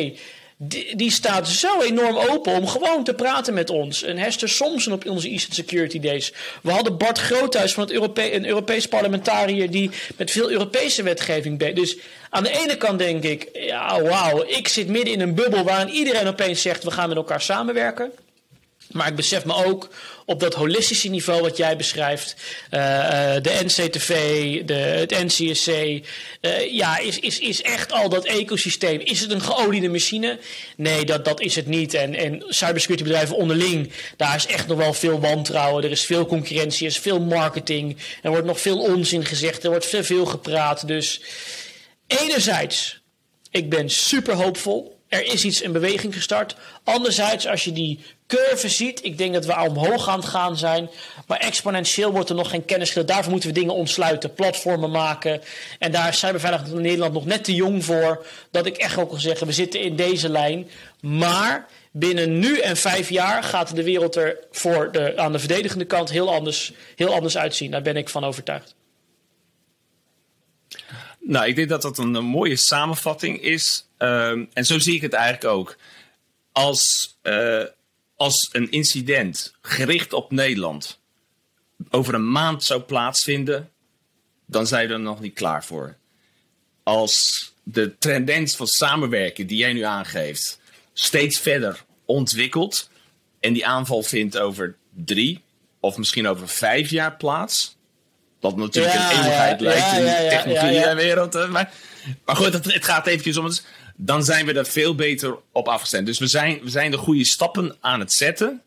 die, 0.58 1.10
staat 1.10 1.48
zo 1.48 1.80
enorm 1.80 2.16
open 2.16 2.52
om 2.52 2.66
gewoon 2.66 3.04
te 3.04 3.14
praten 3.14 3.54
met 3.54 3.70
ons. 3.70 4.02
En 4.02 4.16
Hester 4.16 4.48
Somsen 4.48 4.92
op 4.92 5.06
onze 5.06 5.28
Eastern 5.28 5.54
Security 5.54 6.00
Days. 6.00 6.32
We 6.62 6.70
hadden 6.70 6.96
Bart 6.96 7.18
Groothuis 7.18 7.74
van 7.74 7.82
het 7.82 7.92
Europe 7.92 8.34
een 8.34 8.46
Europees 8.46 8.88
parlementariër 8.88 9.70
die 9.70 9.90
met 10.16 10.30
veel 10.30 10.50
Europese 10.50 11.02
wetgeving 11.02 11.74
Dus 11.74 11.96
aan 12.30 12.42
de 12.42 12.50
ene 12.62 12.76
kant 12.76 12.98
denk 12.98 13.24
ik, 13.24 13.48
ja 13.52 14.02
wauw, 14.02 14.44
ik 14.46 14.68
zit 14.68 14.88
midden 14.88 15.12
in 15.12 15.20
een 15.20 15.34
bubbel 15.34 15.64
waarin 15.64 15.94
iedereen 15.94 16.26
opeens 16.26 16.62
zegt 16.62 16.84
we 16.84 16.90
gaan 16.90 17.08
met 17.08 17.16
elkaar 17.16 17.40
samenwerken. 17.40 18.12
Maar 18.90 19.06
ik 19.08 19.14
besef 19.16 19.44
me 19.44 19.64
ook 19.64 19.88
op 20.24 20.40
dat 20.40 20.54
holistische 20.54 21.08
niveau 21.08 21.40
wat 21.40 21.56
jij 21.56 21.76
beschrijft. 21.76 22.36
Uh, 22.70 22.80
de 23.42 23.60
NCTV, 23.64 24.10
de, 24.64 24.74
het 24.74 25.10
NCSC. 25.10 25.68
Eh, 25.68 26.72
ja, 26.72 26.98
is, 26.98 27.20
is, 27.20 27.38
is 27.38 27.62
echt 27.62 27.92
al 27.92 28.08
dat 28.08 28.24
ecosysteem. 28.24 29.00
Is 29.00 29.20
het 29.20 29.30
een 29.30 29.40
geoliede 29.40 29.88
machine? 29.88 30.38
Nee, 30.76 31.04
dat, 31.04 31.24
dat 31.24 31.40
is 31.40 31.56
het 31.56 31.66
niet. 31.66 31.94
En, 31.94 32.14
en 32.14 32.44
cybersecurity 32.48 33.08
bedrijven 33.08 33.36
onderling, 33.36 33.92
daar 34.16 34.36
is 34.36 34.46
echt 34.46 34.66
nog 34.66 34.78
wel 34.78 34.92
veel 34.92 35.20
wantrouwen. 35.20 35.84
Er 35.84 35.90
is 35.90 36.06
veel 36.06 36.26
concurrentie, 36.26 36.86
er 36.86 36.92
is 36.92 36.98
veel 36.98 37.20
marketing. 37.20 37.96
Er 38.22 38.30
wordt 38.30 38.46
nog 38.46 38.60
veel 38.60 38.78
onzin 38.78 39.24
gezegd, 39.24 39.64
er 39.64 39.70
wordt 39.70 39.86
veel, 39.86 40.04
veel 40.04 40.26
gepraat. 40.26 40.86
Dus 40.86 41.20
enerzijds, 42.06 43.00
ik 43.50 43.70
ben 43.70 43.90
super 43.90 44.34
hoopvol 44.34 44.96
er 45.08 45.24
is 45.24 45.44
iets 45.44 45.60
in 45.60 45.72
beweging 45.72 46.14
gestart. 46.14 46.56
Anderzijds, 46.84 47.46
als 47.46 47.64
je 47.64 47.72
die 47.72 48.00
curve 48.26 48.68
ziet, 48.68 49.04
ik 49.04 49.18
denk 49.18 49.34
dat 49.34 49.46
we 49.46 49.60
omhoog 49.68 50.08
aan 50.08 50.18
het 50.18 50.28
gaan 50.28 50.56
zijn. 50.56 50.90
Maar 51.26 51.38
exponentieel 51.38 52.12
wordt 52.12 52.28
er 52.28 52.34
nog 52.34 52.50
geen 52.50 52.64
kennis 52.64 52.90
gedaan. 52.90 53.06
Daarvoor 53.06 53.30
moeten 53.30 53.48
we 53.48 53.54
dingen 53.54 53.74
ontsluiten, 53.74 54.34
platformen 54.34 54.90
maken. 54.90 55.42
En 55.78 55.92
daar 55.92 56.08
is 56.08 56.18
cyberveiligheid 56.18 56.72
in 56.72 56.80
Nederland 56.80 57.12
nog 57.12 57.24
net 57.24 57.44
te 57.44 57.54
jong 57.54 57.84
voor. 57.84 58.26
Dat 58.50 58.66
ik 58.66 58.76
echt 58.76 58.98
ook 58.98 59.10
wil 59.10 59.20
zeggen, 59.20 59.46
we 59.46 59.52
zitten 59.52 59.80
in 59.80 59.96
deze 59.96 60.28
lijn. 60.28 60.68
Maar 61.00 61.66
binnen 61.92 62.38
nu 62.38 62.58
en 62.58 62.76
vijf 62.76 63.08
jaar 63.08 63.42
gaat 63.42 63.76
de 63.76 63.82
wereld 63.82 64.16
er 64.16 64.38
voor 64.50 64.92
de, 64.92 65.16
aan 65.16 65.32
de 65.32 65.38
verdedigende 65.38 65.84
kant 65.84 66.10
heel 66.10 66.34
anders, 66.34 66.72
heel 66.96 67.14
anders 67.14 67.38
uitzien. 67.38 67.70
Daar 67.70 67.82
ben 67.82 67.96
ik 67.96 68.08
van 68.08 68.24
overtuigd. 68.24 68.74
Nou, 71.20 71.46
ik 71.46 71.56
denk 71.56 71.68
dat 71.68 71.82
dat 71.82 71.98
een, 71.98 72.24
mooie 72.24 72.56
samenvatting 72.56 73.42
is. 73.42 73.88
Ehm, 73.98 74.44
en 74.52 74.64
zo 74.64 74.78
zie 74.78 74.94
ik 74.94 75.02
het 75.02 75.12
eigenlijk 75.12 75.44
ook. 75.54 75.76
Als, 76.52 77.16
uh, 77.22 77.62
als 78.16 78.48
een 78.52 78.70
incident 78.70 79.54
gericht 79.60 80.12
op 80.12 80.30
Nederland 80.30 81.00
over 81.90 82.14
een 82.14 82.30
maand 82.30 82.64
zou 82.64 82.80
plaatsvinden, 82.80 83.70
dan 84.46 84.66
zijn 84.66 84.88
we 84.88 84.94
er 84.94 85.00
nog 85.00 85.20
niet 85.20 85.34
klaar 85.34 85.64
voor. 85.64 85.96
Als 86.82 87.52
de 87.62 87.98
tendens 87.98 88.56
van 88.56 88.66
samenwerken 88.66 89.46
die 89.46 89.58
jij 89.58 89.72
nu 89.72 89.82
aangeeft 89.82 90.60
steeds 90.92 91.38
verder 91.38 91.84
ontwikkelt 92.04 92.90
en 93.40 93.52
die 93.52 93.66
aanval 93.66 94.02
vindt 94.02 94.38
over 94.38 94.76
drie 94.90 95.42
of 95.80 95.96
misschien 95.96 96.26
over 96.26 96.48
vijf 96.48 96.90
jaar 96.90 97.16
plaats, 97.16 97.75
wat 98.40 98.56
natuurlijk 98.56 98.94
een 98.94 99.10
eeuwigheid 99.10 99.60
lijkt 99.60 99.92
in 99.92 100.04
de 100.04 100.26
technologie-wereld. 100.30 101.48
Maar, 101.50 101.72
maar 102.24 102.36
goed, 102.36 102.52
het, 102.52 102.72
het 102.72 102.84
gaat 102.84 103.06
eventjes 103.06 103.36
om... 103.36 103.44
Het, 103.44 103.64
dan 103.96 104.24
zijn 104.24 104.46
we 104.46 104.52
er 104.52 104.66
veel 104.66 104.94
beter 104.94 105.36
op 105.52 105.68
afgestemd. 105.68 106.06
Dus 106.06 106.18
we 106.18 106.26
zijn, 106.26 106.60
we 106.62 106.70
zijn 106.70 106.90
de 106.90 106.96
goede 106.96 107.24
stappen 107.24 107.76
aan 107.80 108.00
het 108.00 108.12
zetten. 108.12 108.62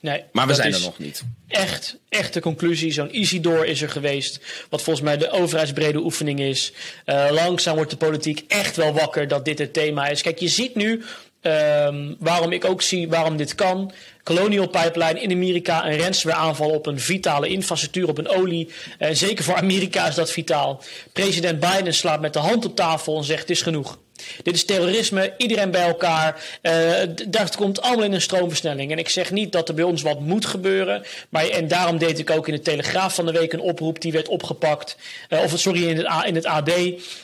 Nee, 0.00 0.24
maar 0.32 0.46
we 0.46 0.54
zijn 0.54 0.72
er 0.72 0.80
nog 0.80 0.98
niet. 0.98 1.22
Echt, 1.48 1.98
echt 2.08 2.34
de 2.34 2.40
conclusie. 2.40 2.92
Zo'n 2.92 3.10
easy 3.10 3.40
door 3.40 3.66
is 3.66 3.82
er 3.82 3.88
geweest. 3.90 4.40
Wat 4.68 4.82
volgens 4.82 5.04
mij 5.04 5.16
de 5.16 5.30
overheidsbrede 5.30 5.98
oefening 5.98 6.40
is. 6.40 6.72
Uh, 7.06 7.26
langzaam 7.30 7.74
wordt 7.74 7.90
de 7.90 7.96
politiek 7.96 8.44
echt 8.48 8.76
wel 8.76 8.92
wakker 8.92 9.28
dat 9.28 9.44
dit 9.44 9.58
het 9.58 9.72
thema 9.72 10.08
is. 10.08 10.22
Kijk, 10.22 10.38
je 10.38 10.48
ziet 10.48 10.74
nu 10.74 11.04
um, 11.42 12.16
waarom 12.18 12.52
ik 12.52 12.64
ook 12.64 12.82
zie 12.82 13.08
waarom 13.08 13.36
dit 13.36 13.54
kan. 13.54 13.92
Colonial 14.22 14.68
Pipeline 14.68 15.20
in 15.20 15.32
Amerika, 15.32 15.86
een 15.86 15.98
ransomware 15.98 16.42
aanval 16.42 16.70
op 16.70 16.86
een 16.86 17.00
vitale 17.00 17.48
infrastructuur, 17.48 18.08
op 18.08 18.18
een 18.18 18.28
olie. 18.28 18.70
Eh, 18.98 19.10
zeker 19.12 19.44
voor 19.44 19.56
Amerika 19.56 20.06
is 20.06 20.14
dat 20.14 20.30
vitaal. 20.30 20.82
President 21.12 21.60
Biden 21.60 21.94
slaat 21.94 22.20
met 22.20 22.32
de 22.32 22.38
hand 22.38 22.64
op 22.64 22.76
tafel 22.76 23.16
en 23.16 23.24
zegt: 23.24 23.40
Het 23.40 23.50
is 23.50 23.62
genoeg. 23.62 23.98
Dit 24.42 24.54
is 24.54 24.64
terrorisme, 24.64 25.34
iedereen 25.36 25.70
bij 25.70 25.86
elkaar. 25.86 26.44
Uh, 26.62 26.92
dat 27.28 27.56
komt 27.56 27.80
allemaal 27.80 28.04
in 28.04 28.12
een 28.12 28.20
stroomversnelling. 28.20 28.92
En 28.92 28.98
ik 28.98 29.08
zeg 29.08 29.30
niet 29.30 29.52
dat 29.52 29.68
er 29.68 29.74
bij 29.74 29.84
ons 29.84 30.02
wat 30.02 30.20
moet 30.20 30.46
gebeuren. 30.46 31.02
Maar, 31.28 31.48
en 31.48 31.68
daarom 31.68 31.98
deed 31.98 32.18
ik 32.18 32.30
ook 32.30 32.48
in 32.48 32.54
de 32.54 32.60
Telegraaf 32.60 33.14
van 33.14 33.26
de 33.26 33.32
week 33.32 33.52
een 33.52 33.60
oproep. 33.60 34.00
Die 34.00 34.12
werd 34.12 34.28
opgepakt. 34.28 34.96
Uh, 35.28 35.42
of 35.42 35.58
sorry, 35.58 35.88
in 35.88 35.96
het, 35.96 36.26
in 36.26 36.34
het 36.34 36.46
AD. 36.46 36.70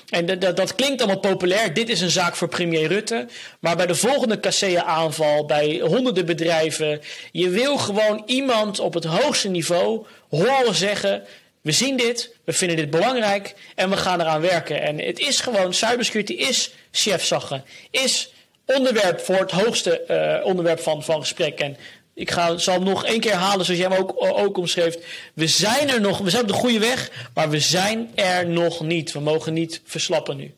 En 0.08 0.38
dat 0.38 0.74
klinkt 0.74 1.02
allemaal 1.02 1.20
populair. 1.20 1.74
Dit 1.74 1.88
is 1.88 2.00
een 2.00 2.11
zaak 2.11 2.37
voor 2.37 2.48
premier 2.48 2.88
Rutte. 2.88 3.26
Maar 3.61 3.76
bij 3.76 3.87
de 3.87 3.94
volgende 3.94 4.40
Kassea-aanval, 4.40 5.44
bij 5.44 5.80
honderden 5.84 6.26
bedrijven. 6.26 7.00
Je 7.32 7.48
wil 7.48 7.78
gewoon 7.78 8.22
iemand 8.26 8.78
op 8.78 8.94
het 8.94 9.04
hoogste 9.04 9.48
niveau 9.48 10.06
horen 10.28 10.74
zeggen 10.74 11.22
we 11.62 11.72
zien 11.72 11.96
dit, 11.96 12.36
we 12.44 12.52
vinden 12.52 12.76
dit 12.76 12.90
belangrijk 12.90 13.54
en 13.74 13.90
we 13.90 13.96
gaan 13.96 14.20
eraan 14.20 14.40
werken. 14.40 14.82
En 14.82 14.98
het 14.98 15.18
is 15.18 15.40
gewoon, 15.40 15.74
cybersecurity 15.74 16.32
is 16.32 16.74
chefzaggen, 16.90 17.64
is 17.90 18.32
onderwerp 18.64 19.20
voor 19.20 19.38
het 19.38 19.50
hoogste 19.50 20.04
uh, 20.40 20.46
onderwerp 20.46 20.80
van, 20.80 21.02
van 21.02 21.20
gesprek. 21.20 21.60
En 21.60 21.76
ik 22.14 22.30
ga, 22.30 22.58
zal 22.58 22.74
hem 22.74 22.84
nog 22.84 23.04
één 23.04 23.20
keer 23.20 23.34
halen 23.34 23.64
zoals 23.64 23.80
jij 23.80 23.90
hem 23.90 23.98
ook, 23.98 24.14
ook 24.18 24.56
omschreef. 24.56 24.96
We 25.34 25.46
zijn 25.46 25.88
er 25.88 26.00
nog, 26.00 26.18
we 26.18 26.30
zijn 26.30 26.42
op 26.42 26.48
de 26.48 26.54
goede 26.54 26.78
weg, 26.78 27.10
maar 27.34 27.50
we 27.50 27.60
zijn 27.60 28.10
er 28.14 28.46
nog 28.46 28.80
niet. 28.80 29.12
We 29.12 29.20
mogen 29.20 29.52
niet 29.52 29.80
verslappen 29.84 30.36
nu. 30.36 30.54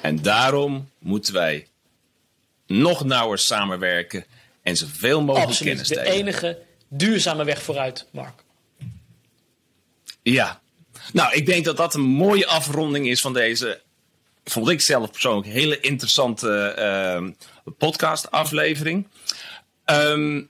En 0.00 0.22
daarom 0.22 0.90
moeten 0.98 1.34
wij 1.34 1.66
nog 2.66 3.04
nauwer 3.04 3.38
samenwerken 3.38 4.24
en 4.62 4.76
zoveel 4.76 5.22
mogelijk 5.22 5.50
Absoluut, 5.50 5.72
kennis 5.72 5.88
delen. 5.88 6.04
De 6.04 6.10
enige 6.10 6.58
duurzame 6.88 7.44
weg 7.44 7.62
vooruit, 7.62 8.06
Mark. 8.10 8.43
Ja. 10.32 10.60
Nou, 11.12 11.34
ik 11.34 11.46
denk 11.46 11.64
dat 11.64 11.76
dat 11.76 11.94
een 11.94 12.00
mooie 12.00 12.46
afronding 12.46 13.08
is 13.08 13.20
van 13.20 13.32
deze, 13.32 13.80
vond 14.44 14.68
ik 14.68 14.80
zelf 14.80 15.10
persoonlijk, 15.10 15.46
hele 15.46 15.80
interessante 15.80 16.76
uh, 16.78 17.30
podcast-aflevering. 17.78 19.08
Ehm, 19.84 20.42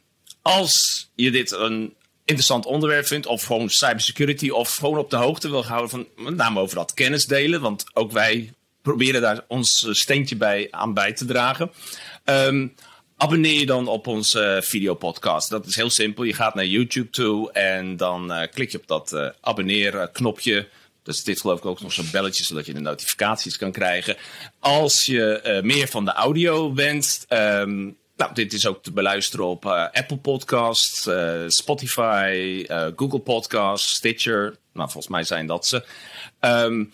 als 0.42 1.08
je 1.14 1.30
dit 1.30 1.52
een 1.52 1.94
interessant 2.24 2.66
onderwerp 2.66 3.06
vindt, 3.06 3.26
of 3.26 3.42
gewoon 3.42 3.68
cybersecurity, 3.68 4.48
of 4.48 4.76
gewoon 4.76 4.98
op 4.98 5.10
de 5.10 5.16
hoogte 5.16 5.50
wil 5.50 5.64
houden 5.64 5.90
van 5.90 6.06
met 6.16 6.36
name 6.36 6.60
over 6.60 6.76
dat 6.76 6.94
kennis 6.94 7.26
delen, 7.26 7.60
want 7.60 7.84
ook 7.92 8.12
wij 8.12 8.52
proberen 8.82 9.20
daar 9.20 9.44
ons 9.48 9.88
steentje 9.90 10.36
bij 10.36 10.68
aan 10.70 10.94
bij 10.94 11.12
te 11.12 11.24
dragen. 11.24 11.72
Um, 12.24 12.74
abonneer 13.16 13.58
je 13.58 13.66
dan 13.66 13.88
op 13.88 14.06
onze 14.06 14.60
videopodcast. 14.64 15.50
Dat 15.50 15.66
is 15.66 15.76
heel 15.76 15.90
simpel. 15.90 16.24
Je 16.24 16.34
gaat 16.34 16.54
naar 16.54 16.66
YouTube 16.66 17.10
toe 17.10 17.52
en 17.52 17.96
dan 17.96 18.32
uh, 18.32 18.42
klik 18.54 18.70
je 18.70 18.78
op 18.78 18.86
dat 18.86 19.12
uh, 19.12 19.28
abonneer 19.40 20.08
knopje. 20.12 20.68
Dus 21.02 21.24
dit 21.24 21.40
geloof 21.40 21.58
ik 21.58 21.64
ook 21.64 21.80
nog 21.80 21.92
zo'n 21.92 22.08
belletje, 22.12 22.44
zodat 22.44 22.66
je 22.66 22.72
de 22.72 22.80
notificaties 22.80 23.56
kan 23.56 23.72
krijgen. 23.72 24.16
Als 24.58 25.06
je 25.06 25.60
meer 25.64 25.88
van 25.88 26.04
de 26.04 26.12
audio 26.12 26.74
wenst, 26.74 27.26
um, 27.28 27.96
nou, 28.16 28.34
dit 28.34 28.52
is 28.52 28.66
ook 28.66 28.82
te 28.82 28.92
beluisteren 28.92 29.46
op 29.46 29.66
Apple 29.66 30.16
Podcasts, 30.16 31.08
Spotify, 31.46 32.64
Google 32.96 33.18
Podcasts, 33.18 33.94
Stitcher. 33.94 34.56
Nou, 34.72 34.90
volgens 34.90 35.08
mij 35.08 35.24
zijn 35.24 35.46
dat 35.46 35.66
ze. 35.66 35.84
Um, 36.40 36.92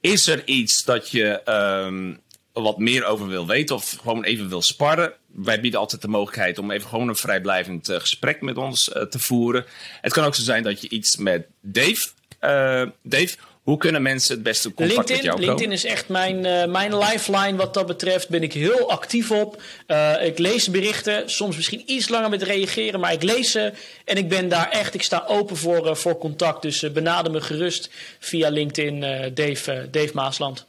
is 0.00 0.26
er 0.26 0.46
iets 0.46 0.84
dat 0.84 1.10
je 1.10 1.50
um, 1.84 2.20
wat 2.52 2.78
meer 2.78 3.04
over 3.04 3.26
wil 3.28 3.46
weten 3.46 3.76
of 3.76 3.96
gewoon 4.02 4.24
even 4.24 4.48
wil 4.48 4.62
sparren, 4.62 5.12
wij 5.34 5.60
bieden 5.60 5.80
altijd 5.80 6.02
de 6.02 6.08
mogelijkheid 6.08 6.58
om 6.58 6.70
even 6.70 6.88
gewoon 6.88 7.08
een 7.08 7.16
vrijblijvend 7.16 7.88
uh, 7.88 7.96
gesprek 7.96 8.40
met 8.40 8.56
ons 8.56 8.88
uh, 8.88 9.02
te 9.02 9.18
voeren. 9.18 9.64
Het 10.00 10.12
kan 10.12 10.24
ook 10.24 10.34
zo 10.34 10.42
zijn 10.42 10.62
dat 10.62 10.80
je 10.80 10.88
iets 10.88 11.16
met 11.16 11.46
Dave, 11.60 12.08
uh, 12.40 12.82
Dave, 13.02 13.36
Hoe 13.62 13.76
kunnen 13.76 14.02
mensen 14.02 14.34
het 14.34 14.42
beste 14.42 14.74
contact 14.74 14.96
LinkedIn, 14.96 15.16
met 15.16 15.24
jou 15.24 15.36
komen? 15.36 15.48
LinkedIn 15.48 15.72
is 15.72 15.84
echt 15.84 16.08
mijn, 16.08 16.44
uh, 16.44 16.64
mijn 16.64 16.98
lifeline 16.98 17.56
wat 17.56 17.74
dat 17.74 17.86
betreft. 17.86 18.28
Ben 18.28 18.42
ik 18.42 18.52
heel 18.52 18.90
actief 18.90 19.30
op. 19.30 19.62
Uh, 19.86 20.24
ik 20.24 20.38
lees 20.38 20.70
berichten, 20.70 21.30
soms 21.30 21.56
misschien 21.56 21.82
iets 21.86 22.08
langer 22.08 22.30
met 22.30 22.42
reageren, 22.42 23.00
maar 23.00 23.12
ik 23.12 23.22
lees 23.22 23.50
ze. 23.50 23.72
En 24.04 24.16
ik 24.16 24.28
ben 24.28 24.48
daar 24.48 24.70
echt, 24.70 24.94
ik 24.94 25.02
sta 25.02 25.24
open 25.26 25.56
voor, 25.56 25.86
uh, 25.86 25.94
voor 25.94 26.18
contact. 26.18 26.62
Dus 26.62 26.92
benader 26.92 27.32
me 27.32 27.40
gerust 27.40 27.90
via 28.18 28.48
LinkedIn, 28.48 29.00
Dave, 29.34 29.88
Dave 29.90 30.10
Maasland. 30.14 30.66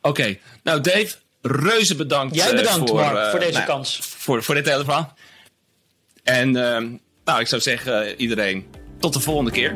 Oké, 0.00 0.08
okay. 0.08 0.40
nou 0.62 0.80
Dave, 0.80 1.16
reuze 1.46 1.96
bedankt. 1.96 2.34
Jij 2.34 2.54
bedankt 2.54 2.88
voor, 2.88 3.00
Mark, 3.00 3.30
voor 3.30 3.40
deze 3.40 3.52
nou, 3.52 3.66
kans. 3.66 3.98
Voor, 4.02 4.42
voor 4.42 4.54
dit 4.54 4.66
hele 4.66 4.84
verhaal. 4.84 5.14
En 6.22 6.50
nou, 7.24 7.40
ik 7.40 7.46
zou 7.46 7.62
zeggen 7.62 8.20
iedereen, 8.20 8.66
tot 8.98 9.12
de 9.12 9.20
volgende 9.20 9.50
keer. 9.50 9.74